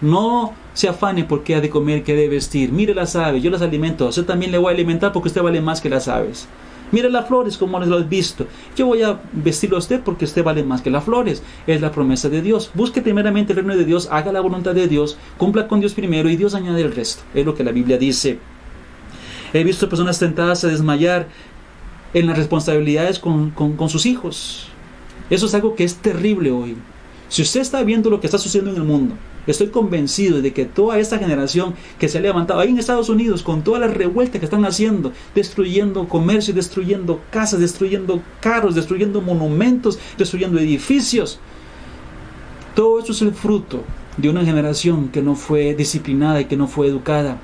No 0.00 0.54
se 0.72 0.88
afane 0.88 1.24
porque 1.24 1.56
ha 1.56 1.60
de 1.60 1.68
comer, 1.68 2.04
que 2.04 2.12
ha 2.12 2.16
de 2.16 2.28
vestir. 2.28 2.72
Mire 2.72 2.94
las 2.94 3.16
aves, 3.16 3.42
yo 3.42 3.50
las 3.50 3.62
alimento. 3.62 4.08
Usted 4.08 4.24
también 4.24 4.52
le 4.52 4.58
voy 4.58 4.70
a 4.70 4.74
alimentar 4.74 5.12
porque 5.12 5.28
usted 5.28 5.42
vale 5.42 5.60
más 5.60 5.80
que 5.80 5.90
las 5.90 6.08
aves. 6.08 6.48
Mire 6.90 7.10
las 7.10 7.26
flores 7.26 7.58
como 7.58 7.78
lo 7.78 7.96
has 7.96 8.08
visto. 8.08 8.46
Yo 8.76 8.86
voy 8.86 9.02
a 9.02 9.20
vestirlo 9.32 9.76
a 9.76 9.80
usted 9.80 10.00
porque 10.00 10.24
usted 10.24 10.42
vale 10.42 10.62
más 10.62 10.80
que 10.80 10.90
las 10.90 11.04
flores. 11.04 11.42
Es 11.66 11.80
la 11.80 11.92
promesa 11.92 12.28
de 12.28 12.42
Dios. 12.42 12.70
Busque 12.74 13.02
primeramente 13.02 13.52
el 13.52 13.58
reino 13.58 13.76
de 13.76 13.84
Dios, 13.84 14.08
haga 14.10 14.32
la 14.32 14.40
voluntad 14.40 14.74
de 14.74 14.88
Dios, 14.88 15.18
cumpla 15.36 15.68
con 15.68 15.80
Dios 15.80 15.94
primero 15.94 16.30
y 16.30 16.36
Dios 16.36 16.54
añade 16.54 16.82
el 16.82 16.94
resto. 16.94 17.22
Es 17.34 17.44
lo 17.44 17.54
que 17.54 17.64
la 17.64 17.72
Biblia 17.72 17.98
dice. 17.98 18.38
He 19.52 19.64
visto 19.64 19.88
personas 19.88 20.18
tentadas 20.18 20.64
a 20.64 20.68
desmayar 20.68 21.28
en 22.14 22.26
las 22.26 22.36
responsabilidades 22.36 23.18
con, 23.18 23.50
con 23.50 23.88
sus 23.88 24.06
hijos. 24.06 24.68
Eso 25.30 25.46
es 25.46 25.54
algo 25.54 25.74
que 25.74 25.84
es 25.84 25.96
terrible 25.96 26.50
hoy. 26.50 26.76
Si 27.28 27.42
usted 27.42 27.60
está 27.60 27.82
viendo 27.82 28.08
lo 28.08 28.20
que 28.20 28.26
está 28.26 28.38
sucediendo 28.38 28.70
en 28.70 28.76
el 28.78 28.88
mundo, 28.88 29.14
Estoy 29.48 29.68
convencido 29.68 30.42
de 30.42 30.52
que 30.52 30.66
toda 30.66 30.98
esta 30.98 31.18
generación 31.18 31.74
que 31.98 32.08
se 32.08 32.18
ha 32.18 32.20
levantado 32.20 32.60
ahí 32.60 32.68
en 32.68 32.78
Estados 32.78 33.08
Unidos 33.08 33.42
con 33.42 33.62
todas 33.62 33.80
las 33.80 33.94
revueltas 33.94 34.38
que 34.38 34.44
están 34.44 34.66
haciendo, 34.66 35.12
destruyendo 35.34 36.06
comercio, 36.06 36.52
destruyendo 36.52 37.20
casas, 37.30 37.58
destruyendo 37.58 38.22
carros, 38.40 38.74
destruyendo 38.74 39.22
monumentos, 39.22 39.98
destruyendo 40.18 40.58
edificios. 40.58 41.40
Todo 42.74 43.00
eso 43.00 43.12
es 43.12 43.22
el 43.22 43.32
fruto 43.32 43.82
de 44.18 44.28
una 44.28 44.44
generación 44.44 45.08
que 45.08 45.22
no 45.22 45.34
fue 45.34 45.74
disciplinada 45.74 46.42
y 46.42 46.44
que 46.44 46.56
no 46.58 46.68
fue 46.68 46.86
educada. 46.86 47.38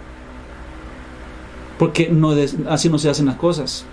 Porque 1.79 2.13
así 2.69 2.91
no 2.91 2.99
se 2.99 3.09
hacen 3.09 3.27
las 3.27 3.37
cosas. 3.37 3.87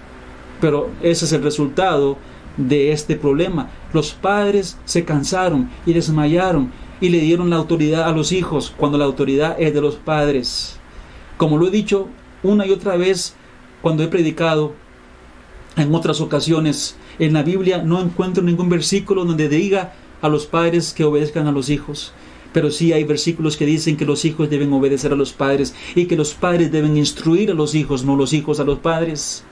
Pero 0.59 0.89
ese 1.01 1.23
es 1.23 1.31
el 1.31 1.43
resultado 1.43 2.17
de 2.57 2.91
este 2.91 3.15
problema. 3.15 3.69
Los 3.93 4.11
padres 4.11 4.77
se 4.83 5.05
cansaron 5.05 5.69
y 5.85 5.93
desmayaron 5.93 6.71
y 7.01 7.09
le 7.09 7.19
dieron 7.19 7.49
la 7.49 7.57
autoridad 7.57 8.07
a 8.07 8.11
los 8.13 8.31
hijos 8.31 8.73
cuando 8.77 8.97
la 8.97 9.05
autoridad 9.05 9.59
es 9.59 9.73
de 9.73 9.81
los 9.81 9.95
padres. 9.95 10.79
Como 11.37 11.57
lo 11.57 11.67
he 11.67 11.71
dicho 11.71 12.07
una 12.43 12.65
y 12.65 12.71
otra 12.71 12.95
vez 12.95 13.35
cuando 13.81 14.03
he 14.03 14.07
predicado 14.07 14.73
en 15.75 15.93
otras 15.93 16.21
ocasiones, 16.21 16.95
en 17.17 17.33
la 17.33 17.43
Biblia 17.43 17.79
no 17.79 17.99
encuentro 18.01 18.43
ningún 18.43 18.69
versículo 18.69 19.25
donde 19.25 19.49
diga 19.49 19.93
a 20.21 20.29
los 20.29 20.45
padres 20.45 20.93
que 20.93 21.03
obedezcan 21.03 21.47
a 21.47 21.51
los 21.51 21.69
hijos. 21.69 22.13
Pero 22.53 22.69
sí 22.69 22.93
hay 22.93 23.03
versículos 23.05 23.57
que 23.57 23.65
dicen 23.65 23.97
que 23.97 24.05
los 24.05 24.25
hijos 24.25 24.49
deben 24.49 24.73
obedecer 24.73 25.13
a 25.13 25.15
los 25.15 25.31
padres 25.31 25.73
y 25.95 26.05
que 26.05 26.17
los 26.17 26.33
padres 26.33 26.71
deben 26.71 26.97
instruir 26.97 27.49
a 27.49 27.55
los 27.55 27.75
hijos, 27.75 28.03
no 28.03 28.15
los 28.15 28.33
hijos 28.33 28.59
a 28.59 28.63
los 28.65 28.79
padres. 28.79 29.43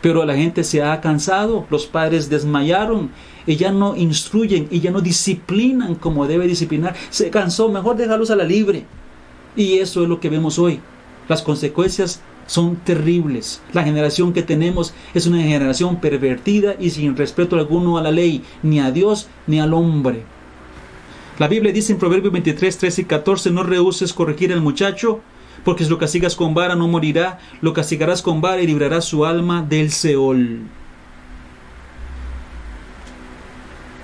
Pero 0.00 0.24
la 0.24 0.34
gente 0.34 0.64
se 0.64 0.82
ha 0.82 1.00
cansado, 1.00 1.66
los 1.70 1.86
padres 1.86 2.30
desmayaron 2.30 3.10
y 3.46 3.56
ya 3.56 3.70
no 3.70 3.96
instruyen 3.96 4.68
y 4.70 4.80
ya 4.80 4.90
no 4.90 5.00
disciplinan 5.00 5.94
como 5.94 6.26
debe 6.26 6.46
disciplinar. 6.46 6.94
Se 7.10 7.30
cansó, 7.30 7.68
mejor 7.68 7.96
dejarlos 7.96 8.30
a 8.30 8.36
la 8.36 8.44
libre. 8.44 8.84
Y 9.56 9.78
eso 9.78 10.02
es 10.02 10.08
lo 10.08 10.20
que 10.20 10.30
vemos 10.30 10.58
hoy. 10.58 10.80
Las 11.28 11.42
consecuencias 11.42 12.20
son 12.46 12.76
terribles. 12.76 13.62
La 13.72 13.84
generación 13.84 14.32
que 14.32 14.42
tenemos 14.42 14.92
es 15.14 15.26
una 15.26 15.38
generación 15.38 16.00
pervertida 16.00 16.74
y 16.78 16.90
sin 16.90 17.16
respeto 17.16 17.56
alguno 17.56 17.98
a 17.98 18.02
la 18.02 18.10
ley, 18.10 18.42
ni 18.62 18.80
a 18.80 18.90
Dios 18.90 19.28
ni 19.46 19.60
al 19.60 19.74
hombre. 19.74 20.24
La 21.38 21.48
Biblia 21.48 21.72
dice 21.72 21.92
en 21.92 21.98
Proverbios 21.98 22.32
23, 22.32 22.78
13 22.78 23.02
y 23.02 23.04
14, 23.04 23.50
no 23.50 23.62
rehuses 23.62 24.12
corregir 24.12 24.52
al 24.52 24.60
muchacho, 24.60 25.20
porque 25.64 25.84
si 25.84 25.90
lo 25.90 25.98
castigas 25.98 26.36
con 26.36 26.54
vara 26.54 26.74
no 26.74 26.88
morirá, 26.88 27.38
lo 27.60 27.72
castigarás 27.72 28.22
con 28.22 28.40
vara 28.40 28.62
y 28.62 28.66
librarás 28.66 29.04
su 29.04 29.24
alma 29.24 29.62
del 29.62 29.90
Seol. 29.90 30.60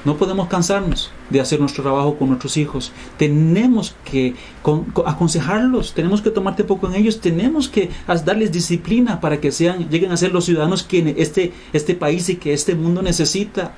No 0.07 0.16
podemos 0.16 0.46
cansarnos 0.46 1.11
de 1.30 1.40
hacer 1.40 1.59
nuestro 1.59 1.82
trabajo 1.82 2.16
con 2.16 2.28
nuestros 2.28 2.57
hijos. 2.57 2.92
Tenemos 3.18 3.96
que 4.04 4.36
aconsejarlos, 5.04 5.94
tenemos 5.94 6.22
que 6.22 6.30
tomar 6.30 6.54
poco 6.64 6.86
en 6.86 6.94
ellos, 6.94 7.20
tenemos 7.20 7.68
que 7.68 7.90
darles 8.24 8.52
disciplina 8.52 9.20
para 9.20 9.40
que 9.40 9.50
sean, 9.50 9.88
lleguen 9.90 10.12
a 10.12 10.16
ser 10.16 10.30
los 10.30 10.44
ciudadanos 10.44 10.84
que 10.84 11.16
este, 11.18 11.52
este 11.72 11.96
país 11.96 12.28
y 12.28 12.36
que 12.36 12.52
este 12.52 12.76
mundo 12.76 13.02
necesita. 13.02 13.74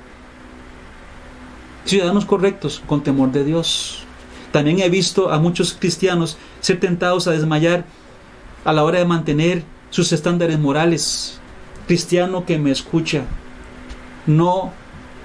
Ciudadanos 1.85 2.25
correctos, 2.25 2.83
con 2.85 3.01
temor 3.01 3.31
de 3.31 3.43
Dios. 3.43 4.05
También 4.51 4.79
he 4.79 4.89
visto 4.89 5.31
a 5.31 5.39
muchos 5.39 5.73
cristianos 5.73 6.37
ser 6.59 6.79
tentados 6.79 7.27
a 7.27 7.31
desmayar 7.31 7.85
a 8.65 8.73
la 8.73 8.83
hora 8.83 8.99
de 8.99 9.05
mantener 9.05 9.63
sus 9.89 10.11
estándares 10.11 10.59
morales. 10.59 11.39
Cristiano 11.87 12.45
que 12.45 12.57
me 12.57 12.71
escucha, 12.71 13.23
no 14.25 14.71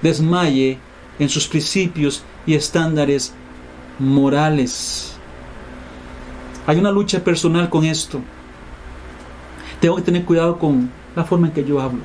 desmaye 0.02 0.78
en 1.18 1.28
sus 1.28 1.46
principios 1.46 2.22
y 2.46 2.54
estándares 2.54 3.34
morales. 3.98 5.16
Hay 6.66 6.78
una 6.78 6.90
lucha 6.90 7.22
personal 7.22 7.68
con 7.68 7.84
esto. 7.84 8.20
Tengo 9.80 9.96
que 9.96 10.02
tener 10.02 10.24
cuidado 10.24 10.58
con 10.58 10.90
la 11.14 11.24
forma 11.24 11.48
en 11.48 11.52
que 11.52 11.64
yo 11.64 11.80
hablo. 11.80 12.00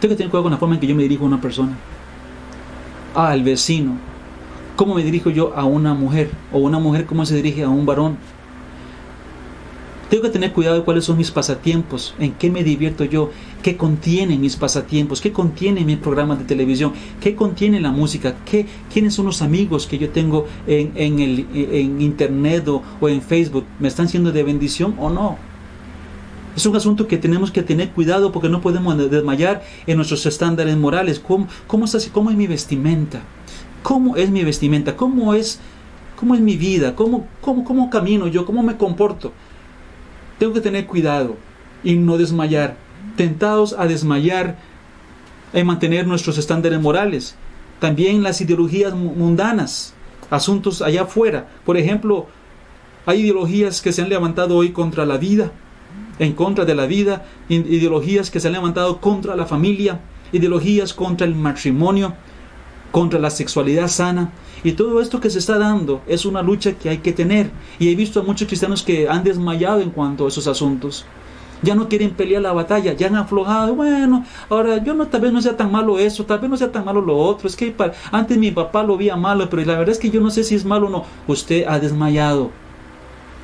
Tengo 0.00 0.12
que 0.12 0.16
tener 0.16 0.30
cuidado 0.30 0.44
con 0.44 0.52
la 0.52 0.58
forma 0.58 0.74
en 0.76 0.80
que 0.80 0.86
yo 0.86 0.94
me 0.94 1.02
dirijo 1.02 1.24
a 1.24 1.28
una 1.28 1.40
persona. 1.40 1.76
El 3.32 3.42
vecino. 3.42 3.98
¿Cómo 4.78 4.94
me 4.94 5.02
dirijo 5.02 5.30
yo 5.30 5.54
a 5.56 5.64
una 5.64 5.92
mujer? 5.92 6.30
O 6.52 6.60
una 6.60 6.78
mujer 6.78 7.04
cómo 7.04 7.26
se 7.26 7.34
dirige 7.34 7.64
a 7.64 7.68
un 7.68 7.84
varón. 7.84 8.16
Tengo 10.08 10.22
que 10.22 10.28
tener 10.28 10.52
cuidado 10.52 10.76
de 10.76 10.84
cuáles 10.84 11.04
son 11.04 11.18
mis 11.18 11.32
pasatiempos, 11.32 12.14
en 12.20 12.32
qué 12.34 12.48
me 12.48 12.62
divierto 12.62 13.04
yo, 13.04 13.32
qué 13.60 13.76
contienen 13.76 14.40
mis 14.40 14.54
pasatiempos, 14.54 15.20
qué 15.20 15.32
contienen 15.32 15.84
mis 15.84 15.98
programas 15.98 16.38
de 16.38 16.44
televisión, 16.44 16.92
qué 17.20 17.34
contiene 17.34 17.80
la 17.80 17.90
música, 17.90 18.36
qué, 18.44 18.66
quiénes 18.92 19.14
son 19.14 19.26
los 19.26 19.42
amigos 19.42 19.88
que 19.88 19.98
yo 19.98 20.10
tengo 20.10 20.46
en, 20.68 21.18
el, 21.18 22.00
internet 22.00 22.68
o, 22.68 23.08
en 23.08 23.20
Facebook, 23.20 23.64
me 23.80 23.88
están 23.88 24.08
siendo 24.08 24.30
de 24.30 24.44
bendición 24.44 24.94
o 25.00 25.10
no. 25.10 25.38
Es 26.54 26.64
un 26.66 26.76
asunto 26.76 27.08
que 27.08 27.18
tenemos 27.18 27.50
que 27.50 27.64
tener 27.64 27.90
cuidado 27.90 28.30
porque 28.30 28.48
no 28.48 28.60
podemos 28.60 28.96
desmayar 29.10 29.64
en 29.88 29.96
nuestros 29.96 30.24
estándares 30.24 30.76
morales. 30.76 31.18
¿Cómo, 31.18 31.48
cómo, 31.66 31.86
cómo 32.12 32.30
es 32.30 32.36
mi 32.36 32.46
vestimenta? 32.46 33.24
¿Cómo 33.88 34.16
es 34.16 34.28
mi 34.28 34.44
vestimenta? 34.44 34.96
¿Cómo 34.98 35.32
es, 35.32 35.60
cómo 36.14 36.34
es 36.34 36.42
mi 36.42 36.58
vida? 36.58 36.94
¿Cómo, 36.94 37.26
cómo, 37.40 37.64
¿Cómo 37.64 37.88
camino 37.88 38.26
yo? 38.26 38.44
¿Cómo 38.44 38.62
me 38.62 38.76
comporto? 38.76 39.32
Tengo 40.38 40.52
que 40.52 40.60
tener 40.60 40.86
cuidado 40.86 41.36
y 41.82 41.94
no 41.94 42.18
desmayar, 42.18 42.76
tentados 43.16 43.72
a 43.72 43.86
desmayar 43.86 44.58
en 45.54 45.66
mantener 45.66 46.06
nuestros 46.06 46.36
estándares 46.36 46.78
morales. 46.78 47.34
También 47.80 48.22
las 48.22 48.42
ideologías 48.42 48.92
mundanas, 48.94 49.94
asuntos 50.28 50.82
allá 50.82 51.04
afuera. 51.04 51.48
Por 51.64 51.78
ejemplo, 51.78 52.26
hay 53.06 53.20
ideologías 53.20 53.80
que 53.80 53.92
se 53.92 54.02
han 54.02 54.10
levantado 54.10 54.54
hoy 54.54 54.72
contra 54.72 55.06
la 55.06 55.16
vida, 55.16 55.50
en 56.18 56.34
contra 56.34 56.66
de 56.66 56.74
la 56.74 56.84
vida, 56.84 57.24
ideologías 57.48 58.30
que 58.30 58.38
se 58.38 58.48
han 58.48 58.52
levantado 58.52 59.00
contra 59.00 59.34
la 59.34 59.46
familia, 59.46 60.00
ideologías 60.30 60.92
contra 60.92 61.26
el 61.26 61.34
matrimonio, 61.34 62.12
contra 62.90 63.18
la 63.18 63.30
sexualidad 63.30 63.88
sana. 63.88 64.32
Y 64.64 64.72
todo 64.72 65.00
esto 65.00 65.20
que 65.20 65.30
se 65.30 65.38
está 65.38 65.58
dando 65.58 66.02
es 66.06 66.26
una 66.26 66.42
lucha 66.42 66.72
que 66.72 66.88
hay 66.88 66.98
que 66.98 67.12
tener. 67.12 67.50
Y 67.78 67.90
he 67.90 67.94
visto 67.94 68.20
a 68.20 68.24
muchos 68.24 68.48
cristianos 68.48 68.82
que 68.82 69.08
han 69.08 69.24
desmayado 69.24 69.80
en 69.80 69.90
cuanto 69.90 70.24
a 70.24 70.28
esos 70.28 70.46
asuntos. 70.46 71.04
Ya 71.62 71.74
no 71.74 71.88
quieren 71.88 72.10
pelear 72.10 72.42
la 72.42 72.52
batalla, 72.52 72.92
ya 72.92 73.08
han 73.08 73.16
aflojado. 73.16 73.74
Bueno, 73.74 74.24
ahora 74.48 74.82
yo 74.82 74.94
no, 74.94 75.06
tal 75.08 75.22
vez 75.22 75.32
no 75.32 75.42
sea 75.42 75.56
tan 75.56 75.72
malo 75.72 75.98
eso, 75.98 76.24
tal 76.24 76.38
vez 76.38 76.50
no 76.50 76.56
sea 76.56 76.70
tan 76.70 76.84
malo 76.84 77.00
lo 77.00 77.16
otro. 77.16 77.48
Es 77.48 77.56
que 77.56 77.74
antes 78.12 78.38
mi 78.38 78.50
papá 78.50 78.82
lo 78.82 78.96
veía 78.96 79.16
malo, 79.16 79.48
pero 79.50 79.64
la 79.64 79.78
verdad 79.78 79.90
es 79.90 79.98
que 79.98 80.10
yo 80.10 80.20
no 80.20 80.30
sé 80.30 80.44
si 80.44 80.54
es 80.54 80.64
malo 80.64 80.86
o 80.86 80.90
no. 80.90 81.04
Usted 81.26 81.64
ha 81.66 81.78
desmayado. 81.78 82.50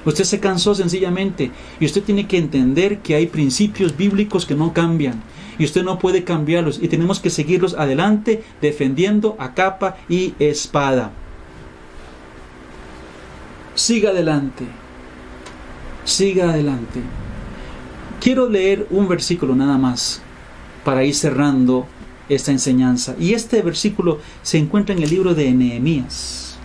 Usted 0.04 0.24
se 0.24 0.40
cansó 0.40 0.74
sencillamente. 0.74 1.50
Y 1.80 1.86
usted 1.86 2.02
tiene 2.02 2.26
que 2.26 2.38
entender 2.38 2.98
que 2.98 3.14
hay 3.14 3.26
principios 3.26 3.96
bíblicos 3.96 4.46
que 4.46 4.54
no 4.54 4.72
cambian 4.72 5.22
y 5.58 5.64
usted 5.64 5.82
no 5.82 5.98
puede 5.98 6.24
cambiarlos 6.24 6.78
y 6.82 6.88
tenemos 6.88 7.20
que 7.20 7.30
seguirlos 7.30 7.74
adelante 7.74 8.44
defendiendo 8.60 9.36
a 9.38 9.54
capa 9.54 9.96
y 10.08 10.34
espada. 10.38 11.12
Siga 13.74 14.10
adelante, 14.10 14.64
siga 16.04 16.50
adelante. 16.50 17.00
Quiero 18.20 18.48
leer 18.48 18.86
un 18.90 19.08
versículo 19.08 19.54
nada 19.54 19.76
más 19.76 20.22
para 20.84 21.04
ir 21.04 21.14
cerrando 21.14 21.86
esta 22.28 22.52
enseñanza. 22.52 23.14
Y 23.18 23.34
este 23.34 23.62
versículo 23.62 24.20
se 24.42 24.58
encuentra 24.58 24.94
en 24.94 25.02
el 25.02 25.10
libro 25.10 25.34
de 25.34 25.50
Nehemías. 25.52 26.56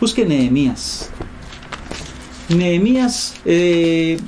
Busque 0.00 0.24
Nehemías. 0.24 1.10
Nehemías 2.48 3.34
eh, 3.44 4.18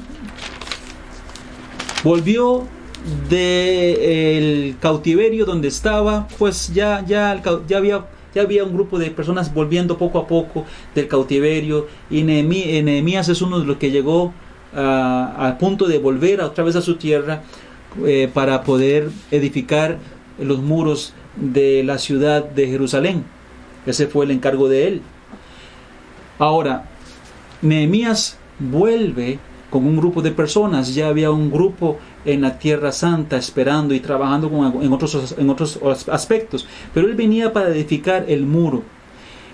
volvió 2.03 2.67
del 3.29 4.77
cautiverio 4.81 5.45
donde 5.45 5.69
estaba, 5.69 6.29
pues 6.39 6.73
ya, 6.73 7.05
ya, 7.07 7.41
ya, 7.67 7.77
había, 7.77 8.07
ya 8.35 8.43
había 8.43 8.65
un 8.65 8.73
grupo 8.73 8.99
de 8.99 9.11
personas 9.11 9.53
volviendo 9.53 9.99
poco 9.99 10.19
a 10.19 10.27
poco 10.27 10.65
del 10.95 11.09
cautiverio 11.09 11.87
y 12.11 12.23
Nehemías 12.23 13.29
es 13.29 13.43
uno 13.43 13.61
de 13.61 13.67
los 13.67 13.77
que 13.77 13.91
llegó 13.91 14.33
al 14.75 15.57
punto 15.59 15.87
de 15.87 15.99
volver 15.99 16.41
otra 16.41 16.65
vez 16.65 16.77
a 16.77 16.83
su 16.83 16.97
tierra 16.97 17.43
eh, 18.05 18.31
para 18.33 18.63
poder 18.63 19.11
edificar 19.31 19.99
los 20.39 20.61
muros 20.61 21.15
de 21.37 21.83
la 21.85 21.99
ciudad 21.99 22.45
de 22.45 22.67
Jerusalén. 22.67 23.25
Ese 23.87 24.07
fue 24.07 24.25
el 24.25 24.31
encargo 24.31 24.69
de 24.69 24.89
él. 24.89 25.03
Ahora, 26.39 26.85
Nehemías 27.63 28.39
vuelve 28.59 29.39
con 29.71 29.87
un 29.87 29.97
grupo 29.97 30.23
de 30.23 30.31
personas, 30.31 30.95
ya 30.95 31.09
había 31.09 31.31
un 31.31 31.51
grupo 31.51 31.99
en 32.25 32.43
la 32.43 32.59
Tierra 32.59 32.93
Santa 32.93 33.37
esperando 33.37 33.95
y 33.95 34.01
trabajando 34.01 34.49
en, 34.83 34.93
otros, 34.93 35.35
en 35.39 35.51
otros 35.51 35.79
aspectos, 36.09 36.67
pero 36.95 37.09
él 37.09 37.15
venía 37.15 37.53
para 37.53 37.69
edificar 37.69 38.25
el 38.29 38.45
muro. 38.45 38.83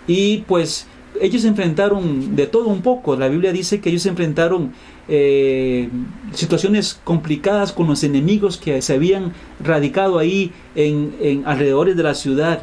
Y 0.06 0.38
pues 0.48 0.86
ellos 1.20 1.42
se 1.42 1.48
enfrentaron 1.48 2.34
de 2.34 2.46
todo 2.46 2.68
un 2.68 2.82
poco, 2.82 3.16
la 3.16 3.28
Biblia 3.28 3.52
dice 3.52 3.80
que 3.80 3.90
ellos 3.90 4.02
se 4.02 4.08
enfrentaron 4.08 4.72
eh, 5.08 5.88
situaciones 6.32 7.00
complicadas 7.04 7.72
con 7.72 7.86
los 7.86 8.02
enemigos 8.02 8.56
que 8.56 8.80
se 8.82 8.94
habían 8.94 9.32
radicado 9.60 10.18
ahí 10.18 10.52
en, 10.74 11.14
en 11.20 11.46
alrededores 11.46 11.96
de 11.96 12.02
la 12.02 12.14
ciudad 12.14 12.62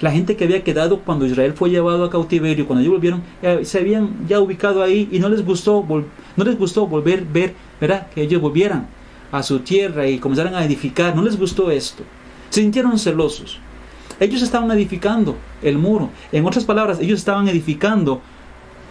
la 0.00 0.10
gente 0.10 0.36
que 0.36 0.44
había 0.44 0.64
quedado 0.64 1.00
cuando 1.00 1.24
Israel 1.24 1.52
fue 1.54 1.70
llevado 1.70 2.04
a 2.04 2.10
cautiverio, 2.10 2.66
cuando 2.66 2.82
ellos 2.82 2.94
volvieron, 2.94 3.22
se 3.62 3.78
habían 3.78 4.26
ya 4.26 4.40
ubicado 4.40 4.82
ahí 4.82 5.08
y 5.10 5.18
no 5.18 5.28
les 5.28 5.44
gustó, 5.44 5.84
no 6.36 6.44
les 6.44 6.58
gustó 6.58 6.86
volver 6.86 7.24
ver, 7.24 7.54
¿verdad? 7.80 8.08
que 8.08 8.22
ellos 8.22 8.42
volvieran 8.42 8.88
a 9.34 9.42
su 9.42 9.58
tierra 9.60 10.06
y 10.06 10.18
comenzaran 10.18 10.54
a 10.54 10.64
edificar. 10.64 11.16
No 11.16 11.22
les 11.22 11.36
gustó 11.36 11.70
esto. 11.70 12.04
Se 12.50 12.60
sintieron 12.60 12.96
celosos. 13.00 13.58
Ellos 14.20 14.42
estaban 14.42 14.70
edificando 14.70 15.36
el 15.60 15.76
muro. 15.76 16.10
En 16.30 16.46
otras 16.46 16.64
palabras, 16.64 17.00
ellos 17.00 17.18
estaban 17.18 17.48
edificando 17.48 18.22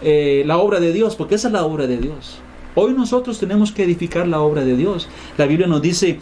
eh, 0.02 0.42
la 0.44 0.58
obra 0.58 0.80
de 0.80 0.92
Dios, 0.92 1.16
porque 1.16 1.36
esa 1.36 1.48
es 1.48 1.54
la 1.54 1.64
obra 1.64 1.86
de 1.86 1.96
Dios. 1.96 2.40
Hoy 2.74 2.92
nosotros 2.92 3.38
tenemos 3.38 3.72
que 3.72 3.84
edificar 3.84 4.28
la 4.28 4.42
obra 4.42 4.66
de 4.66 4.76
Dios. 4.76 5.08
La 5.38 5.46
Biblia 5.46 5.66
nos 5.66 5.80
dice 5.80 6.18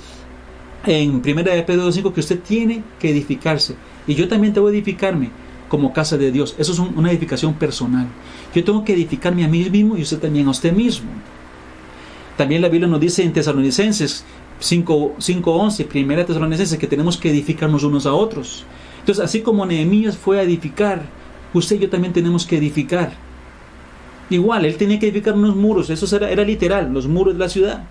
en 0.87 1.17
1 1.17 1.23
Pedro 1.25 1.89
2.5 1.89 2.13
que 2.13 2.21
usted 2.21 2.41
tiene 2.41 2.85
que 3.01 3.11
edificarse. 3.11 3.75
Y 4.07 4.15
yo 4.15 4.29
también 4.29 4.55
que 4.55 4.61
edificarme 4.61 5.31
como 5.69 5.93
casa 5.93 6.17
de 6.17 6.31
Dios. 6.31 6.55
Eso 6.59 6.73
es 6.73 6.79
una 6.79 7.11
edificación 7.11 7.55
personal. 7.55 8.07
Yo 8.55 8.63
tengo 8.63 8.85
que 8.85 8.93
edificarme 8.93 9.45
a 9.45 9.49
mí 9.49 9.69
mismo 9.69 9.97
y 9.97 10.03
usted 10.03 10.21
también 10.21 10.47
a 10.47 10.51
usted 10.51 10.73
mismo. 10.73 11.11
También 12.43 12.61
la 12.61 12.69
Biblia 12.69 12.89
nos 12.89 12.99
dice 12.99 13.23
en 13.23 13.33
Tesalonicenses 13.33 14.25
5.11, 14.61 15.87
primera 15.87 16.27
Tesalonicenses, 16.27 16.77
que 16.77 16.89
tenemos 16.89 17.17
que 17.17 17.31
edificarnos 17.31 17.85
unos 17.85 18.05
a 18.05 18.15
otros. 18.15 18.65
Entonces, 18.99 19.25
así 19.25 19.43
como 19.43 19.65
Nehemías 19.65 20.17
fue 20.17 20.41
a 20.41 20.43
edificar, 20.43 21.03
usted 21.55 21.77
y 21.77 21.79
yo 21.79 21.89
también 21.89 22.13
tenemos 22.13 22.45
que 22.45 22.57
edificar. 22.57 23.13
Igual, 24.29 24.65
él 24.65 24.77
tenía 24.77 24.99
que 24.99 25.07
edificar 25.07 25.35
unos 25.35 25.55
muros, 25.55 25.89
eso 25.89 26.17
era, 26.17 26.33
era 26.33 26.43
literal, 26.43 26.93
los 26.93 27.07
muros 27.07 27.35
de 27.35 27.39
la 27.39 27.49
ciudad. 27.49 27.85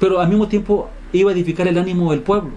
Pero 0.00 0.18
al 0.18 0.28
mismo 0.28 0.48
tiempo 0.48 0.90
iba 1.12 1.30
a 1.30 1.34
edificar 1.34 1.68
el 1.68 1.78
ánimo 1.78 2.10
del 2.10 2.22
pueblo. 2.22 2.54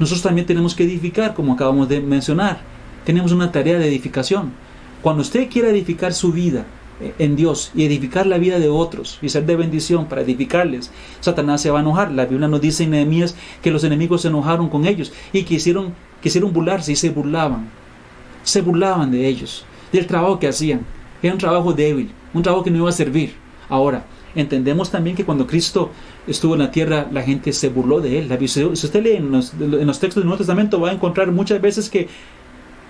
Nosotros 0.00 0.22
también 0.22 0.48
tenemos 0.48 0.74
que 0.74 0.82
edificar, 0.82 1.32
como 1.32 1.52
acabamos 1.52 1.88
de 1.88 2.00
mencionar. 2.00 2.58
Tenemos 3.04 3.30
una 3.30 3.52
tarea 3.52 3.78
de 3.78 3.86
edificación. 3.86 4.50
Cuando 5.00 5.22
usted 5.22 5.48
quiera 5.48 5.68
edificar 5.68 6.12
su 6.12 6.32
vida 6.32 6.66
en 7.18 7.36
Dios 7.36 7.70
y 7.74 7.84
edificar 7.84 8.26
la 8.26 8.38
vida 8.38 8.58
de 8.58 8.68
otros 8.68 9.18
y 9.22 9.28
ser 9.28 9.46
de 9.46 9.56
bendición 9.56 10.06
para 10.06 10.22
edificarles, 10.22 10.90
Satanás 11.20 11.62
se 11.62 11.70
va 11.70 11.78
a 11.78 11.82
enojar. 11.82 12.12
La 12.12 12.26
Biblia 12.26 12.48
nos 12.48 12.60
dice 12.60 12.84
en 12.84 12.90
Nehemías 12.90 13.34
que 13.62 13.70
los 13.70 13.84
enemigos 13.84 14.22
se 14.22 14.28
enojaron 14.28 14.68
con 14.68 14.86
ellos 14.86 15.12
y 15.32 15.44
quisieron, 15.44 15.94
quisieron 16.22 16.52
burlarse 16.52 16.92
y 16.92 16.96
se 16.96 17.10
burlaban. 17.10 17.68
Se 18.42 18.62
burlaban 18.62 19.10
de 19.10 19.26
ellos, 19.26 19.64
del 19.92 20.06
trabajo 20.06 20.38
que 20.38 20.48
hacían. 20.48 20.80
Era 21.22 21.34
un 21.34 21.38
trabajo 21.38 21.72
débil, 21.72 22.10
un 22.32 22.42
trabajo 22.42 22.64
que 22.64 22.70
no 22.70 22.78
iba 22.78 22.88
a 22.88 22.92
servir. 22.92 23.34
Ahora, 23.68 24.04
entendemos 24.34 24.90
también 24.90 25.16
que 25.16 25.24
cuando 25.24 25.46
Cristo 25.46 25.90
estuvo 26.26 26.54
en 26.54 26.60
la 26.60 26.70
tierra, 26.70 27.08
la 27.12 27.22
gente 27.22 27.52
se 27.52 27.68
burló 27.68 28.00
de 28.00 28.18
él. 28.18 28.48
Si 28.48 28.64
usted 28.64 29.02
lee 29.02 29.16
en 29.16 29.30
los, 29.30 29.50
textos 29.52 30.16
del 30.16 30.24
Nuevo 30.24 30.38
Testamento, 30.38 30.80
va 30.80 30.90
a 30.90 30.92
encontrar 30.92 31.30
muchas 31.32 31.60
veces 31.60 31.90
que 31.90 32.08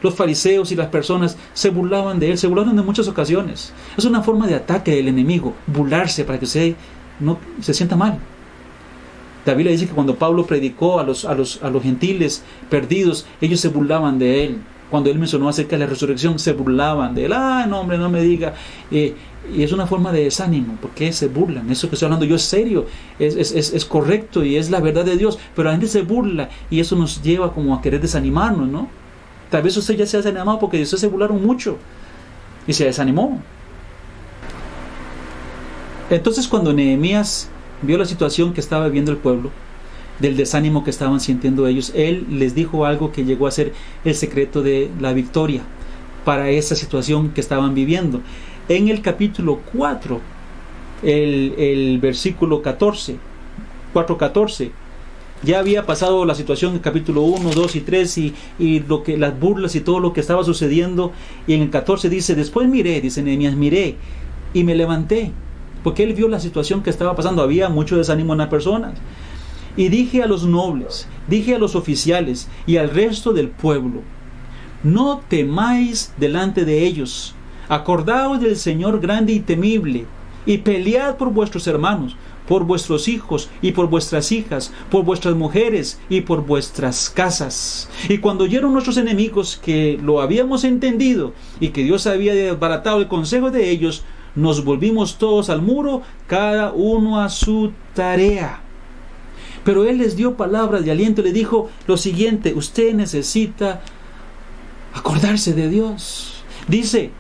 los 0.03 0.15
fariseos 0.15 0.73
y 0.73 0.77
las 0.77 0.89
personas 0.89 1.37
se 1.53 1.71
burlaban 1.71 2.19
de 2.19 2.31
él, 2.31 2.39
se 2.39 2.47
burlaron 2.47 2.79
en 2.79 2.85
muchas 2.85 3.09
ocasiones. 3.09 3.73
Es 3.97 4.05
una 4.05 4.23
forma 4.23 4.47
de 4.47 4.55
ataque 4.55 4.95
del 4.95 5.09
enemigo, 5.09 5.55
burlarse 5.67 6.25
para 6.25 6.39
que 6.39 6.45
usted 6.45 6.75
no 7.21 7.39
se 7.61 7.75
sienta 7.75 7.97
mal. 7.97 8.19
La 9.47 9.55
Biblia 9.55 9.73
dice 9.73 9.87
que 9.87 9.95
cuando 9.95 10.17
Pablo 10.17 10.45
predicó 10.45 11.01
a 11.01 11.03
los, 11.03 11.25
a 11.25 11.35
los, 11.35 11.63
a 11.63 11.71
los 11.71 11.83
gentiles 11.83 12.43
perdidos, 12.69 13.27
ellos 13.41 13.61
se 13.61 13.69
burlaban 13.69 14.19
de 14.19 14.45
él. 14.45 14.59
Cuando 14.91 15.09
él 15.09 15.19
mencionó 15.19 15.49
acerca 15.49 15.77
de 15.77 15.85
la 15.85 15.87
resurrección, 15.87 16.39
se 16.39 16.53
burlaban 16.53 17.15
de 17.15 17.27
él. 17.27 17.33
Ah, 17.33 17.65
no, 17.69 17.81
hombre, 17.81 17.97
no 17.97 18.11
me 18.11 18.23
diga. 18.23 18.55
Eh, 18.91 19.15
y 19.55 19.63
es 19.63 19.73
una 19.73 19.87
forma 19.87 20.13
de 20.13 20.25
desánimo, 20.25 20.77
porque 20.81 21.13
se 21.13 21.29
burlan. 21.29 21.71
Eso 21.71 21.89
que 21.89 21.95
estoy 21.95 22.07
hablando 22.07 22.27
yo 22.27 22.37
es 22.37 22.43
serio, 22.43 22.87
es, 23.19 23.37
es, 23.37 23.73
es, 23.73 23.85
correcto 23.85 24.45
y 24.45 24.57
es 24.57 24.71
la 24.71 24.81
verdad 24.81 25.05
de 25.05 25.17
Dios, 25.17 25.39
pero 25.57 25.67
la 25.67 25.73
gente 25.73 25.89
se 25.89 26.03
burla 26.03 26.51
y 26.71 26.81
eso 26.81 26.97
nos 26.97 27.23
lleva 27.23 27.53
como 27.53 27.75
a 27.75 27.81
querer 27.81 28.01
desanimarnos, 28.01 28.69
¿no? 28.69 28.89
Tal 29.51 29.63
vez 29.63 29.77
usted 29.77 29.97
ya 29.97 30.07
se 30.07 30.17
ha 30.17 30.23
desanimado 30.23 30.59
porque 30.59 30.81
ustedes 30.81 31.01
se 31.01 31.09
burlaron 31.09 31.45
mucho 31.45 31.77
y 32.67 32.73
se 32.73 32.85
desanimó. 32.85 33.43
Entonces 36.09 36.49
cuando 36.49 36.73
Nehemías 36.73 37.49
vio 37.83 37.99
la 37.99 38.05
situación 38.05 38.53
que 38.53 38.61
estaba 38.61 38.87
viviendo 38.87 39.11
el 39.11 39.19
pueblo, 39.19 39.51
del 40.21 40.37
desánimo 40.37 40.85
que 40.85 40.91
estaban 40.91 41.19
sintiendo 41.19 41.67
ellos, 41.67 41.93
él 41.95 42.27
les 42.31 42.55
dijo 42.55 42.85
algo 42.85 43.11
que 43.11 43.25
llegó 43.25 43.47
a 43.47 43.51
ser 43.51 43.73
el 44.05 44.15
secreto 44.15 44.63
de 44.63 44.91
la 45.01 45.13
victoria 45.13 45.63
para 46.25 46.51
esa 46.51 46.77
situación 46.77 47.31
que 47.31 47.41
estaban 47.41 47.75
viviendo 47.75 48.21
en 48.69 48.89
el 48.89 49.03
capítulo 49.03 49.61
4, 49.73 50.21
el, 51.03 51.55
el 51.59 51.99
versículo 51.99 52.63
14, 52.63 53.17
4.14, 53.95 54.71
ya 55.43 55.59
había 55.59 55.87
pasado 55.87 56.25
la 56.25 56.35
situación 56.35 56.75
en 56.75 56.81
capítulo 56.81 57.23
1, 57.23 57.51
2 57.51 57.77
y 57.77 57.81
3 57.81 58.19
y, 58.19 58.35
y, 58.59 58.81
lo 58.81 59.03
que, 59.03 59.17
las 59.17 59.39
burlas 59.39 59.75
y 59.75 59.81
todo 59.81 60.01
lo 60.01 60.13
que 60.13 60.21
estaba 60.21 60.45
sucediendo. 60.45 61.13
Y 61.47 61.55
en 61.55 61.63
el 61.63 61.71
14 61.71 62.09
dice, 62.09 62.35
después 62.35 62.69
miré, 62.69 63.01
dice 63.01 63.23
Nehemías, 63.23 63.55
miré 63.55 63.97
y 64.53 64.65
me 64.65 64.75
levanté, 64.75 65.33
porque 65.83 66.03
él 66.03 66.15
vio 66.15 66.29
la 66.29 66.41
situación 66.41 66.83
que 66.83 66.91
estaba 66.91 67.17
pasando. 67.17 67.43
Había 67.43 67.69
mucho 67.69 67.97
desánimo 67.97 68.33
en 68.33 68.39
las 68.39 68.49
personas. 68.49 68.95
Y 69.77 69.89
dije 69.89 70.23
a 70.23 70.27
los 70.27 70.45
nobles, 70.45 71.09
dije 71.29 71.55
a 71.55 71.59
los 71.59 71.75
oficiales 71.75 72.49
y 72.67 72.77
al 72.77 72.91
resto 72.91 73.33
del 73.33 73.49
pueblo, 73.49 74.03
no 74.83 75.23
temáis 75.29 76.13
delante 76.19 76.65
de 76.65 76.85
ellos, 76.87 77.35
Acordaos 77.69 78.41
del 78.41 78.57
Señor 78.57 79.01
grande 79.01 79.33
y 79.33 79.39
temible, 79.39 80.07
y 80.51 80.59
pelead 80.59 81.17
por 81.17 81.31
vuestros 81.31 81.69
hermanos, 81.69 82.17
por 82.49 82.65
vuestros 82.65 83.07
hijos 83.07 83.49
y 83.63 83.71
por 83.71 83.89
vuestras 83.89 84.33
hijas, 84.33 84.73
por 84.91 85.05
vuestras 85.05 85.37
mujeres 85.37 86.01
y 86.09 86.23
por 86.23 86.45
vuestras 86.45 87.09
casas. 87.09 87.89
Y 88.09 88.19
cuando 88.19 88.43
oyeron 88.43 88.73
nuestros 88.73 88.97
enemigos 88.97 89.61
que 89.63 89.97
lo 90.03 90.21
habíamos 90.21 90.65
entendido 90.65 91.35
y 91.61 91.69
que 91.69 91.85
Dios 91.85 92.09
había 92.09 92.35
desbaratado 92.35 92.99
el 92.99 93.07
consejo 93.07 93.53
de 93.53 93.71
ellos, 93.71 94.03
nos 94.35 94.65
volvimos 94.65 95.19
todos 95.19 95.51
al 95.51 95.63
muro, 95.63 96.03
cada 96.27 96.73
uno 96.73 97.21
a 97.21 97.29
su 97.29 97.71
tarea. 97.95 98.61
Pero 99.63 99.85
Él 99.85 99.99
les 99.99 100.17
dio 100.17 100.37
palabras 100.37 100.85
de 100.85 100.91
aliento 100.91 101.21
y 101.21 101.27
le 101.27 101.33
dijo 101.33 101.71
lo 101.87 101.97
siguiente, 101.97 102.55
usted 102.55 102.93
necesita 102.93 103.83
acordarse 104.95 105.55
de 105.55 105.69
Dios. 105.69 106.43
Dice, 106.67 107.13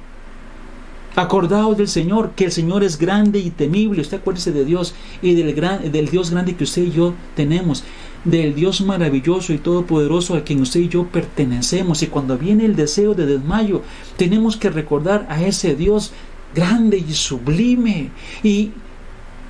acordaos 1.20 1.76
del 1.76 1.88
Señor, 1.88 2.32
que 2.34 2.46
el 2.46 2.52
Señor 2.52 2.82
es 2.82 2.98
grande 2.98 3.38
y 3.38 3.50
temible. 3.50 4.00
Usted 4.00 4.18
acuérdese 4.18 4.52
de 4.52 4.64
Dios 4.64 4.94
y 5.22 5.34
del, 5.34 5.54
gran, 5.54 5.90
del 5.90 6.08
Dios 6.08 6.30
grande 6.30 6.56
que 6.56 6.64
usted 6.64 6.82
y 6.82 6.90
yo 6.90 7.14
tenemos, 7.36 7.84
del 8.24 8.54
Dios 8.54 8.80
maravilloso 8.80 9.52
y 9.52 9.58
todopoderoso 9.58 10.34
a 10.34 10.44
quien 10.44 10.60
usted 10.60 10.80
y 10.80 10.88
yo 10.88 11.06
pertenecemos. 11.06 12.02
Y 12.02 12.06
cuando 12.08 12.38
viene 12.38 12.64
el 12.64 12.76
deseo 12.76 13.14
de 13.14 13.26
desmayo, 13.26 13.82
tenemos 14.16 14.56
que 14.56 14.70
recordar 14.70 15.26
a 15.28 15.42
ese 15.42 15.74
Dios 15.74 16.12
grande 16.54 16.98
y 16.98 17.12
sublime. 17.12 18.10
Y 18.42 18.70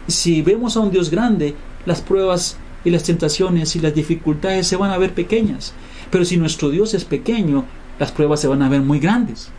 si 0.06 0.42
vemos 0.42 0.76
a 0.76 0.80
un 0.80 0.90
Dios 0.90 1.10
grande, 1.10 1.54
las 1.86 2.00
pruebas 2.00 2.56
y 2.84 2.90
las 2.90 3.04
tentaciones 3.04 3.76
y 3.76 3.80
las 3.80 3.94
dificultades 3.94 4.66
se 4.66 4.76
van 4.76 4.90
a 4.90 4.98
ver 4.98 5.14
pequeñas. 5.14 5.72
Pero 6.10 6.24
si 6.24 6.36
nuestro 6.36 6.70
Dios 6.70 6.94
es 6.94 7.04
pequeño, 7.04 7.64
las 7.98 8.12
pruebas 8.12 8.40
se 8.40 8.48
van 8.48 8.62
a 8.62 8.68
ver 8.68 8.80
muy 8.80 8.98
grandes. 8.98 9.50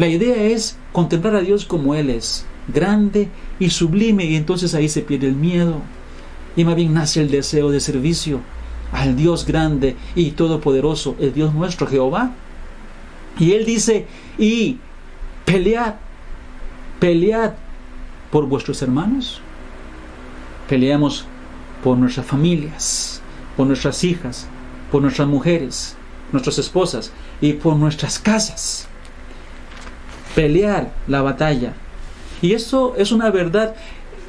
La 0.00 0.08
idea 0.08 0.44
es 0.44 0.78
contemplar 0.92 1.34
a 1.34 1.42
Dios 1.42 1.66
como 1.66 1.94
Él 1.94 2.08
es, 2.08 2.46
grande 2.68 3.28
y 3.58 3.68
sublime, 3.68 4.24
y 4.24 4.34
entonces 4.34 4.74
ahí 4.74 4.88
se 4.88 5.02
pierde 5.02 5.26
el 5.26 5.36
miedo. 5.36 5.82
Y 6.56 6.64
más 6.64 6.74
bien 6.74 6.94
nace 6.94 7.20
el 7.20 7.30
deseo 7.30 7.70
de 7.70 7.80
servicio 7.80 8.40
al 8.92 9.14
Dios 9.14 9.44
grande 9.44 9.96
y 10.14 10.30
todopoderoso, 10.30 11.16
el 11.20 11.34
Dios 11.34 11.52
nuestro, 11.52 11.86
Jehová. 11.86 12.32
Y 13.38 13.52
Él 13.52 13.66
dice, 13.66 14.06
y 14.38 14.78
pelead, 15.44 15.96
pelead 16.98 17.52
por 18.30 18.46
vuestros 18.46 18.80
hermanos. 18.80 19.42
Peleamos 20.66 21.26
por 21.84 21.98
nuestras 21.98 22.24
familias, 22.24 23.20
por 23.54 23.66
nuestras 23.66 24.02
hijas, 24.02 24.48
por 24.90 25.02
nuestras 25.02 25.28
mujeres, 25.28 25.94
nuestras 26.32 26.56
esposas 26.56 27.12
y 27.42 27.52
por 27.52 27.76
nuestras 27.76 28.18
casas. 28.18 28.89
Pelear 30.34 30.92
la 31.08 31.22
batalla. 31.22 31.74
Y 32.42 32.52
eso 32.52 32.94
es 32.96 33.12
una 33.12 33.30
verdad 33.30 33.74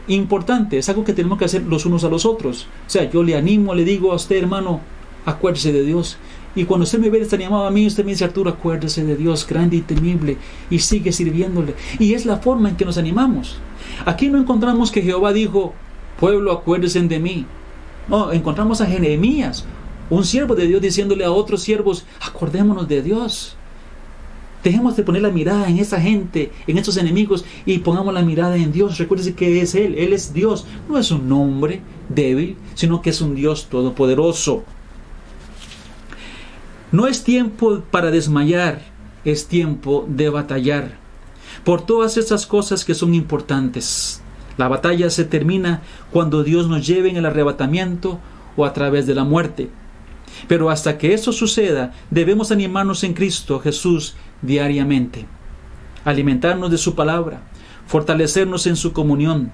importante, 0.07 0.77
es 0.77 0.89
algo 0.89 1.03
que 1.03 1.13
tenemos 1.13 1.37
que 1.37 1.45
hacer 1.45 1.63
los 1.63 1.85
unos 1.85 2.03
a 2.03 2.09
los 2.09 2.25
otros. 2.25 2.67
O 2.87 2.89
sea, 2.89 3.09
yo 3.09 3.23
le 3.23 3.35
animo, 3.35 3.73
le 3.73 3.85
digo 3.85 4.11
a 4.11 4.15
usted, 4.15 4.37
hermano, 4.37 4.81
acuérdese 5.25 5.71
de 5.71 5.83
Dios. 5.83 6.17
Y 6.53 6.65
cuando 6.65 6.83
usted 6.83 6.99
me 6.99 7.09
ve 7.09 7.25
animado 7.31 7.65
a 7.65 7.71
mí, 7.71 7.87
usted 7.87 8.03
me 8.03 8.11
dice, 8.11 8.25
Arturo, 8.25 8.49
acuérdese 8.49 9.05
de 9.05 9.15
Dios, 9.15 9.47
grande 9.47 9.77
y 9.77 9.81
temible, 9.81 10.37
y 10.69 10.79
sigue 10.79 11.13
sirviéndole. 11.13 11.75
Y 11.97 12.13
es 12.13 12.25
la 12.25 12.37
forma 12.37 12.69
en 12.69 12.75
que 12.75 12.83
nos 12.83 12.97
animamos. 12.97 13.57
Aquí 14.05 14.29
no 14.29 14.37
encontramos 14.37 14.91
que 14.91 15.01
Jehová 15.01 15.31
dijo, 15.31 15.73
pueblo, 16.19 16.51
acuérdense 16.51 17.01
de 17.01 17.19
mí. 17.19 17.45
No, 18.09 18.33
encontramos 18.33 18.81
a 18.81 18.85
Jeremías, 18.85 19.65
un 20.09 20.25
siervo 20.25 20.55
de 20.55 20.67
Dios 20.67 20.81
diciéndole 20.81 21.23
a 21.23 21.31
otros 21.31 21.63
siervos, 21.63 22.05
acordémonos 22.19 22.87
de 22.87 23.01
Dios. 23.01 23.55
Dejemos 24.63 24.95
de 24.95 25.03
poner 25.03 25.23
la 25.23 25.31
mirada 25.31 25.67
en 25.67 25.79
esa 25.79 25.99
gente, 25.99 26.51
en 26.67 26.77
estos 26.77 26.97
enemigos, 26.97 27.45
y 27.65 27.79
pongamos 27.79 28.13
la 28.13 28.21
mirada 28.21 28.55
en 28.57 28.71
Dios. 28.71 28.97
Recuérdense 28.97 29.33
que 29.33 29.61
es 29.61 29.73
Él, 29.73 29.95
Él 29.97 30.13
es 30.13 30.33
Dios. 30.33 30.65
No 30.87 30.97
es 30.97 31.09
un 31.11 31.31
hombre 31.31 31.81
débil, 32.09 32.57
sino 32.75 33.01
que 33.01 33.09
es 33.09 33.21
un 33.21 33.35
Dios 33.35 33.67
todopoderoso. 33.69 34.63
No 36.91 37.07
es 37.07 37.23
tiempo 37.23 37.81
para 37.89 38.11
desmayar, 38.11 38.81
es 39.25 39.47
tiempo 39.47 40.05
de 40.07 40.29
batallar. 40.29 40.99
Por 41.63 41.85
todas 41.85 42.17
estas 42.17 42.45
cosas 42.45 42.85
que 42.85 42.95
son 42.95 43.13
importantes. 43.13 44.21
La 44.57 44.67
batalla 44.67 45.09
se 45.09 45.25
termina 45.25 45.81
cuando 46.11 46.43
Dios 46.43 46.67
nos 46.67 46.85
lleve 46.85 47.09
en 47.09 47.17
el 47.17 47.25
arrebatamiento 47.25 48.19
o 48.57 48.65
a 48.65 48.73
través 48.73 49.07
de 49.07 49.15
la 49.15 49.23
muerte. 49.23 49.69
Pero 50.47 50.69
hasta 50.69 50.97
que 50.97 51.13
eso 51.13 51.31
suceda, 51.31 51.93
debemos 52.09 52.51
animarnos 52.51 53.03
en 53.03 53.13
Cristo 53.13 53.59
Jesús 53.59 54.15
diariamente, 54.41 55.25
alimentarnos 56.05 56.71
de 56.71 56.77
su 56.77 56.95
palabra, 56.95 57.41
fortalecernos 57.87 58.67
en 58.67 58.75
su 58.75 58.93
comunión 58.93 59.51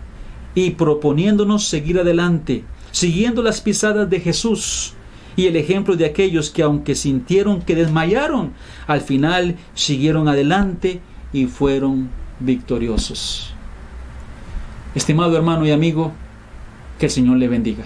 y 0.56 0.72
proponiéndonos 0.72 1.68
seguir 1.68 2.00
adelante, 2.00 2.64
siguiendo 2.92 3.42
las 3.44 3.62
pisadas 3.62 4.10
de 4.10 4.20
Jesús 4.20 4.94
y 5.36 5.46
el 5.46 5.56
ejemplo 5.56 5.96
de 5.96 6.06
aquellos 6.06 6.50
que 6.50 6.64
aunque 6.64 6.96
sintieron 6.96 7.62
que 7.62 7.76
desmayaron, 7.76 8.54
al 8.88 9.02
final 9.02 9.56
siguieron 9.76 10.28
adelante 10.28 11.00
y 11.32 11.46
fueron 11.46 12.10
victoriosos. 12.40 13.54
Estimado 14.96 15.38
hermano 15.38 15.66
y 15.66 15.72
amigo, 15.72 16.12
que 16.98 17.06
el 17.06 17.12
Señor 17.12 17.38
le 17.38 17.48
bendiga. 17.48 17.86